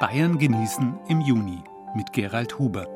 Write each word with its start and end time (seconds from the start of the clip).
Bayern 0.00 0.38
genießen 0.38 0.98
im 1.08 1.20
Juni 1.20 1.62
mit 1.94 2.14
Gerald 2.14 2.58
Huber. 2.58 2.86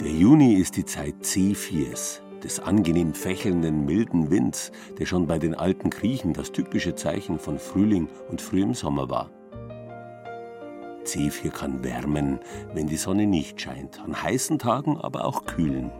Der 0.00 0.10
Juni 0.10 0.54
ist 0.54 0.78
die 0.78 0.86
Zeit 0.86 1.16
C4s, 1.20 2.22
des 2.42 2.58
angenehm 2.58 3.12
fächelnden, 3.12 3.84
milden 3.84 4.30
Winds, 4.30 4.72
der 4.98 5.04
schon 5.04 5.26
bei 5.26 5.38
den 5.38 5.54
alten 5.54 5.90
Griechen 5.90 6.32
das 6.32 6.52
typische 6.52 6.94
Zeichen 6.94 7.38
von 7.38 7.58
Frühling 7.58 8.08
und 8.30 8.40
frühem 8.40 8.72
Sommer 8.72 9.10
war. 9.10 9.28
C4 11.04 11.50
kann 11.50 11.84
wärmen, 11.84 12.40
wenn 12.72 12.86
die 12.86 12.96
Sonne 12.96 13.26
nicht 13.26 13.60
scheint, 13.60 14.00
an 14.00 14.22
heißen 14.22 14.58
Tagen 14.58 14.96
aber 14.96 15.26
auch 15.26 15.44
kühlen. 15.44 15.92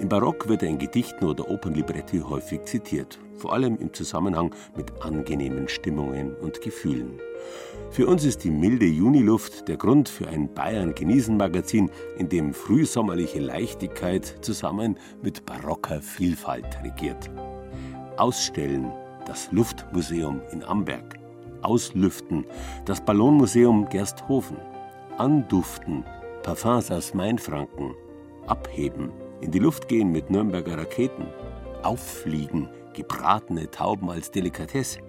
Im 0.00 0.08
Barock 0.08 0.48
wird 0.48 0.62
er 0.62 0.68
in 0.68 0.78
Gedichten 0.78 1.24
oder 1.24 1.50
Opernlibretti 1.50 2.20
häufig 2.20 2.62
zitiert, 2.64 3.18
vor 3.36 3.52
allem 3.52 3.76
im 3.78 3.92
Zusammenhang 3.92 4.54
mit 4.76 5.02
angenehmen 5.02 5.68
Stimmungen 5.68 6.34
und 6.36 6.60
Gefühlen. 6.60 7.18
Für 7.90 8.06
uns 8.06 8.24
ist 8.24 8.44
die 8.44 8.50
milde 8.50 8.86
Juniluft 8.86 9.66
der 9.66 9.76
Grund 9.76 10.08
für 10.08 10.28
ein 10.28 10.52
Bayern 10.52 10.94
genießen 10.94 11.36
Magazin, 11.36 11.90
in 12.16 12.28
dem 12.28 12.52
frühsommerliche 12.52 13.40
Leichtigkeit 13.40 14.36
zusammen 14.40 14.98
mit 15.22 15.46
barocker 15.46 16.00
Vielfalt 16.00 16.78
regiert. 16.84 17.30
Ausstellen 18.16 18.92
das 19.26 19.50
Luftmuseum 19.52 20.40
in 20.52 20.62
Amberg. 20.64 21.18
Auslüften 21.62 22.46
das 22.84 23.04
Ballonmuseum 23.04 23.88
Gersthofen. 23.88 24.56
Anduften 25.16 26.04
Parfums 26.42 26.90
aus 26.90 27.14
Mainfranken. 27.14 27.94
Abheben 28.46 29.10
in 29.40 29.50
die 29.50 29.58
Luft 29.58 29.88
gehen 29.88 30.10
mit 30.10 30.30
Nürnberger 30.30 30.78
Raketen, 30.78 31.26
auffliegen, 31.82 32.68
gebratene 32.94 33.70
Tauben 33.70 34.10
als 34.10 34.30
Delikatesse, 34.30 35.00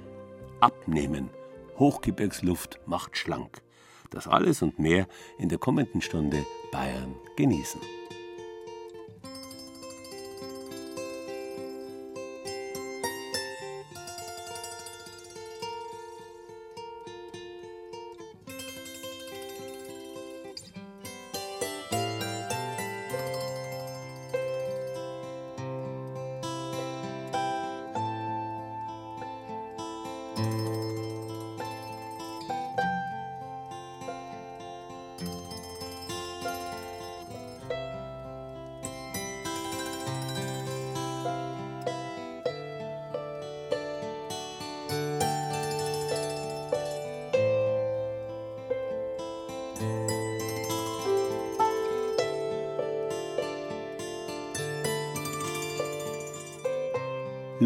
abnehmen, 0.60 1.30
Hochgebirgsluft 1.78 2.80
macht 2.86 3.18
schlank. 3.18 3.62
Das 4.10 4.28
alles 4.28 4.62
und 4.62 4.80
mehr 4.80 5.08
in 5.38 5.50
der 5.50 5.60
kommenden 5.60 6.02
Stunde 6.02 6.46
Bayern 6.72 7.16
genießen. 7.36 7.80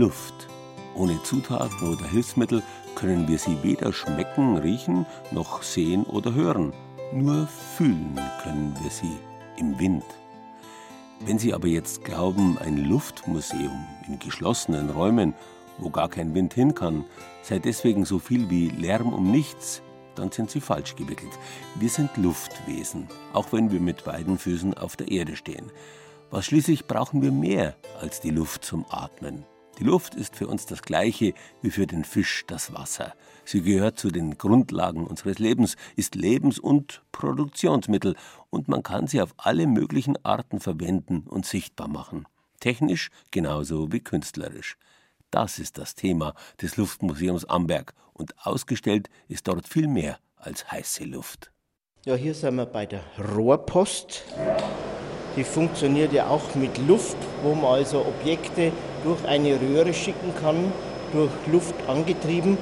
Luft. 0.03 0.49
Ohne 0.95 1.23
Zutaten 1.23 1.87
oder 1.87 2.05
Hilfsmittel 2.05 2.61
können 2.93 3.25
wir 3.29 3.39
sie 3.39 3.63
weder 3.63 3.93
schmecken, 3.93 4.57
riechen 4.57 5.05
noch 5.31 5.63
sehen 5.63 6.03
oder 6.03 6.33
hören. 6.33 6.73
Nur 7.13 7.47
fühlen 7.47 8.19
können 8.43 8.75
wir 8.81 8.91
sie 8.91 9.17
im 9.57 9.79
Wind. 9.79 10.03
Wenn 11.21 11.39
Sie 11.39 11.53
aber 11.53 11.67
jetzt 11.67 12.03
glauben, 12.03 12.57
ein 12.57 12.75
Luftmuseum 12.75 13.87
in 14.05 14.19
geschlossenen 14.19 14.89
Räumen, 14.89 15.33
wo 15.77 15.89
gar 15.89 16.09
kein 16.09 16.35
Wind 16.35 16.53
hin 16.53 16.75
kann, 16.75 17.05
sei 17.41 17.59
deswegen 17.59 18.03
so 18.03 18.19
viel 18.19 18.49
wie 18.49 18.67
Lärm 18.67 19.13
um 19.13 19.31
nichts, 19.31 19.81
dann 20.15 20.31
sind 20.31 20.51
Sie 20.51 20.59
falsch 20.59 20.97
gewickelt. 20.97 21.31
Wir 21.75 21.89
sind 21.89 22.17
Luftwesen, 22.17 23.07
auch 23.31 23.53
wenn 23.53 23.71
wir 23.71 23.79
mit 23.79 24.03
beiden 24.03 24.37
Füßen 24.37 24.73
auf 24.73 24.97
der 24.97 25.09
Erde 25.09 25.37
stehen. 25.37 25.71
Was 26.29 26.47
schließlich 26.47 26.87
brauchen 26.87 27.21
wir 27.21 27.31
mehr 27.31 27.77
als 28.01 28.19
die 28.19 28.31
Luft 28.31 28.65
zum 28.65 28.85
Atmen. 28.89 29.45
Die 29.79 29.83
Luft 29.83 30.13
ist 30.13 30.35
für 30.35 30.47
uns 30.47 30.65
das 30.67 30.83
gleiche 30.83 31.33
wie 31.61 31.71
für 31.71 31.87
den 31.87 32.03
Fisch 32.03 32.43
das 32.47 32.73
Wasser. 32.73 33.13
Sie 33.43 33.61
gehört 33.61 33.99
zu 33.99 34.11
den 34.11 34.37
Grundlagen 34.37 35.07
unseres 35.07 35.39
Lebens, 35.39 35.75
ist 35.95 36.15
Lebens- 36.15 36.59
und 36.59 37.01
Produktionsmittel 37.11 38.15
und 38.49 38.67
man 38.67 38.83
kann 38.83 39.07
sie 39.07 39.21
auf 39.21 39.33
alle 39.37 39.65
möglichen 39.65 40.23
Arten 40.23 40.59
verwenden 40.59 41.23
und 41.27 41.45
sichtbar 41.45 41.87
machen. 41.87 42.27
Technisch 42.59 43.09
genauso 43.31 43.91
wie 43.91 43.99
künstlerisch. 43.99 44.77
Das 45.31 45.57
ist 45.57 45.79
das 45.79 45.95
Thema 45.95 46.35
des 46.61 46.77
Luftmuseums 46.77 47.45
Amberg 47.45 47.93
und 48.13 48.35
ausgestellt 48.45 49.09
ist 49.27 49.47
dort 49.47 49.67
viel 49.67 49.87
mehr 49.87 50.19
als 50.35 50.71
heiße 50.71 51.03
Luft. 51.05 51.51
Ja, 52.05 52.15
hier 52.15 52.35
sind 52.35 52.55
wir 52.55 52.67
bei 52.67 52.85
der 52.85 53.01
Rohrpost. 53.35 54.23
Die 55.35 55.43
funktioniert 55.43 56.13
ja 56.13 56.27
auch 56.27 56.53
mit 56.53 56.77
Luft, 56.87 57.17
wo 57.41 57.55
man 57.55 57.75
also 57.75 58.05
Objekte 58.05 58.71
durch 59.03 59.25
eine 59.25 59.59
Röhre 59.59 59.93
schicken 59.93 60.33
kann, 60.39 60.71
durch 61.11 61.31
Luft 61.51 61.73
angetrieben. 61.87 62.57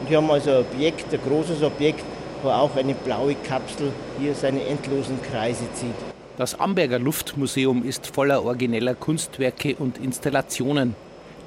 Und 0.00 0.08
hier 0.08 0.16
haben 0.18 0.26
wir 0.26 0.34
also 0.34 0.50
ein 0.50 0.64
Objekt, 0.72 1.12
ein 1.12 1.20
großes 1.26 1.62
Objekt, 1.62 2.04
wo 2.42 2.48
auch 2.48 2.74
eine 2.76 2.94
blaue 2.94 3.36
Kapsel 3.36 3.92
hier 4.18 4.34
seine 4.34 4.64
endlosen 4.64 5.20
Kreise 5.22 5.64
zieht. 5.74 5.94
Das 6.36 6.58
Amberger 6.58 6.98
Luftmuseum 6.98 7.84
ist 7.84 8.08
voller 8.08 8.44
origineller 8.44 8.94
Kunstwerke 8.94 9.76
und 9.76 9.98
Installationen. 9.98 10.94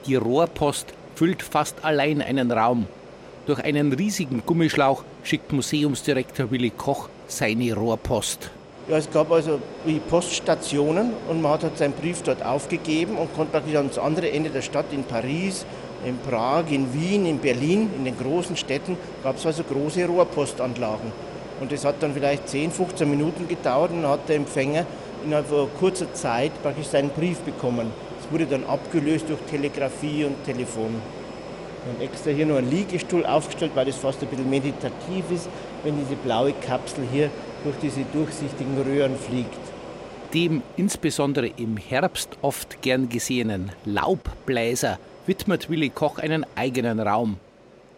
Die 0.08 0.16
Rohrpost 0.16 0.94
füllt 1.14 1.44
fast 1.44 1.84
allein 1.84 2.22
einen 2.22 2.52
Raum. 2.52 2.88
Durch 3.46 3.64
einen 3.64 3.92
riesigen 3.94 4.44
Gummischlauch 4.46 5.04
schickt 5.24 5.52
Museumsdirektor 5.52 6.50
Willi 6.52 6.72
Koch 6.72 7.10
seine 7.28 7.74
Rohrpost. 7.74 8.50
Ja, 8.90 8.98
es 8.98 9.12
gab 9.12 9.32
also 9.32 9.60
wie 9.86 10.00
Poststationen 10.00 11.12
und 11.30 11.44
man 11.44 11.52
hat 11.52 11.62
halt 11.62 11.78
seinen 11.78 11.94
Brief 11.94 12.24
dort 12.24 12.44
aufgegeben 12.44 13.20
und 13.20 13.32
konnte 13.36 13.52
praktisch 13.52 13.76
ans 13.76 14.00
andere 14.00 14.32
Ende 14.32 14.50
der 14.50 14.64
Stadt 14.64 14.88
in 14.92 15.04
Paris, 15.04 15.64
in 16.04 16.18
Prag, 16.18 16.64
in 16.72 16.92
Wien, 16.92 17.28
in 17.28 17.38
Berlin, 17.38 17.92
in 17.96 18.06
den 18.06 18.18
großen 18.18 18.58
Städten 18.58 18.98
gab 19.24 19.38
es 19.38 19.46
also 19.46 19.62
große 19.64 20.04
Rohrpostanlagen. 20.08 21.12
Und 21.62 21.72
das 21.72 21.86
hat 21.86 21.98
dann 22.00 22.16
vielleicht 22.16 22.50
10, 22.50 22.72
15 22.72 23.08
Minuten 23.08 23.48
gedauert 23.48 23.92
und 23.92 24.02
dann 24.02 24.12
hat 24.12 24.28
der 24.28 24.38
Empfänger 24.38 24.88
innerhalb 25.24 25.46
von 25.46 25.68
kurzer 25.80 26.12
Zeit 26.16 26.52
praktisch 26.64 26.88
seinen 26.88 27.12
Brief 27.12 27.38
bekommen. 27.42 27.92
Es 28.20 28.32
wurde 28.32 28.48
dann 28.48 28.64
abgelöst 28.64 29.26
durch 29.30 29.40
Telegrafie 29.52 30.26
und 30.26 30.44
Telefon. 30.46 31.00
Wir 31.86 31.94
haben 31.94 32.02
extra 32.12 32.32
hier 32.32 32.48
noch 32.48 32.58
einen 32.58 32.72
Liegestuhl 32.72 33.24
aufgestellt, 33.24 33.74
weil 33.76 33.86
das 33.86 33.98
fast 33.98 34.20
ein 34.24 34.30
bisschen 34.30 34.50
meditativ 34.50 35.26
ist, 35.30 35.48
wenn 35.84 35.96
diese 36.00 36.16
blaue 36.16 36.54
Kapsel 36.54 37.04
hier 37.12 37.30
durch 37.64 37.76
diese 37.82 38.04
durchsichtigen 38.14 38.82
Röhren 38.82 39.16
fliegt. 39.16 39.60
Dem 40.34 40.62
insbesondere 40.78 41.48
im 41.58 41.78
Herbst 41.78 42.38
oft 42.42 42.82
gern 42.82 43.10
gesehenen 43.10 43.72
Laubbläser 43.86 45.00
widmet 45.26 45.70
Willi 45.70 45.90
Koch 45.90 46.20
einen 46.20 46.46
eigenen 46.56 47.00
Raum. 47.00 47.38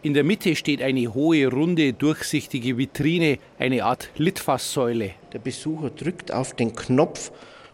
In 0.04 0.14
der 0.16 0.24
Mitte 0.24 0.56
steht 0.56 0.82
eine 0.82 1.14
hohe, 1.14 1.48
runde, 1.48 1.94
durchsichtige 1.94 2.78
Vitrine, 2.78 3.38
eine 3.60 3.84
Art 3.84 4.10
Litfaßsäule. 4.18 5.12
Der 5.32 5.40
Besucher 5.40 5.92
drückt 5.92 6.34
auf 6.34 6.56
den 6.56 6.76
Knopf 6.76 7.32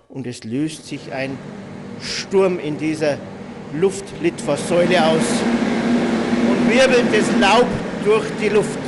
und 0.10 0.28
es 0.28 0.44
löst 0.44 0.88
sich 0.88 1.14
ein 1.14 1.38
Sturm 2.02 2.60
in 2.60 2.78
dieser 2.78 3.18
Luftlitfaßsäule 3.80 5.06
aus 5.06 5.42
und 6.50 6.70
wirbelt 6.70 7.06
das 7.14 7.30
Laub 7.40 7.68
durch 8.04 8.26
die 8.42 8.50
Luft. 8.50 8.87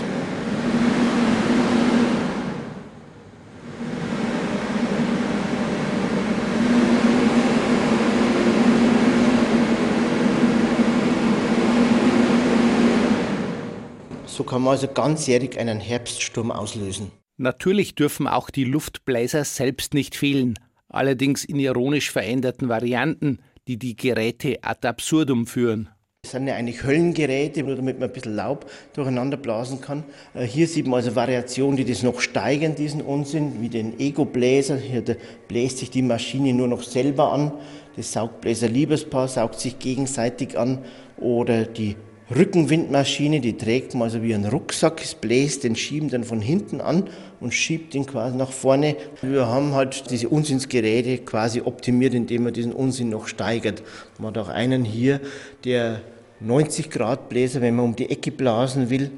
So 14.40 14.46
kann 14.46 14.62
man 14.62 14.72
also 14.72 14.88
ganzjährig 14.88 15.60
einen 15.60 15.82
Herbststurm 15.82 16.50
auslösen. 16.50 17.12
Natürlich 17.36 17.96
dürfen 17.96 18.26
auch 18.26 18.50
die 18.50 18.64
Luftbläser 18.64 19.44
selbst 19.44 19.94
nicht 19.94 20.16
fehlen, 20.16 20.58
allerdings 20.88 21.44
in 21.44 21.60
ironisch 21.60 22.10
veränderten 22.10 22.70
Varianten, 22.70 23.40
die 23.68 23.76
die 23.76 23.98
Geräte 23.98 24.60
ad 24.62 24.88
absurdum 24.88 25.46
führen. 25.46 25.90
Das 26.24 26.32
sind 26.32 26.48
ja 26.48 26.56
eigentlich 26.56 26.84
Höllengeräte, 26.84 27.66
damit 27.66 28.00
man 28.00 28.08
ein 28.08 28.14
bisschen 28.14 28.38
Laub 28.38 28.72
durcheinander 28.94 29.36
blasen 29.36 29.82
kann. 29.82 30.06
Äh, 30.34 30.46
hier 30.46 30.70
sieht 30.70 30.88
man 30.88 31.02
also 31.02 31.18
Variationen, 31.18 31.76
die 31.76 31.84
das 31.84 32.02
noch 32.02 32.22
steigern, 32.22 32.76
diesen 32.76 33.02
Unsinn, 33.02 33.60
wie 33.60 33.68
den 33.68 34.00
Ego-Bläser. 34.00 34.78
Hier 34.78 35.04
bläst 35.50 35.80
sich 35.80 35.92
die 35.92 36.02
Maschine 36.02 36.54
nur 36.54 36.70
noch 36.70 36.84
selber 36.84 37.34
an. 37.34 37.52
Das 37.98 38.14
Saugbläser-Liebespaar 38.14 39.28
saugt 39.28 39.60
sich 39.60 39.80
gegenseitig 39.80 40.58
an. 40.58 40.80
Oder 41.18 41.66
die 41.66 41.98
Rückenwindmaschine, 42.36 43.40
die 43.40 43.58
trägt 43.58 43.96
man 43.96 44.04
also 44.04 44.22
wie 44.22 44.36
ein 44.36 44.46
Rucksack, 44.46 45.02
es 45.02 45.16
bläst 45.16 45.64
den 45.64 45.76
Schieben 45.76 46.10
dann 46.10 46.24
von 46.24 46.42
hinten 46.42 46.80
an 46.80 47.10
und 47.40 47.56
schiebt 47.56 47.96
ihn 47.96 48.06
quasi 48.06 48.38
nach 48.38 48.52
vorne. 48.52 48.96
Wir 49.24 49.48
haben 49.48 49.74
halt 49.74 50.12
diese 50.12 50.30
Unsinnsgeräte 50.30 51.18
quasi 51.20 51.62
optimiert, 51.62 52.14
indem 52.14 52.44
man 52.44 52.54
diesen 52.54 52.72
Unsinn 52.72 53.10
noch 53.10 53.28
steigert. 53.28 53.82
Man 54.20 54.28
hat 54.28 54.38
auch 54.38 54.50
einen 54.50 54.86
hier, 54.86 55.22
der 55.64 56.02
90 56.40 56.92
Grad 56.92 57.30
Bläser, 57.30 57.62
wenn 57.62 57.76
man 57.76 57.86
um 57.86 57.96
die 57.96 58.12
Ecke 58.12 58.32
blasen 58.32 58.92
will, 58.92 59.10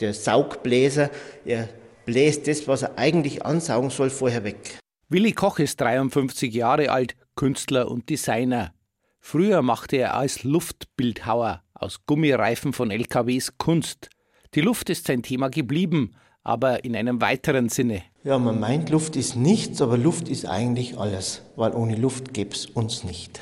der 0.00 0.12
Saugbläser, 0.12 1.10
er 1.46 1.66
bläst 2.04 2.46
das, 2.46 2.68
was 2.68 2.82
er 2.82 2.98
eigentlich 2.98 3.44
ansaugen 3.44 3.88
soll, 3.88 4.10
vorher 4.10 4.44
weg. 4.44 4.78
Willi 5.08 5.32
Koch 5.32 5.58
ist 5.58 5.80
53 5.80 6.52
Jahre 6.52 6.90
alt, 6.90 7.16
Künstler 7.36 7.90
und 7.90 8.10
Designer. 8.10 8.74
Früher 9.18 9.62
machte 9.62 9.96
er 9.96 10.14
als 10.14 10.44
Luftbildhauer 10.44 11.62
aus 11.80 12.00
Gummireifen 12.06 12.72
von 12.72 12.90
LKWs 12.90 13.56
Kunst. 13.58 14.10
Die 14.54 14.60
Luft 14.60 14.90
ist 14.90 15.06
sein 15.06 15.22
Thema 15.22 15.48
geblieben, 15.48 16.12
aber 16.44 16.84
in 16.84 16.94
einem 16.94 17.20
weiteren 17.20 17.68
Sinne. 17.68 18.02
Ja, 18.22 18.38
man 18.38 18.60
meint, 18.60 18.90
Luft 18.90 19.16
ist 19.16 19.34
nichts, 19.34 19.80
aber 19.80 19.96
Luft 19.96 20.28
ist 20.28 20.44
eigentlich 20.44 20.98
alles, 20.98 21.42
weil 21.56 21.72
ohne 21.72 21.96
Luft 21.96 22.34
gäbe 22.34 22.54
es 22.54 22.66
uns 22.66 23.02
nicht. 23.02 23.40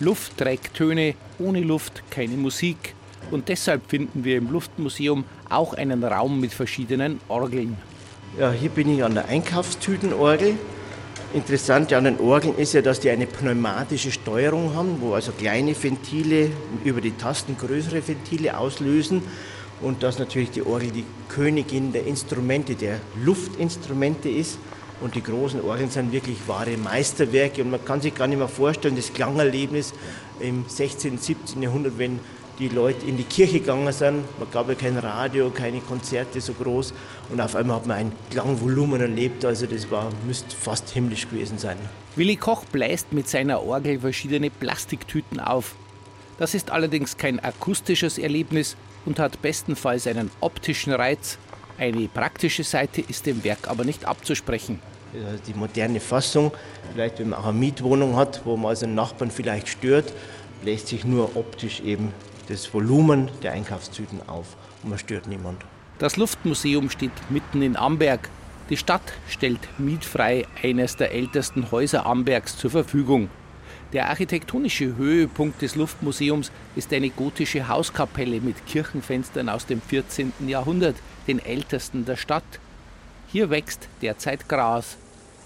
Luft 0.00 0.38
trägt 0.38 0.74
Töne, 0.74 1.14
ohne 1.38 1.60
Luft 1.60 2.02
keine 2.10 2.36
Musik. 2.36 2.94
Und 3.30 3.48
deshalb 3.48 3.88
finden 3.90 4.24
wir 4.24 4.38
im 4.38 4.50
Luftmuseum 4.50 5.24
auch 5.50 5.74
einen 5.74 6.02
Raum 6.02 6.40
mit 6.40 6.52
verschiedenen 6.52 7.20
Orgeln. 7.28 7.76
Ja, 8.38 8.50
hier 8.50 8.70
bin 8.70 8.88
ich 8.88 9.04
an 9.04 9.14
der 9.14 9.26
Einkaufstütenorgel. 9.26 10.54
Interessant 11.32 11.92
an 11.92 12.02
den 12.02 12.18
Orgeln 12.18 12.56
ist 12.56 12.72
ja, 12.72 12.82
dass 12.82 12.98
die 12.98 13.08
eine 13.08 13.24
pneumatische 13.24 14.10
Steuerung 14.10 14.74
haben, 14.74 14.96
wo 15.00 15.14
also 15.14 15.30
kleine 15.30 15.80
Ventile 15.80 16.50
über 16.82 17.00
die 17.00 17.12
Tasten 17.12 17.56
größere 17.56 18.06
Ventile 18.08 18.58
auslösen 18.58 19.22
und 19.80 20.02
dass 20.02 20.18
natürlich 20.18 20.50
die 20.50 20.66
Orgel 20.66 20.90
die 20.90 21.04
Königin 21.28 21.92
der 21.92 22.04
Instrumente, 22.04 22.74
der 22.74 22.98
Luftinstrumente 23.22 24.28
ist. 24.28 24.58
Und 25.00 25.14
die 25.14 25.22
großen 25.22 25.62
Orgeln 25.62 25.88
sind 25.88 26.10
wirklich 26.10 26.36
wahre 26.48 26.76
Meisterwerke 26.76 27.62
und 27.62 27.70
man 27.70 27.84
kann 27.84 28.00
sich 28.00 28.12
gar 28.12 28.26
nicht 28.26 28.38
mehr 28.38 28.48
vorstellen, 28.48 28.96
das 28.96 29.12
Klangerlebnis 29.12 29.94
im 30.40 30.64
16., 30.66 31.16
17. 31.16 31.62
Jahrhundert, 31.62 31.96
wenn 31.96 32.18
die 32.60 32.68
Leute 32.68 33.06
in 33.06 33.16
die 33.16 33.24
Kirche 33.24 33.60
gegangen 33.60 33.92
sind. 33.92 34.22
Man 34.38 34.50
gab 34.52 34.68
ja 34.68 34.74
kein 34.74 34.96
Radio, 34.98 35.50
keine 35.50 35.80
Konzerte 35.80 36.40
so 36.40 36.52
groß. 36.52 36.92
Und 37.30 37.40
auf 37.40 37.56
einmal 37.56 37.76
hat 37.76 37.86
man 37.86 37.96
ein 37.96 38.12
Klangvolumen 38.30 39.00
erlebt. 39.00 39.44
Also 39.44 39.66
das 39.66 39.90
war, 39.90 40.10
müsste 40.26 40.54
fast 40.54 40.90
himmlisch 40.90 41.28
gewesen 41.28 41.58
sein. 41.58 41.78
Willi 42.16 42.36
Koch 42.36 42.64
bläst 42.66 43.12
mit 43.12 43.28
seiner 43.28 43.62
Orgel 43.62 44.00
verschiedene 44.00 44.50
Plastiktüten 44.50 45.40
auf. 45.40 45.74
Das 46.38 46.54
ist 46.54 46.70
allerdings 46.70 47.16
kein 47.16 47.40
akustisches 47.40 48.18
Erlebnis 48.18 48.76
und 49.06 49.18
hat 49.18 49.40
bestenfalls 49.40 50.06
einen 50.06 50.30
optischen 50.40 50.92
Reiz. 50.92 51.38
Eine 51.78 52.08
praktische 52.08 52.64
Seite 52.64 53.00
ist 53.00 53.24
dem 53.24 53.42
Werk 53.42 53.68
aber 53.68 53.84
nicht 53.84 54.04
abzusprechen. 54.04 54.80
Die 55.46 55.54
moderne 55.54 55.98
Fassung, 55.98 56.52
vielleicht 56.92 57.18
wenn 57.18 57.30
man 57.30 57.40
auch 57.40 57.46
eine 57.46 57.58
Mietwohnung 57.58 58.16
hat, 58.16 58.42
wo 58.44 58.56
man 58.56 58.70
also 58.70 58.84
einen 58.84 58.94
Nachbarn 58.94 59.30
vielleicht 59.30 59.68
stört, 59.68 60.12
bläst 60.62 60.88
sich 60.88 61.04
nur 61.04 61.36
optisch 61.36 61.80
eben 61.80 62.12
das 62.50 62.72
Volumen 62.74 63.30
der 63.42 63.52
Einkaufstüten 63.52 64.28
auf 64.28 64.56
und 64.82 64.90
man 64.90 64.98
stört 64.98 65.26
niemand. 65.26 65.62
Das 65.98 66.16
Luftmuseum 66.16 66.90
steht 66.90 67.12
mitten 67.30 67.62
in 67.62 67.76
Amberg. 67.76 68.28
Die 68.68 68.76
Stadt 68.76 69.12
stellt 69.28 69.60
mietfrei 69.78 70.46
eines 70.62 70.96
der 70.96 71.12
ältesten 71.12 71.70
Häuser 71.70 72.06
Ambergs 72.06 72.56
zur 72.56 72.70
Verfügung. 72.70 73.28
Der 73.92 74.08
architektonische 74.08 74.96
Höhepunkt 74.96 75.62
des 75.62 75.74
Luftmuseums 75.74 76.52
ist 76.76 76.92
eine 76.92 77.10
gotische 77.10 77.66
Hauskapelle 77.66 78.40
mit 78.40 78.66
Kirchenfenstern 78.66 79.48
aus 79.48 79.66
dem 79.66 79.80
14. 79.80 80.32
Jahrhundert, 80.46 80.96
den 81.26 81.44
ältesten 81.44 82.04
der 82.04 82.16
Stadt. 82.16 82.44
Hier 83.26 83.50
wächst 83.50 83.88
derzeit 84.00 84.48
Gras. 84.48 84.96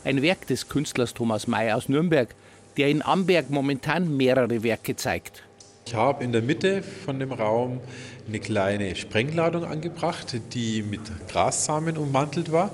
Ein 0.05 0.21
Werk 0.21 0.47
des 0.47 0.69
Künstlers 0.69 1.15
Thomas 1.15 1.47
May 1.47 1.73
aus 1.73 1.89
Nürnberg, 1.89 2.35
der 2.77 2.89
in 2.89 3.03
Amberg 3.03 3.49
momentan 3.49 4.15
mehrere 4.15 4.63
Werke 4.63 4.97
zeigt. 4.97 5.43
Ich 5.87 5.95
habe 5.95 6.25
in 6.25 6.33
der 6.33 6.41
Mitte 6.41 6.83
von 6.83 7.21
dem 7.21 7.31
Raum 7.31 7.79
eine 8.27 8.41
kleine 8.41 8.97
Sprengladung 8.97 9.65
angebracht, 9.65 10.35
die 10.55 10.83
mit 10.83 11.01
Grassamen 11.29 11.99
ummantelt 11.99 12.51
war. 12.51 12.71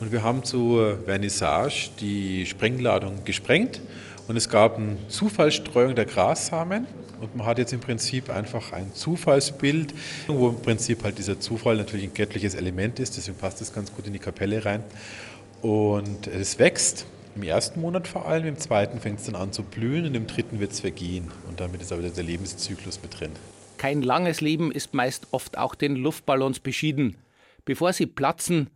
Und 0.00 0.10
wir 0.10 0.24
haben 0.24 0.42
zur 0.42 0.98
Vernissage 1.04 1.90
die 2.00 2.46
Sprengladung 2.46 3.24
gesprengt 3.24 3.80
und 4.26 4.36
es 4.36 4.48
gab 4.48 4.76
eine 4.76 4.96
Zufallsstreuung 5.06 5.94
der 5.94 6.04
Grassamen. 6.04 6.86
Und 7.20 7.36
man 7.36 7.46
hat 7.46 7.58
jetzt 7.58 7.72
im 7.72 7.80
Prinzip 7.80 8.28
einfach 8.28 8.72
ein 8.72 8.92
Zufallsbild, 8.92 9.94
wo 10.26 10.48
im 10.48 10.60
Prinzip 10.60 11.04
halt 11.04 11.18
dieser 11.18 11.38
Zufall 11.38 11.76
natürlich 11.76 12.06
ein 12.06 12.14
göttliches 12.14 12.54
Element 12.54 12.98
ist. 12.98 13.16
Deswegen 13.16 13.38
passt 13.38 13.60
das 13.60 13.72
ganz 13.72 13.92
gut 13.92 14.06
in 14.06 14.12
die 14.12 14.18
Kapelle 14.18 14.64
rein. 14.64 14.82
Und 15.62 16.26
es 16.26 16.58
wächst 16.58 17.06
im 17.38 17.44
ersten 17.44 17.80
Monat 17.80 18.08
vor 18.08 18.26
allem, 18.26 18.46
im 18.46 18.58
zweiten 18.58 18.98
fängt 18.98 19.20
es 19.20 19.26
dann 19.26 19.36
an 19.36 19.52
zu 19.52 19.62
blühen 19.62 20.06
und 20.06 20.14
im 20.16 20.26
dritten 20.26 20.58
wird 20.58 20.72
es 20.72 20.80
vergehen. 20.80 21.30
Und 21.48 21.60
damit 21.60 21.80
ist 21.80 21.92
aber 21.92 22.02
der 22.02 22.24
Lebenszyklus 22.24 23.00
mit 23.00 23.20
drin. 23.20 23.30
Kein 23.76 24.02
langes 24.02 24.40
Leben 24.40 24.72
ist 24.72 24.92
meist 24.92 25.28
oft 25.30 25.56
auch 25.56 25.76
den 25.76 25.94
Luftballons 25.94 26.58
beschieden. 26.58 27.16
Bevor 27.64 27.92
sie 27.92 28.06
platzen, 28.06 28.70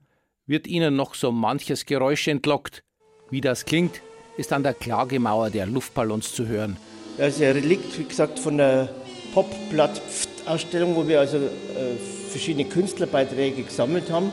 wird 0.46 0.68
ihnen 0.68 0.94
noch 0.94 1.14
so 1.14 1.32
manches 1.32 1.86
Geräusch 1.86 2.28
entlockt. 2.28 2.84
Wie 3.30 3.40
das 3.40 3.64
klingt, 3.64 4.00
ist 4.36 4.52
an 4.52 4.62
der 4.62 4.74
Klagemauer 4.74 5.50
der 5.50 5.66
Luftballons 5.66 6.32
zu 6.32 6.46
hören. 6.46 6.76
Das 7.18 7.34
ist 7.34 7.42
ein 7.42 7.52
Relikt, 7.52 7.98
wie 7.98 8.04
gesagt, 8.04 8.38
von 8.38 8.58
der 8.58 8.88
Pop-Blatt-Ausstellung, 9.34 10.94
wo 10.94 11.08
wir 11.08 11.18
also 11.18 11.38
äh, 11.38 11.96
verschiedene 12.30 12.68
Künstlerbeiträge 12.68 13.62
gesammelt 13.62 14.08
haben. 14.08 14.30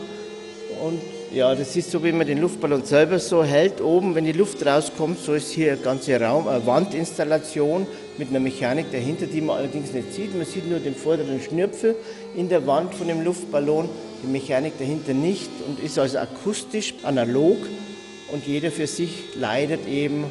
Und 0.83 1.01
ja, 1.33 1.53
das 1.53 1.75
ist 1.75 1.91
so, 1.91 2.03
wie 2.03 2.11
man 2.11 2.25
den 2.25 2.39
Luftballon 2.39 2.83
selber 2.83 3.19
so 3.19 3.43
hält. 3.43 3.81
Oben, 3.81 4.15
wenn 4.15 4.25
die 4.25 4.31
Luft 4.31 4.65
rauskommt, 4.65 5.19
so 5.19 5.33
ist 5.33 5.51
hier 5.51 5.73
ein 5.73 5.83
ganzer 5.83 6.21
Raum, 6.21 6.47
eine 6.47 6.65
Wandinstallation 6.65 7.85
mit 8.17 8.29
einer 8.29 8.39
Mechanik 8.39 8.91
dahinter, 8.91 9.27
die 9.27 9.41
man 9.41 9.57
allerdings 9.57 9.93
nicht 9.93 10.13
sieht. 10.13 10.35
Man 10.35 10.45
sieht 10.45 10.69
nur 10.69 10.79
den 10.79 10.95
vorderen 10.95 11.39
Schnürpfel 11.39 11.95
in 12.35 12.49
der 12.49 12.65
Wand 12.65 12.95
von 12.95 13.07
dem 13.07 13.23
Luftballon, 13.23 13.89
die 14.23 14.27
Mechanik 14.27 14.77
dahinter 14.79 15.13
nicht 15.13 15.49
und 15.67 15.79
ist 15.79 15.99
also 15.99 16.17
akustisch 16.17 16.95
analog 17.03 17.57
und 18.31 18.47
jeder 18.47 18.71
für 18.71 18.87
sich 18.87 19.35
leidet 19.35 19.87
eben 19.87 20.25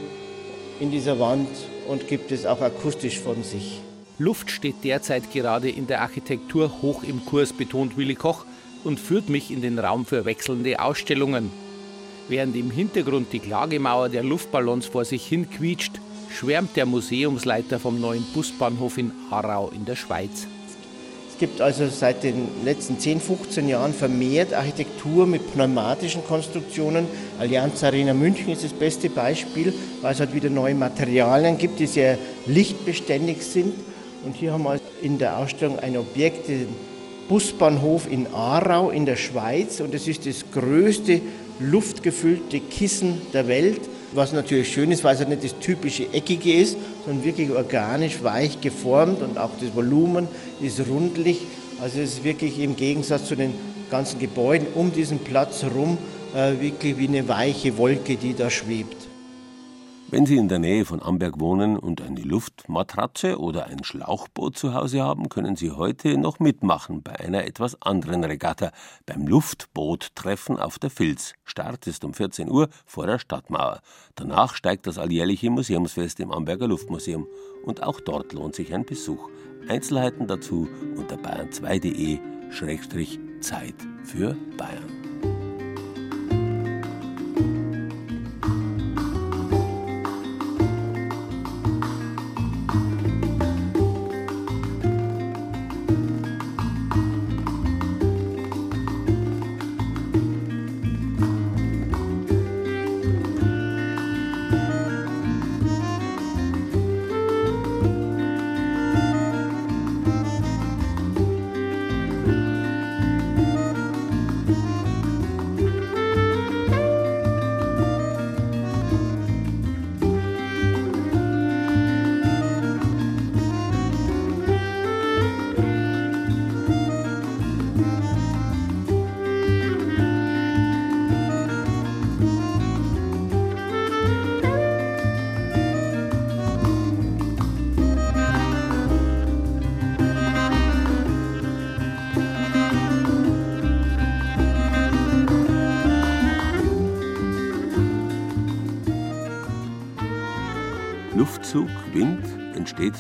in 0.81 0.91
dieser 0.91 1.19
Wand 1.19 1.49
und 1.87 2.09
gibt 2.09 2.33
es 2.33 2.45
auch 2.45 2.61
akustisch 2.61 3.19
von 3.21 3.43
sich. 3.43 3.81
Luft 4.19 4.51
steht 4.51 4.83
derzeit 4.83 5.33
gerade 5.33 5.71
in 5.71 5.87
der 5.87 6.01
Architektur 6.01 6.83
hoch 6.83 7.05
im 7.05 7.25
Kurs, 7.25 7.53
betont 7.53 7.97
Willi 7.97 8.17
Koch 8.17 8.45
und 8.85 9.01
führt 9.01 9.29
mich 9.29 9.51
in 9.51 9.63
den 9.63 9.79
Raum 9.79 10.07
für 10.07 10.25
wechselnde 10.25 10.81
Ausstellungen. 10.81 11.51
Während 12.29 12.57
im 12.57 12.71
Hintergrund 12.71 13.33
die 13.33 13.39
Klagemauer 13.39 14.09
der 14.09 14.23
Luftballons 14.23 14.87
vor 14.87 15.05
sich 15.05 15.27
hin 15.27 15.49
quietscht, 15.49 15.93
schwärmt 16.31 16.77
der 16.77 16.87
Museumsleiter 16.87 17.79
vom 17.79 18.01
neuen 18.01 18.25
Busbahnhof 18.35 18.99
in 18.99 19.13
Aarau 19.31 19.71
in 19.75 19.85
der 19.85 19.97
Schweiz. 19.97 20.47
Es 21.31 21.39
gibt 21.41 21.61
also 21.61 21.89
seit 21.89 22.25
den 22.25 22.49
letzten 22.65 22.99
10, 22.99 23.21
15 23.21 23.69
Jahren 23.69 23.95
vermehrt 23.95 24.53
Architektur 24.53 25.25
mit 25.25 25.53
pneumatischen 25.53 26.25
Konstruktionen. 26.25 27.07
Allianz 27.39 27.85
Arena 27.85 28.13
München 28.13 28.49
ist 28.49 28.65
das 28.65 28.73
beste 28.73 29.09
Beispiel, 29.09 29.73
weil 30.03 30.13
es 30.13 30.21
halt 30.21 30.35
wieder 30.35 30.51
neue 30.51 30.75
Materialien 30.75 31.57
gibt, 31.57 31.79
die 31.79 31.87
sehr 31.87 32.19
lichtbeständig 32.47 33.43
sind. 33.43 33.73
Und 34.25 34.35
hier 34.35 34.53
haben 34.53 34.65
wir 34.65 34.81
in 35.01 35.19
der 35.19 35.39
Ausstellung 35.39 35.79
ein 35.79 35.97
Objekt, 35.97 36.49
den 36.49 36.67
Busbahnhof 37.29 38.11
in 38.11 38.27
Aarau 38.33 38.91
in 38.91 39.07
der 39.07 39.17
Schweiz. 39.17 39.81
Und 39.81 39.95
es 39.95 40.09
ist 40.09 40.27
das 40.27 40.45
größte 40.53 41.21
luftgefüllte 41.61 42.61
Kissen 42.61 43.21
der 43.33 43.49
Welt. 43.49 43.81
Was 44.13 44.33
natürlich 44.33 44.73
schön 44.73 44.91
ist, 44.91 45.05
weil 45.05 45.15
es 45.15 45.29
nicht 45.29 45.45
das 45.45 45.59
typische 45.59 46.05
Eckige 46.13 46.55
ist, 46.55 46.79
sondern 47.05 47.25
wirklich 47.25 47.51
organisch 47.51 48.23
weich 48.23 48.61
geformt 48.61 49.21
und 49.21 49.37
auch 49.37 49.51
das 49.61 49.75
Volumen 49.75 50.29
ist 50.63 50.81
rundlich. 50.89 51.43
Also 51.81 52.01
es 52.01 52.15
ist 52.15 52.25
wirklich 52.25 52.59
im 52.59 52.75
Gegensatz 52.75 53.27
zu 53.27 53.37
den 53.37 53.53
ganzen 53.91 54.19
Gebäuden 54.19 54.67
um 54.75 54.93
diesen 54.93 55.19
Platz 55.19 55.63
herum 55.63 55.99
äh, 56.35 56.61
wirklich 56.61 56.97
wie 56.99 57.09
eine 57.09 57.29
weiche 57.29 57.77
Wolke, 57.77 58.17
die 58.17 58.35
da 58.35 58.51
schwebt. 58.51 58.98
Wenn 60.11 60.25
Sie 60.25 60.39
in 60.39 60.49
der 60.49 60.59
Nähe 60.59 60.87
von 60.87 61.03
Amberg 61.03 61.39
wohnen 61.39 61.79
und 61.79 62.01
eine 62.01 62.23
Luftmatratze 62.23 63.39
oder 63.39 63.67
ein 63.67 63.85
Schlauchboot 63.85 64.57
zu 64.57 64.73
Hause 64.73 65.03
haben, 65.03 65.29
können 65.29 65.55
Sie 65.55 65.71
heute 65.71 66.17
noch 66.17 66.41
mitmachen 66.41 67.03
bei 67.03 67.21
einer 67.21 67.45
etwas 67.45 67.83
anderen 67.83 68.25
Regatta, 68.25 68.73
beim 69.05 69.27
Luftboottreffen 69.27 70.59
auf 70.59 70.79
der 70.79 70.89
Filz. 70.89 71.35
Start 71.45 71.87
ist 71.87 72.07
um 72.07 72.15
14 72.15 72.51
Uhr 72.51 72.71
vor 72.87 73.07
der 73.07 73.19
Stadtmauer. 73.19 73.83
Danach 74.15 74.55
steigt 74.55 74.87
das 74.87 74.97
alljährliche 74.97 75.51
Museumsfest 75.51 76.21
im 76.21 76.33
Amberger 76.33 76.69
Luftmuseum. 76.69 77.27
Und 77.67 77.83
auch 77.83 78.01
dort 78.01 78.33
lohnt 78.33 78.55
sich 78.55 78.73
ein 78.73 78.87
Besuch. 78.87 79.29
Einzelheiten 79.69 80.27
dazu 80.27 80.71
unter 80.97 81.17
bayern2.de-Zeit 81.17 83.75
für 84.05 84.35
Bayern. 84.57 85.08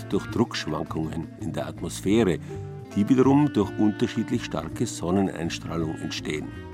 Durch 0.08 0.26
Druckschwankungen 0.26 1.28
in 1.40 1.52
der 1.52 1.66
Atmosphäre, 1.66 2.38
die 2.94 3.08
wiederum 3.08 3.52
durch 3.52 3.70
unterschiedlich 3.78 4.44
starke 4.44 4.86
Sonneneinstrahlung 4.86 5.96
entstehen. 5.96 6.67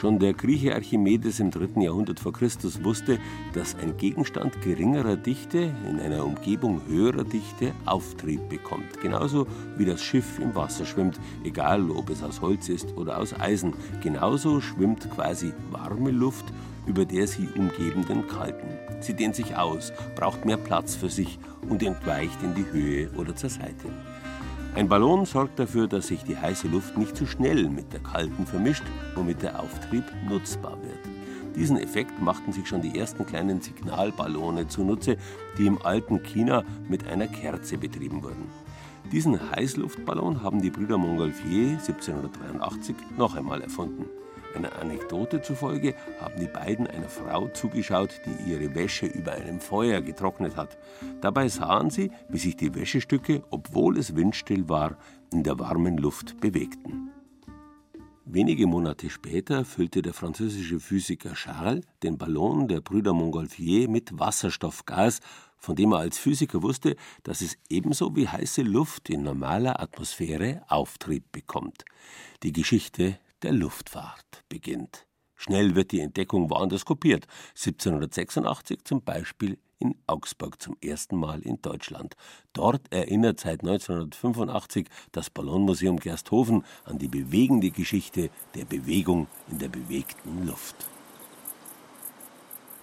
Schon 0.00 0.18
der 0.18 0.32
Grieche 0.32 0.74
Archimedes 0.74 1.40
im 1.40 1.50
3. 1.50 1.82
Jahrhundert 1.82 2.20
vor 2.20 2.32
Christus 2.32 2.82
wusste, 2.82 3.18
dass 3.52 3.74
ein 3.74 3.98
Gegenstand 3.98 4.62
geringerer 4.62 5.16
Dichte 5.16 5.74
in 5.86 6.00
einer 6.00 6.24
Umgebung 6.24 6.80
höherer 6.88 7.24
Dichte 7.24 7.74
Auftrieb 7.84 8.48
bekommt. 8.48 8.98
Genauso 9.02 9.46
wie 9.76 9.84
das 9.84 10.00
Schiff 10.02 10.38
im 10.38 10.54
Wasser 10.54 10.86
schwimmt, 10.86 11.20
egal 11.44 11.90
ob 11.90 12.08
es 12.08 12.22
aus 12.22 12.40
Holz 12.40 12.70
ist 12.70 12.96
oder 12.96 13.18
aus 13.18 13.38
Eisen. 13.38 13.74
Genauso 14.02 14.62
schwimmt 14.62 15.10
quasi 15.10 15.52
warme 15.70 16.12
Luft 16.12 16.46
über 16.86 17.04
der 17.04 17.26
sie 17.26 17.46
umgebenden 17.54 18.26
kalten. 18.26 18.68
Sie 19.00 19.12
dehnt 19.12 19.36
sich 19.36 19.54
aus, 19.56 19.92
braucht 20.16 20.46
mehr 20.46 20.56
Platz 20.56 20.94
für 20.94 21.10
sich 21.10 21.38
und 21.68 21.82
entweicht 21.82 22.42
in 22.42 22.54
die 22.54 22.64
Höhe 22.72 23.10
oder 23.18 23.36
zur 23.36 23.50
Seite. 23.50 23.88
Ein 24.74 24.88
Ballon 24.88 25.26
sorgt 25.26 25.58
dafür, 25.58 25.88
dass 25.88 26.06
sich 26.06 26.22
die 26.22 26.36
heiße 26.36 26.68
Luft 26.68 26.96
nicht 26.96 27.16
zu 27.16 27.26
schnell 27.26 27.68
mit 27.68 27.92
der 27.92 28.00
kalten 28.00 28.46
vermischt, 28.46 28.84
womit 29.16 29.42
der 29.42 29.58
Auftrieb 29.58 30.04
nutzbar 30.28 30.78
wird. 30.82 31.56
Diesen 31.56 31.76
Effekt 31.76 32.22
machten 32.22 32.52
sich 32.52 32.68
schon 32.68 32.80
die 32.80 32.96
ersten 32.96 33.26
kleinen 33.26 33.60
Signalballone 33.60 34.68
zunutze, 34.68 35.16
die 35.58 35.66
im 35.66 35.82
alten 35.82 36.22
China 36.22 36.62
mit 36.88 37.06
einer 37.08 37.26
Kerze 37.26 37.78
betrieben 37.78 38.22
wurden. 38.22 38.48
Diesen 39.10 39.50
Heißluftballon 39.50 40.44
haben 40.44 40.62
die 40.62 40.70
Brüder 40.70 40.98
Montgolfier 40.98 41.70
1783 41.70 42.94
noch 43.18 43.34
einmal 43.34 43.60
erfunden. 43.62 44.04
Einer 44.54 44.76
Anekdote 44.80 45.42
zufolge 45.42 45.94
haben 46.20 46.40
die 46.40 46.48
beiden 46.48 46.86
einer 46.86 47.08
Frau 47.08 47.48
zugeschaut, 47.48 48.20
die 48.26 48.50
ihre 48.50 48.74
Wäsche 48.74 49.06
über 49.06 49.32
einem 49.32 49.60
Feuer 49.60 50.00
getrocknet 50.00 50.56
hat. 50.56 50.76
Dabei 51.20 51.48
sahen 51.48 51.90
sie, 51.90 52.10
wie 52.28 52.38
sich 52.38 52.56
die 52.56 52.74
Wäschestücke, 52.74 53.42
obwohl 53.50 53.96
es 53.96 54.16
windstill 54.16 54.68
war, 54.68 54.96
in 55.32 55.44
der 55.44 55.58
warmen 55.58 55.98
Luft 55.98 56.40
bewegten. 56.40 57.10
Wenige 58.32 58.66
Monate 58.66 59.10
später 59.10 59.64
füllte 59.64 60.02
der 60.02 60.14
französische 60.14 60.78
Physiker 60.78 61.32
Charles 61.32 61.84
den 62.02 62.16
Ballon 62.16 62.68
der 62.68 62.80
Brüder 62.80 63.12
Montgolfier 63.12 63.88
mit 63.88 64.18
Wasserstoffgas, 64.18 65.20
von 65.58 65.74
dem 65.74 65.92
er 65.92 65.98
als 65.98 66.18
Physiker 66.18 66.62
wusste, 66.62 66.96
dass 67.22 67.40
es 67.40 67.56
ebenso 67.68 68.14
wie 68.14 68.28
heiße 68.28 68.62
Luft 68.62 69.10
in 69.10 69.22
normaler 69.22 69.80
Atmosphäre 69.80 70.62
Auftrieb 70.68 71.32
bekommt. 71.32 71.84
Die 72.42 72.52
Geschichte 72.52 73.18
der 73.42 73.52
Luftfahrt 73.52 74.44
beginnt. 74.48 75.06
Schnell 75.34 75.74
wird 75.74 75.92
die 75.92 76.00
Entdeckung 76.00 76.50
woanders 76.50 76.84
kopiert. 76.84 77.26
1786 77.50 78.84
zum 78.84 79.02
Beispiel 79.02 79.58
in 79.78 79.94
Augsburg 80.06 80.60
zum 80.60 80.76
ersten 80.82 81.16
Mal 81.16 81.40
in 81.40 81.60
Deutschland. 81.62 82.14
Dort 82.52 82.92
erinnert 82.92 83.40
seit 83.40 83.62
1985 83.62 84.88
das 85.12 85.30
Ballonmuseum 85.30 85.98
Gersthofen 85.98 86.64
an 86.84 86.98
die 86.98 87.08
bewegende 87.08 87.70
Geschichte 87.70 88.28
der 88.54 88.66
Bewegung 88.66 89.28
in 89.50 89.58
der 89.58 89.68
bewegten 89.68 90.46
Luft. 90.46 90.76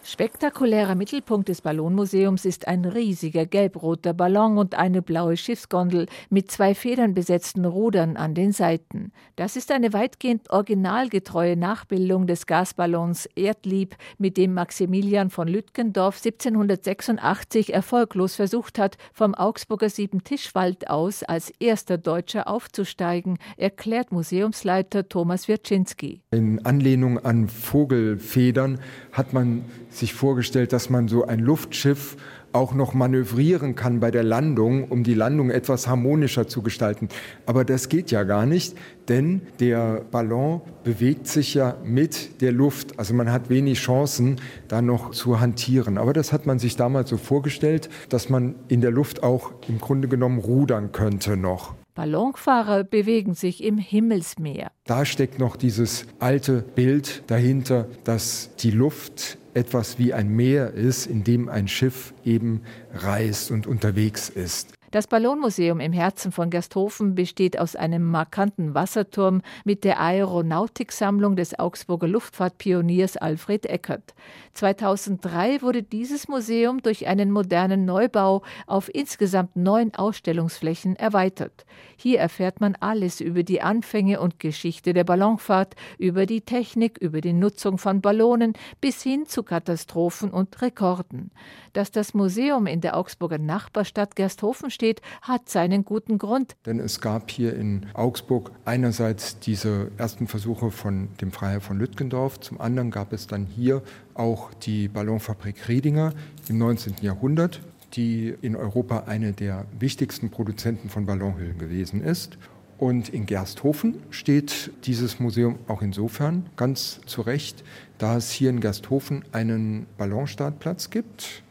Spektakulärer 0.10 0.96
Mittelpunkt 0.96 1.50
des 1.50 1.60
Ballonmuseums 1.60 2.46
ist 2.46 2.70
ein 2.70 2.86
riesiger 2.86 3.46
gelbroter 3.46 4.14
Ballon 4.14 4.58
und 4.58 4.74
eine 4.74 5.02
blaue 5.02 5.36
Schiffsgondel 5.36 6.06
mit 6.30 6.50
zwei 6.50 6.76
federnbesetzten 6.76 7.66
Rudern 7.66 8.16
an 8.16 8.34
den 8.34 8.54
Seiten. 8.54 9.12
Das 9.36 9.58
ist 9.58 9.70
eine 9.70 9.92
weitgehend 9.92 10.50
originalgetreue 10.50 11.58
Nachbildung 11.58 12.26
des 12.26 12.46
Gasballons 12.46 13.28
Erdlieb, 13.36 13.98
mit 14.18 14.38
dem 14.38 14.54
Maximilian 14.54 15.30
von 15.30 15.50
Lütgendorf 15.50 16.24
1786 16.24 17.74
erfolglos 17.74 18.36
versucht 18.36 18.80
hat, 18.80 18.98
vom 19.12 19.36
Augsburger 19.36 19.90
Siebentischwald 19.90 20.90
aus 20.90 21.24
als 21.24 21.50
erster 21.60 21.98
Deutscher 21.98 22.48
aufzusteigen, 22.48 23.40
erklärt 23.58 24.14
Museumsleiter 24.14 25.10
Thomas 25.10 25.50
Wirczynski. 25.50 26.22
In 26.32 26.66
Anlehnung 26.66 27.20
an 27.20 27.50
Vogelfedern 27.50 28.80
hat 29.12 29.34
man 29.34 29.66
sich 29.98 30.14
vorgestellt, 30.14 30.74
dass 30.74 30.90
man 30.90 31.08
so 31.08 31.26
ein 31.26 31.40
Luftschiff 31.40 32.18
auch 32.54 32.74
noch 32.74 32.94
manövrieren 32.94 33.76
kann 33.76 34.00
bei 34.00 34.10
der 34.12 34.24
Landung, 34.24 34.86
um 34.90 35.04
die 35.04 35.14
Landung 35.14 35.50
etwas 35.50 35.88
harmonischer 35.88 36.48
zu 36.48 36.62
gestalten. 36.62 37.10
Aber 37.46 37.66
das 37.66 37.90
geht 37.90 38.10
ja 38.10 38.24
gar 38.24 38.46
nicht, 38.46 38.76
denn 39.10 39.42
der 39.60 40.02
Ballon 40.12 40.62
bewegt 40.84 41.28
sich 41.28 41.54
ja 41.54 41.76
mit 41.84 42.42
der 42.42 42.52
Luft. 42.52 42.98
Also 43.00 43.14
man 43.14 43.32
hat 43.32 43.50
wenig 43.50 43.80
Chancen, 43.80 44.38
da 44.68 44.82
noch 44.82 45.12
zu 45.12 45.40
hantieren. 45.40 45.98
Aber 45.98 46.14
das 46.14 46.34
hat 46.34 46.46
man 46.46 46.60
sich 46.60 46.76
damals 46.76 47.10
so 47.10 47.18
vorgestellt, 47.18 47.90
dass 48.10 48.30
man 48.30 48.56
in 48.68 48.82
der 48.82 48.92
Luft 48.92 49.24
auch 49.24 49.52
im 49.68 49.80
Grunde 49.80 50.08
genommen 50.08 50.40
rudern 50.40 50.92
könnte 50.92 51.38
noch. 51.38 51.76
Ballonfahrer 51.98 52.84
bewegen 52.84 53.34
sich 53.34 53.64
im 53.64 53.80
Himmelsmeer. 53.80 54.70
Da 54.86 55.04
steckt 55.04 55.40
noch 55.40 55.56
dieses 55.56 56.06
alte 56.20 56.62
Bild 56.62 57.24
dahinter, 57.26 57.88
dass 58.04 58.52
die 58.58 58.70
Luft 58.70 59.40
etwas 59.58 59.98
wie 59.98 60.14
ein 60.14 60.30
Meer 60.30 60.72
ist, 60.72 61.08
in 61.08 61.24
dem 61.24 61.50
ein 61.50 61.68
Schiff 61.68 62.14
eben 62.24 62.62
reist 62.94 63.52
und 63.52 63.68
unterwegs 63.68 64.30
ist. 64.30 64.78
Das 64.92 65.06
Ballonmuseum 65.06 65.82
im 65.82 65.92
Herzen 65.92 66.32
von 66.32 66.50
Gersthofen 66.50 67.14
besteht 67.14 67.60
aus 67.60 67.76
einem 67.76 68.10
markanten 68.10 68.74
Wasserturm 68.74 69.42
mit 69.66 69.84
der 69.84 70.00
Aeronautiksammlung 70.00 71.36
des 71.36 71.60
Augsburger 71.60 72.08
Luftfahrtpioniers 72.08 73.18
Alfred 73.18 73.66
Eckert. 73.66 74.14
2003 74.58 75.62
wurde 75.62 75.84
dieses 75.84 76.28
Museum 76.28 76.82
durch 76.82 77.06
einen 77.06 77.32
modernen 77.32 77.86
Neubau 77.86 78.42
auf 78.66 78.90
insgesamt 78.94 79.56
neun 79.56 79.94
Ausstellungsflächen 79.94 80.96
erweitert. 80.96 81.66
Hier 81.96 82.20
erfährt 82.20 82.60
man 82.60 82.76
alles 82.80 83.22
über 83.22 83.44
die 83.44 83.62
Anfänge 83.62 84.20
und 84.20 84.40
Geschichte 84.40 84.94
der 84.94 85.04
Ballonfahrt, 85.04 85.76
über 86.00 86.26
die 86.26 86.42
Technik, 86.42 86.98
über 86.98 87.22
die 87.22 87.34
Nutzung 87.34 87.78
von 87.78 88.02
Ballonen 88.02 88.54
bis 88.82 89.04
hin 89.04 89.28
zu 89.28 89.44
Katastrophen 89.44 90.32
und 90.32 90.60
Rekorden. 90.60 91.30
Dass 91.74 91.92
das 91.92 92.16
Museum 92.16 92.66
in 92.66 92.82
der 92.82 92.98
Augsburger 92.98 93.38
Nachbarstadt 93.38 94.16
Gersthofen 94.16 94.72
steht, 94.72 95.02
hat 95.22 95.50
seinen 95.50 95.86
guten 95.86 96.18
Grund. 96.18 96.56
Denn 96.66 96.80
es 96.80 97.00
gab 97.00 97.30
hier 97.30 97.56
in 97.56 97.86
Augsburg 97.94 98.52
einerseits 98.66 99.40
diese 99.40 99.92
ersten 99.98 100.26
Versuche 100.28 100.72
von 100.72 101.10
dem 101.22 101.32
Freiherr 101.32 101.62
von 101.62 101.78
Lütgendorf, 101.78 102.40
zum 102.40 102.60
anderen 102.60 102.90
gab 102.90 103.14
es 103.14 103.28
dann 103.28 103.46
hier 103.46 103.84
auch 104.18 104.54
die 104.54 104.88
Ballonfabrik 104.88 105.68
Riedinger 105.68 106.14
im 106.48 106.58
19. 106.58 106.96
Jahrhundert, 107.02 107.62
die 107.94 108.34
in 108.42 108.56
Europa 108.56 109.04
eine 109.08 109.34
der 109.34 109.66
wichtigsten 109.80 110.30
Produzenten 110.30 110.90
von 110.90 111.06
Ballonhüllen 111.06 111.58
gewesen 111.58 112.04
ist. 112.04 112.38
Und 112.78 113.10
in 113.10 113.26
Gersthofen 113.26 113.96
steht 114.12 114.72
dieses 114.86 115.20
Museum 115.20 115.58
auch 115.68 115.82
insofern 115.82 116.46
ganz 116.58 117.02
zu 117.06 117.22
Recht, 117.22 117.64
da 117.98 118.18
es 118.18 118.30
hier 118.30 118.52
in 118.52 118.60
Gersthofen 118.60 119.26
einen 119.32 119.88
Ballonstartplatz 119.98 120.92
gibt, 120.92 121.42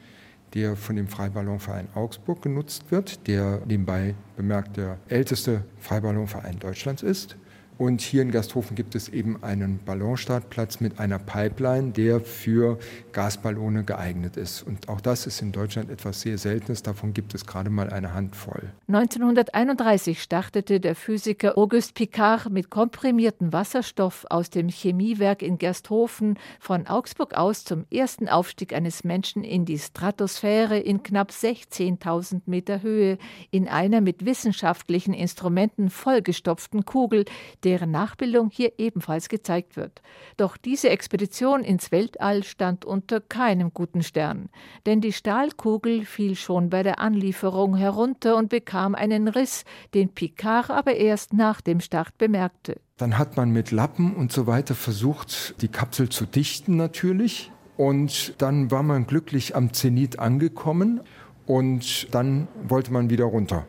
der 0.54 0.76
von 0.76 0.94
dem 0.94 1.08
Freiballonverein 1.08 1.88
Augsburg 1.94 2.42
genutzt 2.42 2.85
wird, 2.90 3.26
der 3.26 3.61
nebenbei 3.66 4.14
bemerkt 4.37 4.76
der 4.76 4.99
älteste 5.08 5.64
Freiballonverein 5.80 6.61
Deutschlands 6.61 7.02
ist. 7.02 7.37
Und 7.78 8.00
hier 8.00 8.23
in 8.23 8.30
Gasthofen 8.30 8.75
gibt 8.75 8.95
es 8.95 9.11
eben 9.11 9.42
einen 9.42 9.78
Ballonstartplatz 9.85 10.80
mit 10.80 10.99
einer 10.99 11.18
Pipeline, 11.18 11.92
der 11.92 12.21
für 12.21 12.78
Gasballone 13.12 13.85
geeignet 13.85 14.38
ist. 14.38 14.62
Und 14.62 14.88
auch 14.88 15.02
das 15.02 15.26
ist 15.26 15.42
in 15.42 15.52
Deutschland 15.52 15.90
etwas 15.90 16.23
sehr 16.23 16.38
Seltenes. 16.38 16.83
Davon 16.83 17.12
gibt 17.12 17.35
es 17.35 17.45
gerade 17.45 17.68
mal 17.68 17.90
eine 17.90 18.14
Handvoll. 18.14 18.73
1931 18.88 20.23
startete 20.23 20.80
der 20.80 20.95
Physiker 20.95 21.59
Auguste 21.59 21.92
Picard 21.92 22.50
mit 22.50 22.71
komprimiertem 22.71 23.52
Wasserstoff 23.52 24.25
aus 24.30 24.49
dem 24.49 24.68
Chemiewerk 24.71 25.42
in 25.42 25.59
Gersthofen 25.59 26.38
von 26.59 26.87
Augsburg 26.87 27.35
aus 27.35 27.64
zum 27.64 27.85
ersten 27.90 28.28
Aufstieg 28.28 28.73
eines 28.73 29.04
Menschen 29.04 29.45
in 29.45 29.66
die 29.66 29.78
Stratosphäre 29.78 30.78
in 30.78 31.02
knapp 31.02 31.30
16.000 31.30 32.42
Meter 32.47 32.80
Höhe 32.80 33.18
in 33.50 33.68
einer 33.68 34.00
mit 34.00 34.25
wissenschaftlichen 34.25 35.12
Instrumenten 35.12 35.90
vollgestopften 35.90 36.87
Kugel, 36.87 37.26
deren 37.66 37.90
Nachbildung 37.90 38.49
hier 38.50 38.73
ebenfalls 38.78 39.28
gezeigt 39.28 39.76
wird. 39.76 40.00
Doch 40.37 40.56
diese 40.56 40.88
Expedition 40.88 41.64
ins 41.64 41.90
Weltall 41.90 42.44
stand 42.44 42.85
unter 42.85 43.20
keinem 43.20 43.75
guten 43.75 44.02
Stern, 44.02 44.49
denn 44.87 45.00
die 45.00 45.12
Stahlkugel 45.12 46.04
fiel 46.04 46.37
schon 46.37 46.70
bei 46.70 46.85
der 46.85 47.00
Anlieferung 47.00 47.76
herunter 47.76 48.37
und 48.37 48.49
bekam 48.49 48.94
einen 48.94 49.26
Riss, 49.26 49.64
den 49.94 50.11
Picard 50.11 50.70
aber 50.70 50.94
erst 50.94 51.32
nach 51.32 51.61
dem 51.61 51.80
Start 51.80 52.16
bemerkte. 52.18 52.80
Dann 52.99 53.18
hat 53.18 53.37
man 53.37 53.50
mit 53.50 53.73
Lappen 53.73 54.14
und 54.14 54.30
so 54.30 54.46
weiter 54.46 54.75
versucht, 54.75 55.61
die 55.61 55.68
Kapsel 55.68 56.08
zu 56.08 56.25
dichten 56.25 56.76
natürlich. 56.76 57.50
Und 57.76 58.40
dann 58.40 58.70
war 58.70 58.82
man 58.82 59.06
glücklich 59.06 59.54
am 59.54 59.73
Zenit 59.75 60.18
angekommen 60.18 61.00
und 61.44 62.14
dann 62.14 62.49
wollte 62.66 62.92
man 62.92 63.11
wieder 63.11 63.26
runter. 63.26 63.66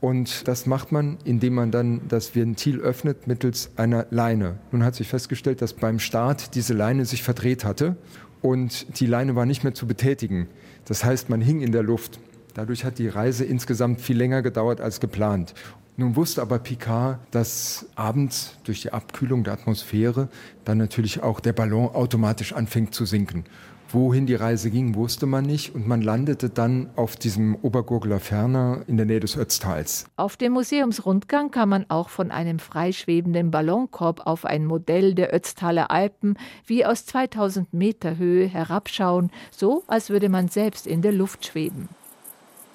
Und 0.00 0.48
das 0.48 0.64
macht 0.64 0.92
man, 0.92 1.18
indem 1.24 1.54
man 1.54 1.70
dann 1.70 2.00
das 2.08 2.34
Ventil 2.34 2.80
öffnet 2.80 3.26
mittels 3.26 3.70
einer 3.76 4.06
Leine. 4.10 4.58
Nun 4.72 4.82
hat 4.82 4.94
sich 4.94 5.08
festgestellt, 5.08 5.60
dass 5.60 5.74
beim 5.74 5.98
Start 5.98 6.54
diese 6.54 6.72
Leine 6.72 7.04
sich 7.04 7.22
verdreht 7.22 7.64
hatte 7.64 7.96
und 8.40 8.98
die 8.98 9.06
Leine 9.06 9.36
war 9.36 9.44
nicht 9.44 9.62
mehr 9.62 9.74
zu 9.74 9.86
betätigen. 9.86 10.48
Das 10.86 11.04
heißt, 11.04 11.28
man 11.28 11.42
hing 11.42 11.60
in 11.60 11.72
der 11.72 11.82
Luft. 11.82 12.18
Dadurch 12.54 12.84
hat 12.84 12.98
die 12.98 13.08
Reise 13.08 13.44
insgesamt 13.44 14.00
viel 14.00 14.16
länger 14.16 14.42
gedauert 14.42 14.80
als 14.80 15.00
geplant. 15.00 15.54
Nun 15.96 16.16
wusste 16.16 16.40
aber 16.40 16.58
Picard, 16.58 17.18
dass 17.30 17.86
abends 17.94 18.56
durch 18.64 18.80
die 18.80 18.92
Abkühlung 18.92 19.44
der 19.44 19.52
Atmosphäre 19.52 20.30
dann 20.64 20.78
natürlich 20.78 21.22
auch 21.22 21.40
der 21.40 21.52
Ballon 21.52 21.88
automatisch 21.94 22.54
anfängt 22.54 22.94
zu 22.94 23.04
sinken. 23.04 23.44
Wohin 23.92 24.26
die 24.26 24.36
Reise 24.36 24.70
ging, 24.70 24.94
wusste 24.94 25.26
man 25.26 25.44
nicht 25.44 25.74
und 25.74 25.88
man 25.88 26.00
landete 26.00 26.48
dann 26.48 26.90
auf 26.94 27.16
diesem 27.16 27.56
Obergurgler 27.56 28.20
Ferner 28.20 28.84
in 28.86 28.96
der 28.96 29.06
Nähe 29.06 29.18
des 29.18 29.36
Ötztals. 29.36 30.04
Auf 30.16 30.36
dem 30.36 30.52
Museumsrundgang 30.52 31.50
kann 31.50 31.68
man 31.68 31.86
auch 31.88 32.08
von 32.08 32.30
einem 32.30 32.60
freischwebenden 32.60 33.50
Ballonkorb 33.50 34.26
auf 34.26 34.44
ein 34.44 34.64
Modell 34.64 35.16
der 35.16 35.34
Ötztaler 35.34 35.90
Alpen 35.90 36.38
wie 36.66 36.86
aus 36.86 37.04
2000 37.04 37.74
Meter 37.74 38.16
Höhe 38.16 38.46
herabschauen, 38.46 39.32
so 39.50 39.82
als 39.88 40.08
würde 40.08 40.28
man 40.28 40.46
selbst 40.46 40.86
in 40.86 41.02
der 41.02 41.10
Luft 41.10 41.46
schweben. 41.46 41.88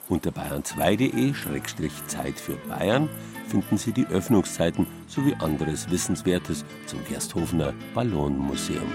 Unter 0.09 0.31
bayern2.de-Zeit 0.31 2.37
für 2.37 2.57
Bayern 2.67 3.07
finden 3.47 3.77
Sie 3.77 3.93
die 3.93 4.07
Öffnungszeiten 4.07 4.85
sowie 5.07 5.33
anderes 5.39 5.89
Wissenswertes 5.89 6.65
zum 6.87 6.99
Gersthofener 7.05 7.73
Ballonmuseum. 7.93 8.91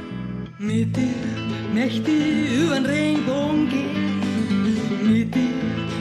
Mit 0.62 0.94
dir 0.94 1.08
möchte 1.72 2.10
ich 2.10 2.52
über 2.52 2.74
den 2.74 2.84
Regenbogen 2.84 3.66
gehen. 3.70 4.20
Mit 5.02 5.34
dir 5.34 5.54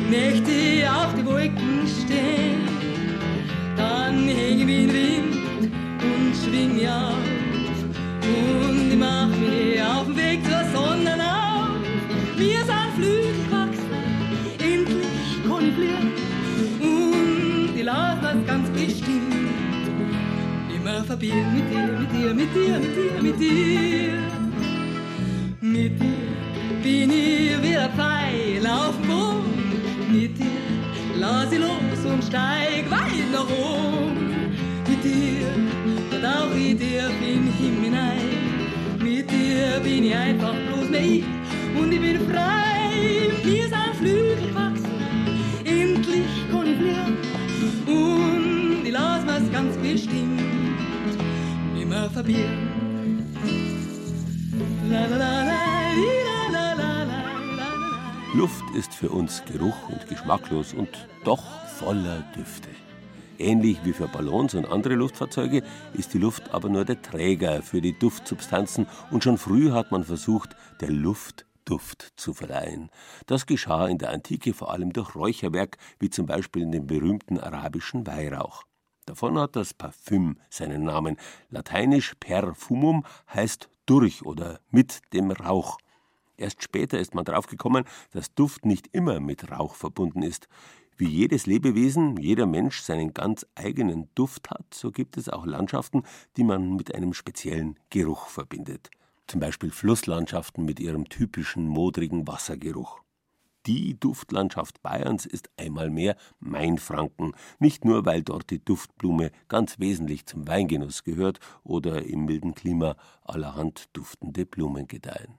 möchte 0.10 0.52
ich 0.52 0.86
auf 0.86 1.16
die 1.16 1.26
Wolken 1.26 1.88
stehen. 1.88 2.68
Dann 3.78 4.28
hänge 4.28 4.64
ich 4.64 4.68
wie 4.68 4.84
ein 4.84 4.94
Wind 4.94 5.72
und 6.04 6.36
schwing 6.36 6.76
mich 6.76 6.90
auf. 6.90 7.16
Und 8.22 8.92
ich 8.92 8.98
mach 8.98 9.30
mich 9.30 9.82
auf 9.82 10.08
den 10.08 10.18
Weg 10.18 10.44
zur 10.44 10.64
Sonne 10.78 11.16
auf. 11.24 11.70
Wir 12.36 12.58
sind 12.58 12.92
Flügel 12.98 13.32
gewachsen, 13.46 13.90
endlich 14.60 15.48
kann 15.48 15.70
ich 15.70 15.74
fliegen. 15.74 16.12
Und 16.82 17.78
ich 17.78 17.84
lass 17.86 18.20
das 18.22 18.46
ganz 18.46 18.70
bestimmt 18.72 19.40
immer 20.76 21.06
verbinden 21.06 21.54
mit 21.56 21.72
dir, 21.72 21.98
mit 21.98 22.12
dir, 22.12 22.34
mit 22.34 22.54
dir, 22.54 22.80
mit 22.80 22.96
dir, 22.98 23.22
mit 23.22 23.40
dir. 23.40 24.29
Mit 25.72 26.02
dir 26.02 26.82
bin 26.82 27.12
ich 27.12 27.62
wie 27.62 27.78
ein 27.78 27.92
Pfeil 27.92 28.66
auf 28.66 28.98
Boden. 29.08 29.82
Mit 30.12 30.36
dir 30.36 30.46
lass 31.16 31.52
ich 31.52 31.60
los 31.60 32.12
und 32.12 32.24
steig 32.24 32.90
weit 32.90 33.32
nach 33.32 33.48
oben. 33.48 34.52
Mit 34.88 35.04
dir 35.04 35.46
tauch 36.24 36.56
ich 36.56 36.76
dir 36.76 37.12
in 37.22 37.54
Himmel 37.54 37.84
hinein. 37.84 39.00
Mit 39.00 39.30
dir 39.30 39.80
bin 39.84 40.06
ich 40.06 40.16
einfach 40.16 40.56
bloß 40.68 40.90
mehr 40.90 41.06
ich 41.06 41.24
und 41.80 41.92
ich 41.92 42.02
bin 42.02 42.18
frei. 42.28 43.30
Wir 43.44 43.68
sind 43.70 43.96
Flügel 44.00 44.48
gewachsen, 44.48 44.92
endlich 45.66 46.26
kann 46.52 46.66
ich 46.66 46.78
fliegen. 46.78 47.18
Und 47.86 48.86
ich 48.86 48.92
lass 48.92 49.24
mir's 49.24 49.52
ganz 49.52 49.78
bestimmt 49.78 50.42
nimmer 51.76 52.10
verbieten. 52.10 52.79
Luft 58.34 58.64
ist 58.76 58.94
für 58.94 59.10
uns 59.10 59.44
Geruch 59.46 59.90
und 59.90 60.08
geschmacklos 60.08 60.74
und 60.74 60.90
doch 61.24 61.44
voller 61.78 62.22
Düfte. 62.36 62.70
Ähnlich 63.38 63.78
wie 63.84 63.94
für 63.94 64.08
Ballons 64.08 64.56
und 64.56 64.66
andere 64.66 64.96
Luftfahrzeuge 64.96 65.64
ist 65.94 66.14
die 66.14 66.18
Luft 66.18 66.54
aber 66.54 66.70
nur 66.70 66.86
der 66.86 67.02
Träger 67.02 67.62
für 67.62 67.82
die 67.82 67.98
Duftsubstanzen 67.98 68.88
und 69.12 69.24
schon 69.24 69.38
früh 69.38 69.72
hat 69.72 69.92
man 69.92 70.04
versucht, 70.04 70.56
der 70.82 70.90
Luft 70.90 71.46
Duft 71.66 72.14
zu 72.16 72.34
verleihen. 72.34 72.90
Das 73.28 73.46
geschah 73.46 73.88
in 73.88 74.00
der 74.00 74.10
Antike 74.10 74.56
vor 74.56 74.72
allem 74.72 74.92
durch 74.92 75.14
Räucherwerk, 75.14 75.78
wie 76.00 76.10
zum 76.10 76.26
Beispiel 76.26 76.64
in 76.64 76.72
dem 76.72 76.88
berühmten 76.88 77.40
arabischen 77.40 78.08
Weihrauch. 78.08 78.64
Davon 79.06 79.38
hat 79.38 79.56
das 79.56 79.74
Parfüm 79.74 80.40
seinen 80.50 80.84
Namen. 80.84 81.18
Lateinisch 81.50 82.16
perfumum 82.20 83.06
heißt 83.34 83.70
durch 83.90 84.26
oder 84.26 84.60
mit 84.72 85.02
dem 85.14 85.32
Rauch. 85.32 85.78
Erst 86.38 86.64
später 86.64 87.00
ist 87.00 87.16
man 87.16 87.26
draufgekommen, 87.26 87.86
dass 88.12 88.34
Duft 88.34 88.66
nicht 88.66 88.88
immer 88.94 89.20
mit 89.20 89.52
Rauch 89.52 89.76
verbunden 89.76 90.22
ist. 90.22 90.48
Wie 90.96 91.08
jedes 91.08 91.46
Lebewesen, 91.46 92.18
jeder 92.18 92.46
Mensch 92.46 92.82
seinen 92.82 93.14
ganz 93.14 93.46
eigenen 93.56 94.10
Duft 94.16 94.50
hat, 94.50 94.74
so 94.74 94.92
gibt 94.92 95.18
es 95.18 95.30
auch 95.30 95.46
Landschaften, 95.46 96.04
die 96.38 96.44
man 96.44 96.76
mit 96.76 96.94
einem 96.94 97.14
speziellen 97.14 97.80
Geruch 97.90 98.28
verbindet. 98.28 98.90
Zum 99.28 99.40
Beispiel 99.40 99.72
Flusslandschaften 99.72 100.66
mit 100.66 100.80
ihrem 100.80 101.08
typischen 101.08 101.68
modrigen 101.68 102.28
Wassergeruch. 102.28 103.02
Die 103.70 104.00
Duftlandschaft 104.00 104.82
Bayerns 104.82 105.28
ist 105.28 105.52
einmal 105.56 105.92
mehr 105.92 106.16
Mainfranken, 106.40 107.34
nicht 107.60 107.86
nur 107.86 108.04
weil 108.04 108.24
dort 108.24 108.50
die 108.50 108.66
Duftblume 108.66 109.30
ganz 109.48 109.78
wesentlich 109.78 110.26
zum 110.26 110.48
Weingenuss 110.48 111.04
gehört 111.04 111.40
oder 111.64 112.04
im 112.04 112.26
milden 112.26 112.56
Klima 112.56 112.96
allerhand 113.22 113.96
duftende 113.96 114.48
Blumen 114.48 114.88
gedeihen. 114.88 115.36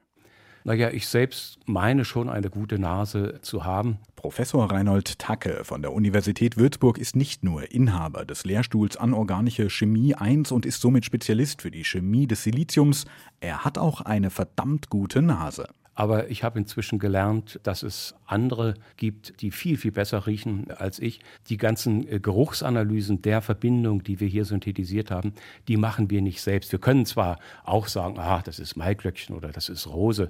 Naja, 0.63 0.91
ich 0.91 1.09
selbst 1.09 1.59
meine 1.67 2.05
schon 2.05 2.29
eine 2.29 2.51
gute 2.51 2.79
Nase 2.79 3.41
zu 3.43 3.65
haben. 3.65 3.99
Professor 4.15 4.71
Reinhold 4.71 5.19
Tacke 5.19 5.65
von 5.65 5.83
der 5.83 5.93
Universität 5.93 6.57
Würzburg 6.57 6.99
ist 6.99 7.17
nicht 7.17 7.43
nur 7.43 7.73
Inhaber 7.73 8.25
des 8.25 8.45
Lehrstuhls 8.45 8.97
Anorganische 8.97 9.71
Chemie 9.71 10.15
1 10.15 10.53
und 10.53 10.67
ist 10.67 10.81
somit 10.83 11.05
Spezialist 11.05 11.63
für 11.63 11.73
die 11.73 11.85
Chemie 11.85 12.29
des 12.29 12.45
Siliziums. 12.45 13.07
Er 13.41 13.65
hat 13.65 13.77
auch 13.77 14.03
eine 14.03 14.31
verdammt 14.31 14.89
gute 14.89 15.21
Nase. 15.21 15.67
Aber 16.01 16.31
ich 16.31 16.45
habe 16.45 16.59
inzwischen 16.59 16.99
gelernt, 16.99 17.61
dass 17.63 17.83
es 17.83 18.15
andere 18.25 18.73
gibt, 18.97 19.43
die 19.43 19.51
viel, 19.51 19.77
viel 19.77 19.93
besser 19.93 20.27
riechen 20.27 20.71
als 20.71 20.99
ich. 20.99 21.21
Die 21.51 21.59
ganzen 21.59 22.11
äh, 22.11 22.21
Geruchsanalysen 22.21 23.21
der 23.21 23.43
Verbindung, 23.43 24.03
die 24.03 24.19
wir 24.19 24.27
hier 24.27 24.47
synthetisiert 24.47 25.11
haben, 25.11 25.35
die 25.69 25.77
machen 25.77 26.09
wir 26.09 26.23
nicht 26.23 26.41
selbst. 26.41 26.73
Wir 26.73 26.79
können 26.79 27.05
zwar 27.05 27.39
auch 27.65 27.87
sagen, 27.87 28.19
ah, 28.19 28.41
das 28.43 28.61
ist 28.61 28.77
Maiglöckchen 28.77 29.37
oder 29.37 29.51
das 29.53 29.69
ist 29.69 29.87
Rose, 29.89 30.29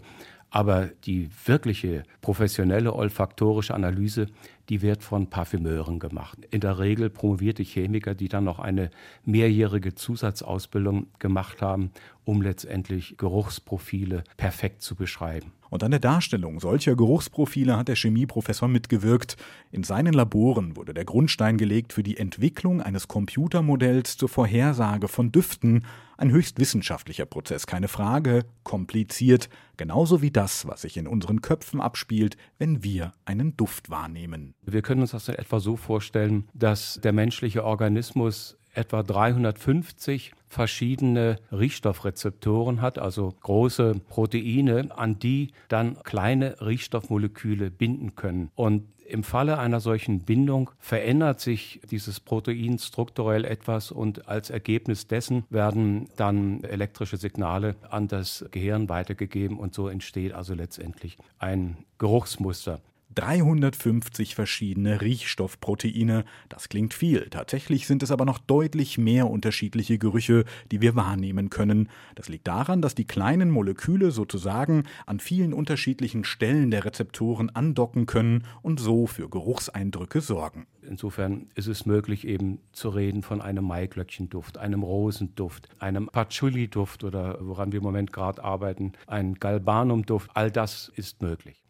Aber 0.51 0.89
die 1.05 1.31
wirkliche 1.47 2.03
professionelle 2.21 2.93
olfaktorische 2.93 3.73
Analyse, 3.73 4.27
die 4.71 4.83
wird 4.83 5.03
von 5.03 5.27
Parfümeuren 5.27 5.99
gemacht. 5.99 6.39
In 6.51 6.61
der 6.61 6.79
Regel 6.79 7.11
promovierte 7.11 7.65
Chemiker, 7.65 8.15
die 8.15 8.29
dann 8.29 8.45
noch 8.45 8.61
eine 8.61 8.91
mehrjährige 9.25 9.97
Zusatzausbildung 9.97 11.09
gemacht 11.19 11.61
haben, 11.61 11.91
um 12.25 12.41
letztendlich 12.41 13.17
Geruchsprofile 13.19 14.23
perfekt 14.37 14.83
zu 14.83 14.95
beschreiben. 14.95 15.53
Und 15.71 15.85
an 15.85 15.93
der 15.93 16.01
Darstellung 16.01 16.61
solcher 16.61 16.97
Geruchsprofile 16.97 17.77
hat 17.77 17.89
der 17.89 17.97
Chemieprofessor 17.97 18.69
mitgewirkt. 18.69 19.37
In 19.71 19.85
seinen 19.85 20.13
Laboren 20.13 20.77
wurde 20.77 20.95
der 20.95 21.05
Grundstein 21.05 21.59
gelegt 21.59 21.93
für 21.93 22.03
die 22.03 22.17
Entwicklung 22.17 22.83
eines 22.83 23.09
Computermodells 23.09 24.17
zur 24.17 24.29
Vorhersage 24.29 25.07
von 25.07 25.31
Düften. 25.31 25.85
Ein 26.17 26.33
höchst 26.33 26.59
wissenschaftlicher 26.59 27.25
Prozess, 27.25 27.67
keine 27.67 27.89
Frage, 27.89 28.45
kompliziert, 28.65 29.49
genauso 29.77 30.21
wie 30.21 30.31
das, 30.31 30.67
was 30.67 30.83
sich 30.83 30.97
in 30.97 31.07
unseren 31.07 31.41
Köpfen 31.41 31.81
abspielt, 31.81 32.37
wenn 32.59 32.83
wir 32.83 33.13
einen 33.25 33.57
Duft 33.57 33.91
wahrnehmen. 33.91 34.55
Wir 34.63 34.83
können 34.83 35.01
uns 35.01 35.13
das 35.13 35.29
etwa 35.29 35.61
so 35.61 35.77
vorstellen, 35.77 36.49
dass 36.55 37.01
der 37.03 37.13
menschliche 37.13 37.65
Organismus 37.65 38.57
etwa 38.75 39.03
350 39.03 40.33
verschiedene 40.49 41.39
Riechstoffrezeptoren 41.53 42.81
hat, 42.81 42.99
also 42.99 43.35
große 43.41 44.01
Proteine, 44.09 44.97
an 44.97 45.19
die 45.19 45.53
dann 45.69 46.03
kleine 46.03 46.61
Riechstoffmoleküle 46.61 47.71
binden 47.71 48.15
können. 48.15 48.51
Und 48.55 48.85
im 49.11 49.25
Falle 49.25 49.59
einer 49.59 49.81
solchen 49.81 50.21
Bindung 50.21 50.71
verändert 50.79 51.41
sich 51.41 51.81
dieses 51.91 52.21
Protein 52.21 52.79
strukturell 52.79 53.45
etwas 53.45 53.91
und 53.91 54.29
als 54.29 54.51
Ergebnis 54.51 55.09
dessen 55.09 55.45
werden 55.51 56.09
dann 56.17 56.63
elektrische 56.63 57.17
Signale 57.17 57.75
an 57.91 58.07
das 58.07 58.45
Gehirn 58.53 58.89
weitergegeben 58.89 59.59
und 59.59 59.75
so 59.75 59.89
entsteht 59.89 60.33
also 60.33 60.55
letztendlich 60.55 61.19
ein 61.41 61.79
Geruchsmuster. 61.99 62.81
350 63.15 64.35
verschiedene 64.35 65.01
Riechstoffproteine. 65.01 66.25
Das 66.49 66.69
klingt 66.69 66.95
viel. 66.95 67.29
Tatsächlich 67.31 67.87
sind 67.87 68.03
es 68.03 68.11
aber 68.11 68.25
noch 68.25 68.39
deutlich 68.39 68.99
mehr 68.99 69.29
unterschiedliche 69.29 69.99
Gerüche, 69.99 70.45
die 70.71 70.81
wir 70.81 70.95
wahrnehmen 70.95 71.51
können. 71.51 71.89
Das 72.15 72.29
liegt 72.29 72.47
daran, 72.47 72.83
dass 72.83 72.95
die 72.95 73.07
kleinen 73.07 73.51
Moleküle 73.51 74.11
sozusagen 74.11 74.85
an 75.07 75.21
vielen 75.21 75.53
unterschiedlichen 75.53 76.25
Stellen 76.25 76.71
der 76.71 76.85
Rezeptoren 76.85 77.51
andocken 77.51 78.07
können 78.07 78.45
und 78.63 78.81
so 78.81 79.07
für 79.07 79.29
Geruchseindrücke 79.29 80.21
sorgen. 80.21 80.67
Insofern 80.83 81.47
ist 81.55 81.67
es 81.67 81.87
möglich, 81.87 82.27
eben 82.27 82.59
zu 82.73 82.89
reden 82.89 83.23
von 83.23 83.41
einem 83.41 83.65
Maiglöckchenduft, 83.65 84.59
einem 84.59 84.83
Rosenduft, 84.83 85.69
einem 85.79 86.07
Patchouli-Duft 86.07 87.05
oder 87.05 87.39
woran 87.41 87.73
wir 87.73 87.79
im 87.79 87.85
Moment 87.85 88.13
gerade 88.13 88.43
arbeiten, 88.43 88.93
ein 89.07 89.35
Galbanum-Duft. 89.35 90.31
All 90.35 90.51
das 90.51 90.91
ist 90.95 91.23
möglich. 91.23 91.63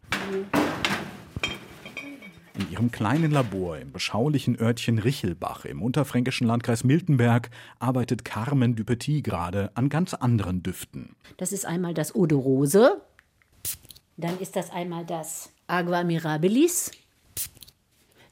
In 2.53 2.69
ihrem 2.69 2.91
kleinen 2.91 3.31
Labor 3.31 3.77
im 3.77 3.91
beschaulichen 3.91 4.59
Örtchen 4.59 4.99
Richelbach 4.99 5.65
im 5.65 5.81
unterfränkischen 5.81 6.45
Landkreis 6.45 6.83
Miltenberg 6.83 7.49
arbeitet 7.79 8.25
Carmen 8.25 8.75
Dupetit 8.75 9.23
gerade 9.23 9.71
an 9.75 9.87
ganz 9.89 10.13
anderen 10.13 10.61
Düften. 10.61 11.15
Das 11.37 11.53
ist 11.53 11.65
einmal 11.65 11.93
das 11.93 12.13
Eau 12.13 12.25
de 12.25 12.37
Rose, 12.37 13.01
dann 14.17 14.37
ist 14.39 14.55
das 14.55 14.69
einmal 14.71 15.05
das 15.05 15.51
Agua 15.67 16.03
Mirabilis. 16.03 16.91